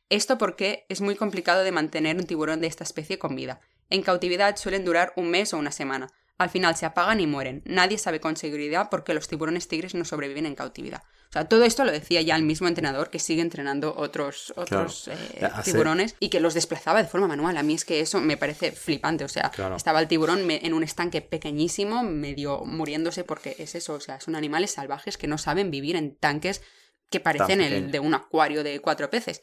Esto 0.08 0.36
porque 0.36 0.84
es 0.88 1.00
muy 1.00 1.14
complicado 1.14 1.64
de 1.64 1.72
mantener 1.72 2.16
un 2.16 2.26
tiburón 2.26 2.60
de 2.60 2.66
esta 2.66 2.84
especie 2.84 3.18
con 3.18 3.34
vida. 3.34 3.60
En 3.88 4.02
cautividad 4.02 4.56
suelen 4.56 4.84
durar 4.84 5.12
un 5.16 5.30
mes 5.30 5.54
o 5.54 5.58
una 5.58 5.72
semana. 5.72 6.12
Al 6.38 6.50
final 6.50 6.76
se 6.76 6.86
apagan 6.86 7.20
y 7.20 7.26
mueren. 7.26 7.62
Nadie 7.64 7.98
sabe 7.98 8.20
con 8.20 8.36
seguridad 8.36 8.90
por 8.90 9.04
qué 9.04 9.14
los 9.14 9.28
tiburones 9.28 9.68
tigres 9.68 9.94
no 9.94 10.04
sobreviven 10.04 10.44
en 10.44 10.54
cautividad. 10.54 11.02
O 11.32 11.38
sea, 11.40 11.46
todo 11.46 11.64
esto 11.64 11.86
lo 11.86 11.92
decía 11.92 12.20
ya 12.20 12.36
el 12.36 12.42
mismo 12.42 12.68
entrenador 12.68 13.08
que 13.08 13.18
sigue 13.18 13.40
entrenando 13.40 13.94
otros, 13.96 14.52
otros 14.54 15.08
eh, 15.08 15.48
tiburones 15.64 16.14
y 16.20 16.28
que 16.28 16.40
los 16.40 16.52
desplazaba 16.52 17.02
de 17.02 17.08
forma 17.08 17.26
manual. 17.26 17.56
A 17.56 17.62
mí 17.62 17.72
es 17.72 17.86
que 17.86 18.00
eso 18.00 18.20
me 18.20 18.36
parece 18.36 18.70
flipante. 18.70 19.24
O 19.24 19.28
sea, 19.28 19.50
estaba 19.74 20.00
el 20.00 20.08
tiburón 20.08 20.50
en 20.50 20.74
un 20.74 20.82
estanque 20.82 21.22
pequeñísimo, 21.22 22.02
medio 22.02 22.66
muriéndose 22.66 23.24
porque 23.24 23.56
es 23.58 23.74
eso. 23.74 23.94
O 23.94 24.00
sea, 24.00 24.20
son 24.20 24.36
animales 24.36 24.72
salvajes 24.72 25.16
que 25.16 25.26
no 25.26 25.38
saben 25.38 25.70
vivir 25.70 25.96
en 25.96 26.16
tanques 26.16 26.60
que 27.08 27.18
parecen 27.18 27.62
el 27.62 27.90
de 27.90 27.98
un 27.98 28.12
acuario 28.12 28.62
de 28.62 28.80
cuatro 28.80 29.08
peces. 29.08 29.40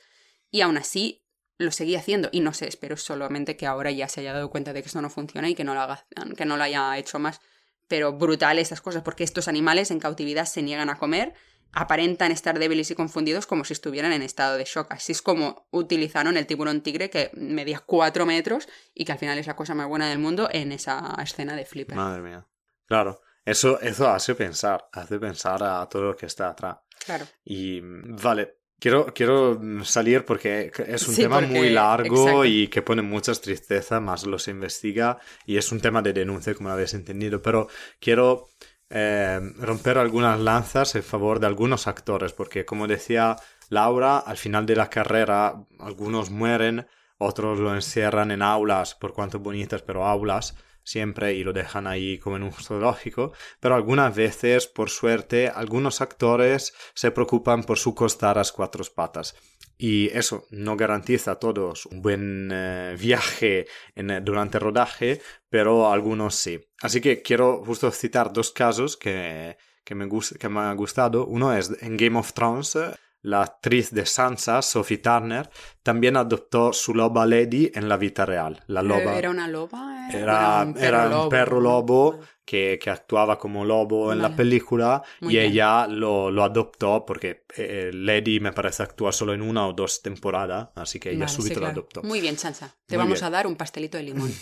Y 0.51 0.61
aún 0.61 0.77
así 0.77 1.25
lo 1.57 1.71
seguía 1.71 1.97
haciendo. 1.97 2.29
Y 2.31 2.41
no 2.41 2.53
sé, 2.53 2.67
espero 2.67 2.97
solamente 2.97 3.57
que 3.57 3.65
ahora 3.65 3.89
ya 3.89 4.07
se 4.09 4.19
haya 4.21 4.33
dado 4.33 4.51
cuenta 4.51 4.73
de 4.73 4.83
que 4.83 4.89
esto 4.89 5.01
no 5.01 5.09
funciona 5.09 5.49
y 5.49 5.55
que 5.55 5.63
no 5.63 5.73
lo, 5.73 5.81
haga, 5.81 6.05
que 6.37 6.45
no 6.45 6.55
lo 6.55 6.61
haya 6.61 6.95
hecho 6.99 7.17
más. 7.17 7.41
Pero 7.89 8.13
brutal 8.13 8.57
estas 8.57 8.79
cosas, 8.79 9.03
porque 9.03 9.25
estos 9.25 9.49
animales 9.49 9.91
en 9.91 9.99
cautividad 9.99 10.45
se 10.45 10.61
niegan 10.61 10.89
a 10.89 10.97
comer, 10.97 11.33
aparentan 11.73 12.31
estar 12.31 12.57
débiles 12.57 12.89
y 12.91 12.95
confundidos 12.95 13.45
como 13.45 13.65
si 13.65 13.73
estuvieran 13.73 14.13
en 14.13 14.21
estado 14.21 14.55
de 14.55 14.63
shock. 14.63 14.91
Así 14.91 15.11
es 15.11 15.21
como 15.21 15.67
utilizaron 15.71 16.37
el 16.37 16.47
tiburón 16.47 16.81
tigre 16.81 17.09
que 17.09 17.31
medía 17.33 17.79
cuatro 17.79 18.25
metros 18.25 18.69
y 18.93 19.03
que 19.03 19.11
al 19.11 19.19
final 19.19 19.37
es 19.37 19.47
la 19.47 19.55
cosa 19.55 19.75
más 19.75 19.87
buena 19.87 20.07
del 20.07 20.19
mundo 20.19 20.47
en 20.51 20.71
esa 20.71 21.15
escena 21.21 21.55
de 21.55 21.65
Flipper. 21.65 21.97
Madre 21.97 22.21
mía. 22.21 22.47
Claro, 22.85 23.21
eso, 23.43 23.79
eso 23.81 24.07
hace 24.09 24.35
pensar, 24.35 24.87
hace 24.91 25.19
pensar 25.19 25.63
a 25.63 25.87
todo 25.89 26.03
lo 26.03 26.15
que 26.15 26.25
está 26.27 26.49
atrás. 26.49 26.77
Claro. 27.05 27.25
Y 27.43 27.81
vale, 27.81 28.58
Quiero, 28.79 29.13
quiero 29.13 29.59
salir 29.83 30.23
porque 30.23 30.71
es 30.87 31.07
un 31.07 31.15
tema 31.15 31.41
muy 31.41 31.69
largo 31.69 32.45
y 32.45 32.69
que 32.69 32.81
pone 32.81 33.01
muchas 33.01 33.41
tristezas, 33.41 34.01
más 34.01 34.25
los 34.25 34.47
investiga 34.47 35.17
y 35.45 35.57
es 35.57 35.71
un 35.71 35.81
tema 35.81 36.01
de 36.01 36.13
denuncia, 36.13 36.53
como 36.53 36.69
lo 36.69 36.73
habéis 36.73 36.93
entendido, 36.93 37.41
pero 37.41 37.67
quiero 37.99 38.47
eh, 38.89 39.39
romper 39.57 39.97
algunas 39.97 40.39
lanzas 40.39 40.95
en 40.95 41.03
favor 41.03 41.39
de 41.39 41.47
algunos 41.47 41.87
actores, 41.87 42.33
porque 42.33 42.65
como 42.65 42.87
decía 42.87 43.35
Laura, 43.69 44.17
al 44.17 44.37
final 44.37 44.65
de 44.65 44.75
la 44.75 44.89
carrera 44.89 45.65
algunos 45.79 46.31
mueren, 46.31 46.87
otros 47.17 47.59
lo 47.59 47.75
encierran 47.75 48.31
en 48.31 48.41
aulas, 48.41 48.95
por 48.95 49.13
cuanto 49.13 49.39
bonitas, 49.39 49.81
pero 49.81 50.05
aulas, 50.05 50.55
siempre 50.89 51.33
y 51.35 51.43
lo 51.43 51.53
dejan 51.53 51.85
ahí 51.85 52.17
como 52.17 52.37
en 52.37 52.43
un 52.43 52.51
zoológico, 52.51 53.31
pero 53.59 53.75
algunas 53.75 54.15
veces, 54.15 54.67
por 54.67 54.89
suerte, 54.89 55.47
algunos 55.47 56.01
actores 56.01 56.73
se 56.93 57.11
preocupan 57.11 57.63
por 57.63 57.77
su 57.77 57.93
costar 57.93 58.37
a 58.37 58.43
cuatro 58.53 58.83
patas. 58.95 59.35
Y 59.77 60.09
eso 60.09 60.45
no 60.49 60.75
garantiza 60.75 61.31
a 61.31 61.39
todos 61.39 61.85
un 61.85 62.01
buen 62.01 62.49
eh, 62.51 62.97
viaje 62.99 63.67
en, 63.95 64.23
durante 64.25 64.57
el 64.57 64.63
rodaje, 64.63 65.21
pero 65.49 65.91
algunos 65.91 66.35
sí. 66.35 66.59
Así 66.81 66.99
que 66.99 67.21
quiero 67.21 67.63
justo 67.63 67.89
citar 67.91 68.33
dos 68.33 68.51
casos 68.51 68.97
que, 68.97 69.57
que, 69.85 69.95
me, 69.95 70.09
que 70.39 70.49
me 70.49 70.59
han 70.59 70.75
gustado. 70.75 71.25
Uno 71.27 71.55
es 71.55 71.71
en 71.81 71.95
Game 71.95 72.17
of 72.19 72.33
Thrones 72.33 72.77
la 73.21 73.41
actriz 73.41 73.91
de 73.91 74.05
Sansa, 74.05 74.61
Sophie 74.61 74.99
Turner, 74.99 75.49
también 75.83 76.17
adoptó 76.17 76.73
su 76.73 76.93
loba 76.93 77.25
Lady 77.25 77.71
en 77.73 77.89
la 77.89 77.97
vida 77.97 78.25
real. 78.25 78.63
La 78.67 78.81
loba, 78.81 79.17
¿Era 79.17 79.29
una 79.29 79.47
loba? 79.47 80.09
Era, 80.11 80.63
un 80.63 81.29
perro, 81.29 81.59
lobo, 81.59 82.19
que, 82.49 82.89
actuaba 82.89 83.37
como 83.37 83.63
lobo 83.63 84.11
en 84.11 84.23
la 84.23 84.35
película 84.35 85.03
y 85.21 85.37
ella 85.37 85.85
lo, 85.85 86.31
lo, 86.31 86.43
adoptó 86.43 87.05
porque 87.05 87.43
eh, 87.55 87.91
Lady 87.93 88.39
me 88.39 88.51
parece 88.51 88.81
actúa 88.81 89.11
solo 89.11 89.35
en 89.35 89.43
una 89.43 89.67
o 89.67 89.73
dos 89.73 90.01
temporadas, 90.01 90.69
así 90.73 90.99
que 90.99 91.11
ella 91.11 91.27
súbito 91.27 91.59
lo 91.59 91.67
adoptó. 91.67 92.01
Muy 92.01 92.21
bien, 92.21 92.39
Sansa. 92.39 92.75
Te 92.87 92.97
vamos 92.97 93.21
a 93.21 93.29
dar 93.29 93.45
un 93.45 93.55
pastelito 93.55 93.97
de 93.97 94.03
limón. 94.03 94.33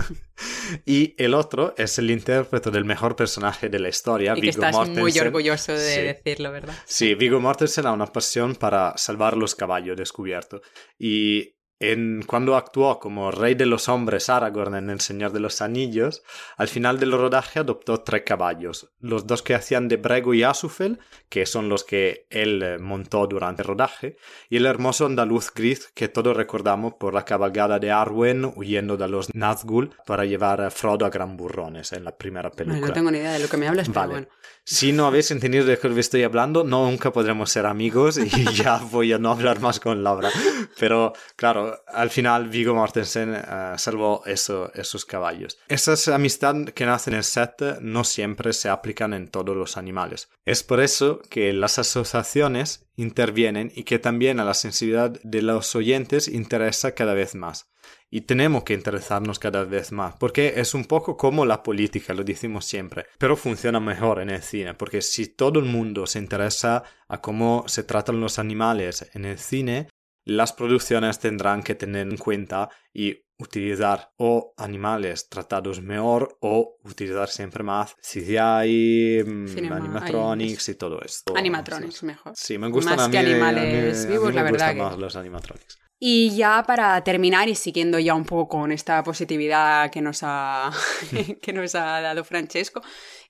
y 0.86 1.14
el 1.22 1.34
otro 1.34 1.74
es 1.76 1.98
el 1.98 2.10
intérprete 2.10 2.70
del 2.70 2.86
mejor 2.86 3.16
personaje 3.16 3.68
de 3.68 3.80
la 3.80 3.90
historia, 3.90 4.32
y 4.32 4.40
Viggo 4.40 4.62
que 4.62 4.68
estás 4.68 4.88
muy 4.88 5.18
orgulloso 5.18 5.72
de 5.72 6.14
decirlo, 6.14 6.50
¿verdad? 6.52 6.74
Sí, 6.86 7.14
Viggo 7.14 7.38
Mortensen 7.38 7.84
ha 7.86 7.92
una 7.92 8.06
pasión 8.06 8.54
para 8.54 8.96
salvar 8.96 9.36
los 9.36 9.54
caballos 9.54 9.96
descubierto 9.98 10.62
y 10.98 11.55
en, 11.78 12.22
cuando 12.26 12.56
actuó 12.56 12.98
como 12.98 13.30
rey 13.30 13.54
de 13.54 13.66
los 13.66 13.88
hombres 13.88 14.28
Aragorn 14.28 14.74
en 14.76 14.90
El 14.90 15.00
Señor 15.00 15.32
de 15.32 15.40
los 15.40 15.60
Anillos, 15.60 16.22
al 16.56 16.68
final 16.68 16.98
del 16.98 17.12
rodaje 17.12 17.58
adoptó 17.58 18.00
tres 18.00 18.22
caballos, 18.24 18.90
los 19.00 19.26
dos 19.26 19.42
que 19.42 19.54
hacían 19.54 19.88
de 19.88 19.96
Brego 19.96 20.32
y 20.32 20.42
Asufel, 20.42 20.98
que 21.28 21.44
son 21.44 21.68
los 21.68 21.84
que 21.84 22.26
él 22.30 22.62
eh, 22.62 22.78
montó 22.78 23.26
durante 23.26 23.62
el 23.62 23.68
rodaje, 23.68 24.16
y 24.48 24.56
el 24.56 24.66
hermoso 24.66 25.06
andaluz 25.06 25.52
gris 25.54 25.90
que 25.94 26.08
todos 26.08 26.36
recordamos 26.36 26.94
por 26.94 27.12
la 27.12 27.24
cabalgada 27.24 27.78
de 27.78 27.90
Arwen 27.90 28.52
huyendo 28.56 28.96
de 28.96 29.08
los 29.08 29.34
Nazgûl 29.34 29.90
para 30.06 30.24
llevar 30.24 30.60
a 30.60 30.70
Frodo 30.70 31.04
a 31.04 31.10
Gran 31.10 31.36
Burrones 31.36 31.92
en 31.92 32.04
la 32.04 32.16
primera 32.16 32.50
película. 32.50 32.86
No, 32.86 32.92
tengo 32.92 33.10
ni 33.10 33.18
idea 33.18 33.32
de 33.32 33.40
lo 33.40 33.48
que 33.48 33.56
me 33.56 33.68
hablas, 33.68 33.88
vale. 33.88 34.08
pero 34.08 34.10
bueno. 34.10 34.28
Si 34.68 34.92
no 34.92 35.06
habéis 35.06 35.30
entendido 35.30 35.64
de 35.64 35.78
qué 35.78 36.00
estoy 36.00 36.24
hablando, 36.24 36.64
nunca 36.64 37.12
podremos 37.12 37.50
ser 37.50 37.66
amigos 37.66 38.18
y 38.18 38.28
ya 38.52 38.78
voy 38.78 39.12
a 39.12 39.18
no 39.18 39.30
hablar 39.30 39.60
más 39.60 39.78
con 39.78 40.02
Laura. 40.02 40.30
Pero 40.78 41.12
claro, 41.36 41.65
al 41.86 42.10
final 42.10 42.48
Vigo 42.48 42.74
Mortensen 42.74 43.30
uh, 43.30 43.78
salvó 43.78 44.22
eso, 44.26 44.70
esos 44.74 45.04
caballos. 45.04 45.58
Esas 45.68 46.08
amistades 46.08 46.72
que 46.72 46.86
nacen 46.86 47.14
en 47.14 47.18
el 47.18 47.24
set 47.24 47.80
no 47.80 48.04
siempre 48.04 48.52
se 48.52 48.68
aplican 48.68 49.14
en 49.14 49.28
todos 49.28 49.56
los 49.56 49.76
animales. 49.76 50.28
Es 50.44 50.62
por 50.62 50.80
eso 50.80 51.20
que 51.30 51.52
las 51.52 51.78
asociaciones 51.78 52.86
intervienen 52.96 53.72
y 53.74 53.84
que 53.84 53.98
también 53.98 54.40
a 54.40 54.44
la 54.44 54.54
sensibilidad 54.54 55.10
de 55.22 55.42
los 55.42 55.74
oyentes 55.74 56.28
interesa 56.28 56.94
cada 56.94 57.14
vez 57.14 57.34
más 57.34 57.68
y 58.10 58.22
tenemos 58.22 58.64
que 58.64 58.74
interesarnos 58.74 59.38
cada 59.38 59.64
vez 59.64 59.92
más, 59.92 60.14
porque 60.16 60.54
es 60.56 60.74
un 60.74 60.84
poco 60.84 61.16
como 61.16 61.44
la 61.44 61.62
política, 61.62 62.14
lo 62.14 62.22
decimos 62.22 62.64
siempre, 62.64 63.06
pero 63.18 63.36
funciona 63.36 63.80
mejor 63.80 64.20
en 64.20 64.30
el 64.30 64.42
cine, 64.42 64.74
porque 64.74 65.02
si 65.02 65.26
todo 65.26 65.58
el 65.58 65.66
mundo 65.66 66.06
se 66.06 66.18
interesa 66.18 66.84
a 67.08 67.20
cómo 67.20 67.64
se 67.66 67.82
tratan 67.82 68.20
los 68.20 68.38
animales 68.38 69.10
en 69.14 69.24
el 69.24 69.38
cine, 69.38 69.88
las 70.26 70.52
producciones 70.52 71.20
tendrán 71.20 71.62
que 71.62 71.76
tener 71.76 72.08
en 72.08 72.16
cuenta 72.16 72.68
y 72.92 73.24
utilizar 73.38 74.12
o 74.16 74.54
animales 74.56 75.28
tratados 75.28 75.80
mejor 75.80 76.36
o 76.40 76.78
utilizar 76.84 77.28
siempre 77.28 77.62
más 77.62 77.94
CGI, 78.00 79.22
mm, 79.24 79.72
animatronics 79.72 80.68
y 80.70 80.74
todo 80.74 81.00
esto. 81.02 81.36
Animatronics 81.36 82.02
mejor. 82.02 82.32
Sí, 82.34 82.58
me 82.58 82.68
gustan 82.68 82.96
más 82.96 83.08
que 83.08 83.18
animales 83.18 84.06
vivos, 84.08 84.34
la 84.34 84.42
verdad. 84.42 84.74
Más 84.74 84.98
los 84.98 85.14
animatronics. 85.14 85.78
Y 85.98 86.36
ya 86.36 86.62
para 86.66 87.02
terminar 87.04 87.48
y 87.48 87.54
siguiendo 87.54 87.98
ya 87.98 88.14
un 88.14 88.26
poco 88.26 88.48
con 88.48 88.70
esta 88.70 89.02
positividad 89.02 89.90
que 89.90 90.02
nos 90.02 90.20
ha, 90.22 90.70
que 91.40 91.52
nos 91.54 91.74
ha 91.74 92.02
dado 92.02 92.22
Francesco, 92.22 92.82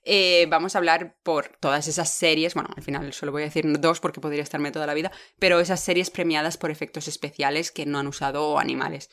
eh, 0.03 0.47
vamos 0.49 0.75
a 0.75 0.79
hablar 0.79 1.15
por 1.23 1.47
todas 1.59 1.87
esas 1.87 2.13
series, 2.13 2.55
bueno, 2.55 2.69
al 2.75 2.83
final 2.83 3.13
solo 3.13 3.31
voy 3.31 3.43
a 3.43 3.45
decir 3.45 3.65
dos 3.79 4.01
porque 4.01 4.19
podría 4.19 4.43
estarme 4.43 4.71
toda 4.71 4.85
la 4.85 4.93
vida, 4.93 5.11
pero 5.39 5.61
esas 5.61 5.79
series 5.81 6.09
premiadas 6.09 6.57
por 6.57 6.69
efectos 6.69 7.07
especiales 7.07 7.71
que 7.71 7.85
no 7.85 7.99
han 7.99 8.07
usado 8.07 8.59
animales. 8.59 9.09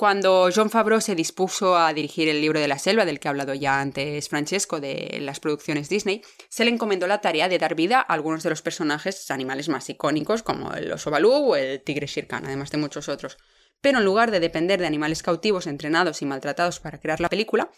Cuando 0.00 0.48
John 0.50 0.70
Favreau 0.70 1.02
se 1.02 1.14
dispuso 1.14 1.76
a 1.76 1.92
dirigir 1.92 2.26
el 2.30 2.40
libro 2.40 2.58
de 2.58 2.68
la 2.68 2.78
selva, 2.78 3.04
del 3.04 3.20
que 3.20 3.28
ha 3.28 3.32
hablado 3.32 3.52
ya 3.52 3.82
antes 3.82 4.30
Francesco, 4.30 4.80
de 4.80 5.18
las 5.20 5.40
producciones 5.40 5.90
Disney, 5.90 6.22
se 6.48 6.64
le 6.64 6.70
encomendó 6.70 7.06
la 7.06 7.20
tarea 7.20 7.50
de 7.50 7.58
dar 7.58 7.74
vida 7.74 7.98
a 7.98 8.14
algunos 8.14 8.42
de 8.42 8.48
los 8.48 8.62
personajes 8.62 9.30
animales 9.30 9.68
más 9.68 9.90
icónicos, 9.90 10.42
como 10.42 10.72
el 10.72 10.90
oso 10.90 11.10
balú 11.10 11.30
o 11.30 11.54
el 11.54 11.82
tigre 11.82 12.06
Shirkan, 12.06 12.46
además 12.46 12.70
de 12.70 12.78
muchos 12.78 13.10
otros. 13.10 13.36
Pero 13.82 13.98
en 13.98 14.06
lugar 14.06 14.30
de 14.30 14.40
depender 14.40 14.80
de 14.80 14.86
animales 14.86 15.22
cautivos 15.22 15.66
entrenados 15.66 16.22
y 16.22 16.24
maltratados 16.24 16.80
para 16.80 16.98
crear 16.98 17.20
la 17.20 17.28
película, 17.28 17.70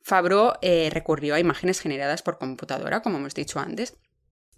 Favreau 0.00 0.54
eh, 0.62 0.88
recurrió 0.90 1.34
a 1.34 1.40
imágenes 1.40 1.80
generadas 1.80 2.22
por 2.22 2.38
computadora, 2.38 3.02
como 3.02 3.18
hemos 3.18 3.34
dicho 3.34 3.60
antes, 3.60 3.98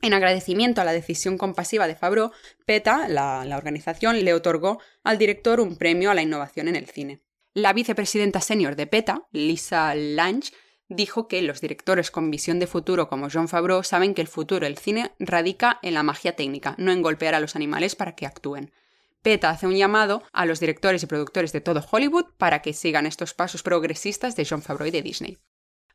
en 0.00 0.14
agradecimiento 0.14 0.80
a 0.80 0.84
la 0.84 0.92
decisión 0.92 1.38
compasiva 1.38 1.86
de 1.86 1.96
Favreau, 1.96 2.30
PETA, 2.66 3.08
la, 3.08 3.56
organización, 3.56 4.24
le 4.24 4.34
otorgó 4.34 4.80
al 5.02 5.18
director 5.18 5.60
un 5.60 5.76
premio 5.76 6.10
a 6.10 6.14
la 6.14 6.22
innovación 6.22 6.68
en 6.68 6.76
el 6.76 6.86
cine. 6.86 7.20
La 7.54 7.72
vicepresidenta 7.72 8.40
senior 8.40 8.76
de 8.76 8.86
PETA, 8.86 9.26
Lisa 9.32 9.94
Lange, 9.94 10.52
dijo 10.88 11.28
que 11.28 11.42
los 11.42 11.60
directores 11.60 12.10
con 12.10 12.30
visión 12.30 12.58
de 12.58 12.66
futuro 12.66 13.08
como 13.08 13.28
John 13.30 13.48
Favreau 13.48 13.82
saben 13.82 14.14
que 14.14 14.22
el 14.22 14.28
futuro 14.28 14.64
del 14.64 14.78
cine 14.78 15.12
radica 15.18 15.78
en 15.82 15.94
la 15.94 16.02
magia 16.02 16.36
técnica, 16.36 16.74
no 16.78 16.92
en 16.92 17.02
golpear 17.02 17.34
a 17.34 17.40
los 17.40 17.56
animales 17.56 17.96
para 17.96 18.14
que 18.14 18.26
actúen. 18.26 18.72
PETA 19.22 19.50
hace 19.50 19.66
un 19.66 19.76
llamado 19.76 20.22
a 20.32 20.46
los 20.46 20.60
directores 20.60 21.02
y 21.02 21.06
productores 21.06 21.52
de 21.52 21.60
todo 21.60 21.84
Hollywood 21.90 22.26
para 22.38 22.62
que 22.62 22.72
sigan 22.72 23.04
estos 23.04 23.34
pasos 23.34 23.62
progresistas 23.62 24.36
de 24.36 24.46
John 24.48 24.62
Favreau 24.62 24.88
y 24.88 24.92
de 24.92 25.02
Disney. 25.02 25.38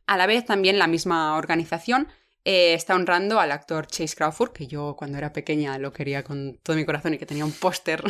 A 0.06 0.18
la 0.18 0.28
vez, 0.28 0.46
también 0.46 0.78
la 0.78 0.88
misma 0.88 1.38
organización 1.38 2.10
eh, 2.46 2.74
está 2.74 2.96
honrando 2.96 3.40
al 3.40 3.52
actor 3.52 3.88
Chase 3.88 4.16
Crawford, 4.16 4.52
que 4.52 4.68
yo 4.68 4.96
cuando 4.98 5.18
era 5.18 5.32
pequeña 5.32 5.78
lo 5.78 5.94
quería 5.94 6.24
con 6.24 6.60
todo 6.62 6.76
mi 6.76 6.86
corazón 6.86 7.14
y 7.14 7.18
que 7.18 7.26
tenía 7.26 7.46
un 7.46 7.54
póster 7.54 8.04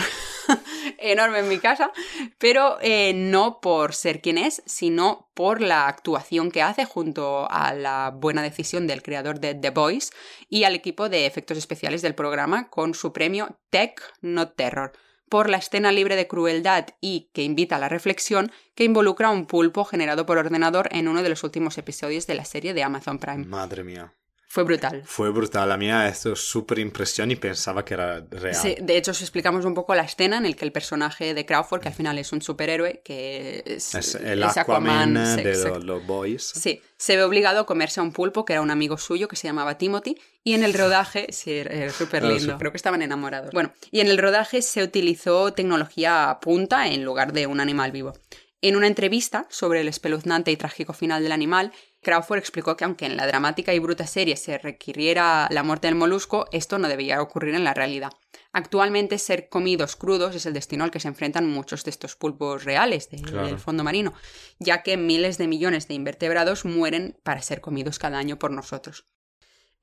enorme 0.97 1.39
en 1.39 1.49
mi 1.49 1.59
casa, 1.59 1.91
pero 2.39 2.77
eh, 2.81 3.13
no 3.13 3.59
por 3.61 3.93
ser 3.93 4.21
quien 4.21 4.39
es, 4.39 4.63
sino 4.65 5.29
por 5.36 5.61
la 5.61 5.88
actuación 5.88 6.49
que 6.49 6.63
hace 6.63 6.86
junto 6.86 7.47
a 7.51 7.73
la 7.73 8.11
buena 8.15 8.41
decisión 8.41 8.88
del 8.88 9.03
creador 9.03 9.39
de 9.39 9.53
The 9.53 9.69
Voice 9.69 10.11
y 10.49 10.63
al 10.63 10.73
equipo 10.73 11.09
de 11.09 11.25
efectos 11.27 11.57
especiales 11.57 12.01
del 12.01 12.15
programa 12.15 12.69
con 12.69 12.95
su 12.95 13.13
premio 13.13 13.59
Tech 13.69 14.01
Not 14.21 14.55
Terror 14.55 14.93
por 15.29 15.49
la 15.49 15.57
escena 15.57 15.91
libre 15.91 16.15
de 16.15 16.27
crueldad 16.27 16.89
y 17.01 17.31
que 17.34 17.43
invita 17.43 17.77
a 17.77 17.79
la 17.79 17.89
reflexión 17.89 18.51
que 18.75 18.84
involucra 18.84 19.29
a 19.29 19.31
un 19.31 19.47
pulpo 19.47 19.84
generado 19.84 20.25
por 20.25 20.38
ordenador 20.38 20.89
en 20.91 21.07
uno 21.07 21.23
de 21.23 21.29
los 21.29 21.43
últimos 21.43 21.77
episodios 21.79 22.27
de 22.27 22.36
la 22.36 22.45
serie 22.45 22.75
de 22.75 22.84
Amazon 22.84 23.17
Prime. 23.17 23.45
Madre 23.45 23.84
mía. 23.84 24.13
Fue 24.53 24.61
brutal. 24.61 25.01
Fue 25.03 25.31
brutal. 25.31 25.71
A 25.71 25.77
mí 25.77 25.89
esto 25.89 26.35
súper 26.35 26.77
impresión 26.77 27.31
y 27.31 27.35
pensaba 27.35 27.83
que 27.83 27.95
era 27.95 28.23
real. 28.29 28.53
Sí, 28.53 28.75
de 28.79 28.97
hecho, 28.97 29.09
os 29.09 29.21
explicamos 29.21 29.65
un 29.65 29.73
poco 29.73 29.95
la 29.95 30.03
escena 30.03 30.37
en 30.37 30.43
la 30.43 30.53
que 30.53 30.63
el 30.63 30.71
personaje 30.71 31.33
de 31.33 31.43
Crawford, 31.43 31.81
que 31.81 31.87
al 31.87 31.95
final 31.95 32.19
es 32.19 32.31
un 32.31 32.39
superhéroe, 32.39 33.01
que 33.03 33.63
es, 33.65 34.13
el 34.13 34.43
Aquaman, 34.43 35.15
de 35.37 35.79
los, 35.83 36.05
boys. 36.05 36.43
Sí, 36.43 36.79
se 36.97 37.17
ve 37.17 37.23
obligado 37.23 37.61
a 37.61 37.65
comerse 37.65 37.99
a 37.99 38.03
un 38.03 38.13
pulpo 38.13 38.45
que 38.45 38.53
era 38.53 38.61
un 38.61 38.69
amigo 38.69 38.99
suyo 38.99 39.27
que 39.27 39.35
se 39.35 39.47
llamaba 39.47 39.79
Timothy. 39.79 40.21
Y 40.43 40.53
en 40.53 40.63
el 40.63 40.75
rodaje, 40.75 41.25
sí, 41.31 41.53
era 41.53 41.89
súper 41.89 42.23
lindo. 42.23 42.55
Creo 42.59 42.71
que 42.71 42.77
estaban 42.77 43.01
enamorados. 43.01 43.49
Bueno, 43.53 43.73
y 43.89 44.01
en 44.01 44.07
el 44.07 44.19
rodaje 44.19 44.61
se 44.61 44.83
utilizó 44.83 45.51
tecnología 45.53 46.37
punta 46.39 46.89
en 46.89 47.03
lugar 47.03 47.33
de 47.33 47.47
un 47.47 47.59
animal 47.59 47.91
vivo. 47.91 48.13
En 48.61 48.75
una 48.75 48.85
entrevista 48.85 49.47
sobre 49.49 49.81
el 49.81 49.87
espeluznante 49.87 50.51
y 50.51 50.57
trágico 50.57 50.93
final 50.93 51.23
del 51.23 51.31
animal, 51.31 51.73
Crawford 52.03 52.37
explicó 52.37 52.77
que 52.77 52.83
aunque 52.85 53.05
en 53.05 53.17
la 53.17 53.25
dramática 53.25 53.73
y 53.73 53.79
bruta 53.79 54.05
serie 54.05 54.37
se 54.37 54.57
requiriera 54.57 55.47
la 55.49 55.63
muerte 55.63 55.87
del 55.87 55.95
molusco, 55.95 56.45
esto 56.51 56.77
no 56.77 56.87
debía 56.87 57.21
ocurrir 57.21 57.55
en 57.55 57.63
la 57.63 57.73
realidad. 57.73 58.11
Actualmente 58.51 59.17
ser 59.17 59.49
comidos 59.49 59.95
crudos 59.95 60.35
es 60.35 60.45
el 60.45 60.53
destino 60.53 60.83
al 60.83 60.91
que 60.91 60.99
se 60.99 61.07
enfrentan 61.07 61.49
muchos 61.49 61.83
de 61.83 61.89
estos 61.89 62.15
pulpos 62.15 62.65
reales 62.65 63.09
del 63.09 63.57
fondo 63.57 63.83
marino, 63.83 64.13
ya 64.59 64.83
que 64.83 64.95
miles 64.95 65.39
de 65.39 65.47
millones 65.47 65.87
de 65.87 65.95
invertebrados 65.95 66.63
mueren 66.63 67.17
para 67.23 67.41
ser 67.41 67.61
comidos 67.61 67.97
cada 67.97 68.19
año 68.19 68.37
por 68.37 68.51
nosotros. 68.51 69.07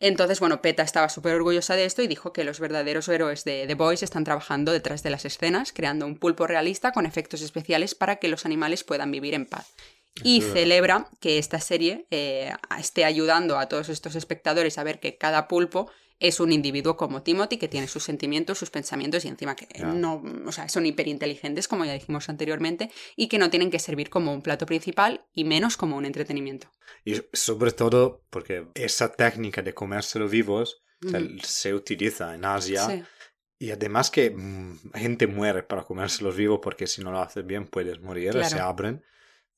Entonces, 0.02 0.40
bueno, 0.40 0.62
PETA 0.62 0.82
estaba 0.82 1.10
súper 1.10 1.34
orgullosa 1.34 1.76
de 1.76 1.84
esto 1.84 2.00
y 2.00 2.06
dijo 2.06 2.32
que 2.32 2.44
los 2.44 2.58
verdaderos 2.58 3.08
héroes 3.08 3.44
de 3.44 3.66
The 3.66 3.74
Boys 3.74 4.02
están 4.02 4.24
trabajando 4.24 4.72
detrás 4.72 5.02
de 5.02 5.10
las 5.10 5.26
escenas, 5.26 5.72
creando 5.74 6.06
un 6.06 6.16
pulpo 6.16 6.46
realista 6.46 6.92
con 6.92 7.04
efectos 7.04 7.42
especiales 7.42 7.94
para 7.94 8.16
que 8.16 8.28
los 8.28 8.46
animales 8.46 8.82
puedan 8.82 9.10
vivir 9.10 9.34
en 9.34 9.44
paz. 9.44 9.74
Y 10.22 10.42
celebra 10.42 11.08
que 11.20 11.38
esta 11.38 11.60
serie 11.60 12.06
eh, 12.10 12.52
esté 12.78 13.04
ayudando 13.04 13.58
a 13.58 13.68
todos 13.68 13.88
estos 13.88 14.16
espectadores 14.16 14.76
a 14.76 14.84
ver 14.84 15.00
que 15.00 15.16
cada 15.16 15.48
pulpo 15.48 15.90
es 16.20 16.38
un 16.38 16.52
individuo 16.52 16.96
como 16.96 17.22
Timothy 17.22 17.56
que 17.56 17.66
tiene 17.66 17.88
sus 17.88 18.04
sentimientos, 18.04 18.58
sus 18.58 18.70
pensamientos 18.70 19.24
y 19.24 19.28
encima 19.28 19.56
que 19.56 19.66
no, 19.82 20.22
o 20.46 20.52
sea, 20.52 20.68
son 20.68 20.84
hiperinteligentes, 20.84 21.66
como 21.66 21.86
ya 21.86 21.94
dijimos 21.94 22.28
anteriormente, 22.28 22.90
y 23.16 23.28
que 23.28 23.38
no 23.38 23.48
tienen 23.48 23.70
que 23.70 23.78
servir 23.78 24.10
como 24.10 24.32
un 24.34 24.42
plato 24.42 24.66
principal 24.66 25.24
y 25.32 25.44
menos 25.44 25.78
como 25.78 25.96
un 25.96 26.04
entretenimiento. 26.04 26.70
Y 27.04 27.22
sobre 27.32 27.72
todo 27.72 28.22
porque 28.28 28.66
esa 28.74 29.10
técnica 29.12 29.62
de 29.62 29.72
comérselo 29.72 30.28
vivos 30.28 30.82
se 31.42 31.72
utiliza 31.72 32.34
en 32.34 32.44
Asia. 32.44 33.06
Y 33.58 33.70
además 33.70 34.10
que 34.10 34.30
mm, 34.30 34.92
gente 34.94 35.26
muere 35.26 35.62
para 35.62 35.82
comérselos 35.82 36.36
vivos 36.36 36.60
porque 36.62 36.86
si 36.86 37.02
no 37.02 37.12
lo 37.12 37.20
haces 37.20 37.46
bien 37.46 37.66
puedes 37.66 38.00
morir, 38.00 38.32
se 38.44 38.58
abren. 38.58 39.02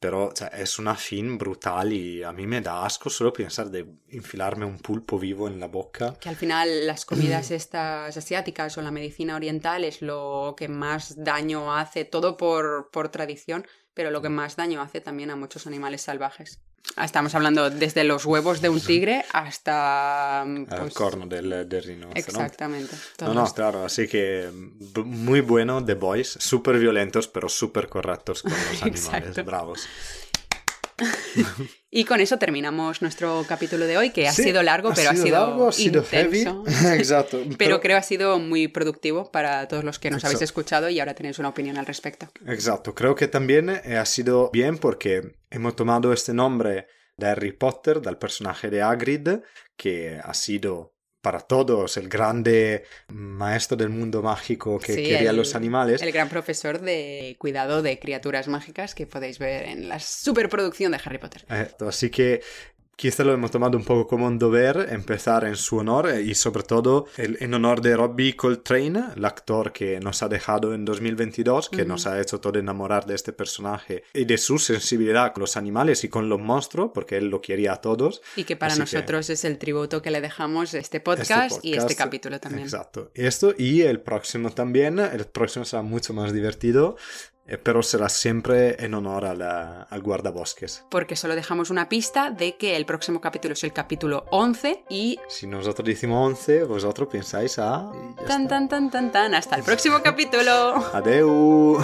Pero 0.03 0.32
es 0.53 0.80
una 0.80 0.96
fin 0.96 1.38
brutal 1.38 1.92
y 1.92 2.24
a 2.24 2.32
mí 2.32 2.44
me 2.44 2.61
da 2.61 2.84
asco 2.84 3.09
solo 3.09 3.32
pensar 3.32 3.70
de 3.70 3.86
infilarme 4.11 4.64
un 4.64 4.78
pulpo 4.78 5.16
vivo 5.16 5.46
en 5.46 5.61
la 5.61 5.68
boca. 5.68 6.16
Que 6.20 6.28
al 6.28 6.34
final 6.34 6.88
las 6.88 7.05
comidas 7.05 7.50
estas 7.62 8.16
asiáticas 8.16 8.76
o 8.76 8.82
la 8.82 8.90
medicina 8.90 9.36
oriental 9.36 9.84
es 9.84 10.03
lo 10.03 10.57
que 10.57 10.66
más 10.66 11.14
daño 11.22 11.72
hace, 11.72 12.05
todo 12.05 12.36
por, 12.36 12.90
por 12.90 13.11
tradición, 13.11 13.64
pero 13.95 14.11
lo 14.11 14.22
que 14.22 14.28
más 14.28 14.57
daño 14.57 14.80
hace 14.80 15.01
también 15.01 15.30
a 15.30 15.36
muchos 15.36 15.66
animales 15.66 16.03
salvajes. 16.03 16.61
Estamos 17.01 17.34
hablando 17.34 17.70
desde 17.70 18.05
los 18.05 18.26
huevos 18.26 18.61
de 18.61 18.68
un 18.68 18.80
tigre 18.80 19.24
hasta... 19.32 20.45
El 20.45 20.66
pues, 20.66 20.95
corno 20.95 21.26
del, 21.26 21.68
del 21.68 21.82
rinoceronte. 21.82 22.18
Exactamente. 22.18 22.97
No, 23.20 23.32
no, 23.32 23.45
claro, 23.55 23.84
así 23.84 24.09
que 24.09 24.51
muy 25.05 25.40
bueno 25.40 25.84
The 25.84 25.95
Boys, 25.95 26.36
súper 26.40 26.78
violentos 26.78 27.28
pero 27.28 27.49
súper 27.49 27.88
correctos 27.88 28.43
con 28.43 28.53
los 28.53 28.82
animales, 29.12 29.45
bravos. 29.45 29.86
y 31.90 32.05
con 32.05 32.20
eso 32.20 32.38
terminamos 32.38 33.03
nuestro 33.03 33.44
capítulo 33.48 33.86
de 33.86 33.96
hoy, 33.96 34.11
que 34.11 34.28
ha 34.28 34.32
sido 34.32 34.62
largo, 34.62 34.92
pero 34.94 35.11
ha 35.11 35.16
sido, 35.16 35.46
largo, 35.46 35.68
ha 35.68 35.72
sido 35.72 36.03
intenso. 36.03 36.64
Exacto. 36.94 37.42
pero, 37.59 37.80
creo 37.80 37.96
ha 37.96 38.03
sido 38.03 38.38
muy 38.38 38.68
productivo 38.68 39.30
para 39.30 39.68
todos 39.68 39.84
los 39.84 39.98
que 39.98 40.11
nos 40.11 40.24
habéis 40.24 40.42
escuchado 40.42 40.88
y 40.88 41.00
ahora 41.00 41.14
tenéis 41.14 41.38
una 41.38 41.48
opinión 41.48 41.76
al 41.78 41.86
respecto. 41.86 42.28
Exacto. 42.46 42.94
Creo 42.94 43.14
que 43.14 43.28
también 43.28 43.70
eh, 43.70 43.96
ha 43.96 44.07
sido 44.07 44.50
bien 44.53 44.78
porque 44.78 45.36
hemos 45.50 45.76
tomado 45.76 46.12
este 46.12 46.34
nombre 46.34 46.86
de 47.16 47.26
Harry 47.26 47.53
Potter, 47.53 48.00
del 48.00 48.18
personaje 48.18 48.70
de 48.70 48.82
Hagrid, 48.82 49.28
que 49.76 50.18
ha 50.22 50.34
sido 50.34 50.91
para 51.23 51.39
todos, 51.39 51.97
el 51.97 52.09
grande 52.09 52.85
maestro 53.07 53.77
del 53.77 53.91
mundo 53.91 54.23
mágico 54.23 54.81
que 54.81 54.97
quería 54.97 55.33
los 55.33 55.55
animales. 55.55 56.03
El 56.03 56.11
gran 56.11 56.29
profesor 56.29 56.81
de 56.81 57.37
cuidado 57.39 57.81
de 57.81 58.01
criaturas 58.01 58.49
mágicas 58.49 58.97
que 58.97 59.07
podéis 59.07 59.39
ver 59.39 59.68
en 59.68 59.89
la 59.89 60.01
superproducción 60.01 60.91
de 60.91 61.01
Harry 61.03 61.18
Potter. 61.18 61.47
así 61.87 62.11
que 62.11 62.43
Quizá 62.97 63.24
lo 63.24 63.32
hemos 63.32 63.51
tomado 63.51 63.76
un 63.76 63.84
poco 63.84 64.07
como 64.07 64.26
un 64.26 64.38
deber 64.38 64.88
empezar 64.90 65.45
en 65.45 65.57
su 65.57 65.78
honor 65.78 66.11
eh, 66.11 66.22
y 66.22 66.34
sobre 66.34 66.62
todo 66.62 67.07
en 67.16 67.55
honor 67.55 67.80
de 67.80 67.97
Robbie 67.97 68.36
Coltrane, 68.36 69.05
el 69.16 69.24
actor 69.24 69.72
que 69.72 69.99
nos 69.99 70.22
ha 70.22 70.28
dejado 70.28 70.74
en 70.74 70.84
2022, 70.84 71.68
que 71.70 71.84
nos 71.84 72.07
ha 72.07 72.20
hecho 72.20 72.40
todo 72.40 72.59
enamorar 72.59 73.07
de 73.07 73.14
este 73.14 73.32
personaje 73.32 74.05
y 74.14 74.24
de 74.24 74.38
su 74.38 74.59
sensibilidad 74.59 75.32
con 75.32 75.40
los 75.40 75.57
animales 75.57 76.05
y 76.05 76.09
con 76.09 76.28
los 76.28 76.40
monstruos, 76.40 76.90
porque 76.95 77.16
él 77.16 77.28
lo 77.28 77.40
quería 77.40 77.72
a 77.72 77.80
todos. 77.80 78.22
Y 78.36 78.45
que 78.45 78.57
para 78.57 78.76
nosotros 78.76 79.30
es 79.30 79.45
el 79.45 79.59
tributo 79.59 80.03
que 80.03 80.11
le 80.11 80.20
dejamos 80.20 80.74
este 80.74 81.01
podcast, 81.01 81.57
este 81.57 81.68
y 81.68 81.74
este 81.74 81.97
capítulo 81.97 82.38
también. 82.40 82.64
Exacto. 82.64 83.11
Esto 83.14 83.55
y 83.57 83.82
el 83.82 84.01
próximo 84.01 84.51
también, 84.51 84.99
el 84.99 85.24
próximo 85.24 85.64
será 85.64 85.82
mucho 85.82 86.12
más 86.14 86.32
divertido 86.32 86.97
pero 87.59 87.82
será 87.82 88.09
siempre 88.09 88.84
en 88.84 88.94
honor 88.94 89.24
al 89.24 90.03
guardabosques. 90.03 90.84
Porque 90.90 91.16
solo 91.16 91.34
dejamos 91.34 91.70
una 91.70 91.88
pista 91.88 92.30
de 92.30 92.57
que 92.57 92.76
el 92.76 92.86
próximo 92.86 93.20
capítulo 93.20 93.55
es 93.55 93.64
el 93.64 93.72
capítulo 93.72 94.24
11 94.30 94.84
y... 94.88 95.18
Si 95.28 95.46
nosotros 95.46 95.86
decimos 95.86 96.28
11, 96.30 96.64
vosotros 96.64 97.09
pensáis 97.09 97.59
a... 97.59 97.90
Tan, 98.26 98.48
tan, 98.48 98.68
tan, 98.68 98.90
tan, 98.90 99.12
tan. 99.12 99.34
Hasta 99.34 99.57
el 99.57 99.62
próximo 99.62 100.00
capítulo. 100.05 100.76
Adeu. 100.92 101.78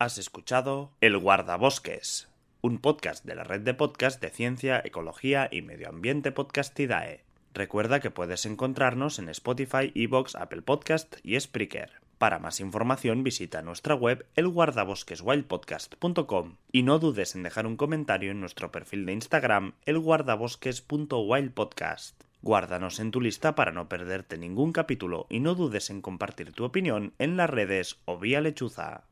Has 0.00 0.16
escuchado 0.16 0.92
El 1.00 1.18
Guardabosques, 1.18 2.28
un 2.60 2.78
podcast 2.78 3.24
de 3.24 3.34
la 3.34 3.42
red 3.42 3.62
de 3.62 3.74
podcast 3.74 4.22
de 4.22 4.30
ciencia, 4.30 4.80
ecología 4.84 5.48
y 5.50 5.62
medio 5.62 5.88
ambiente 5.88 6.30
Podcastidae. 6.30 7.27
Recuerda 7.58 7.98
que 7.98 8.12
puedes 8.12 8.46
encontrarnos 8.46 9.18
en 9.18 9.28
Spotify, 9.30 9.90
Evox, 9.96 10.36
Apple 10.36 10.62
Podcast 10.62 11.16
y 11.24 11.40
Spreaker. 11.40 11.90
Para 12.16 12.38
más 12.38 12.60
información 12.60 13.24
visita 13.24 13.62
nuestra 13.62 13.96
web 13.96 14.24
elguardabosqueswildpodcast.com 14.36 16.54
y 16.70 16.84
no 16.84 17.00
dudes 17.00 17.34
en 17.34 17.42
dejar 17.42 17.66
un 17.66 17.76
comentario 17.76 18.30
en 18.30 18.38
nuestro 18.38 18.70
perfil 18.70 19.06
de 19.06 19.14
Instagram 19.14 19.72
elguardabosques.wildpodcast. 19.86 22.22
Guárdanos 22.42 23.00
en 23.00 23.10
tu 23.10 23.20
lista 23.20 23.56
para 23.56 23.72
no 23.72 23.88
perderte 23.88 24.38
ningún 24.38 24.72
capítulo 24.72 25.26
y 25.28 25.40
no 25.40 25.56
dudes 25.56 25.90
en 25.90 26.00
compartir 26.00 26.52
tu 26.52 26.62
opinión 26.62 27.12
en 27.18 27.36
las 27.36 27.50
redes 27.50 27.98
o 28.04 28.20
vía 28.20 28.40
lechuza. 28.40 29.07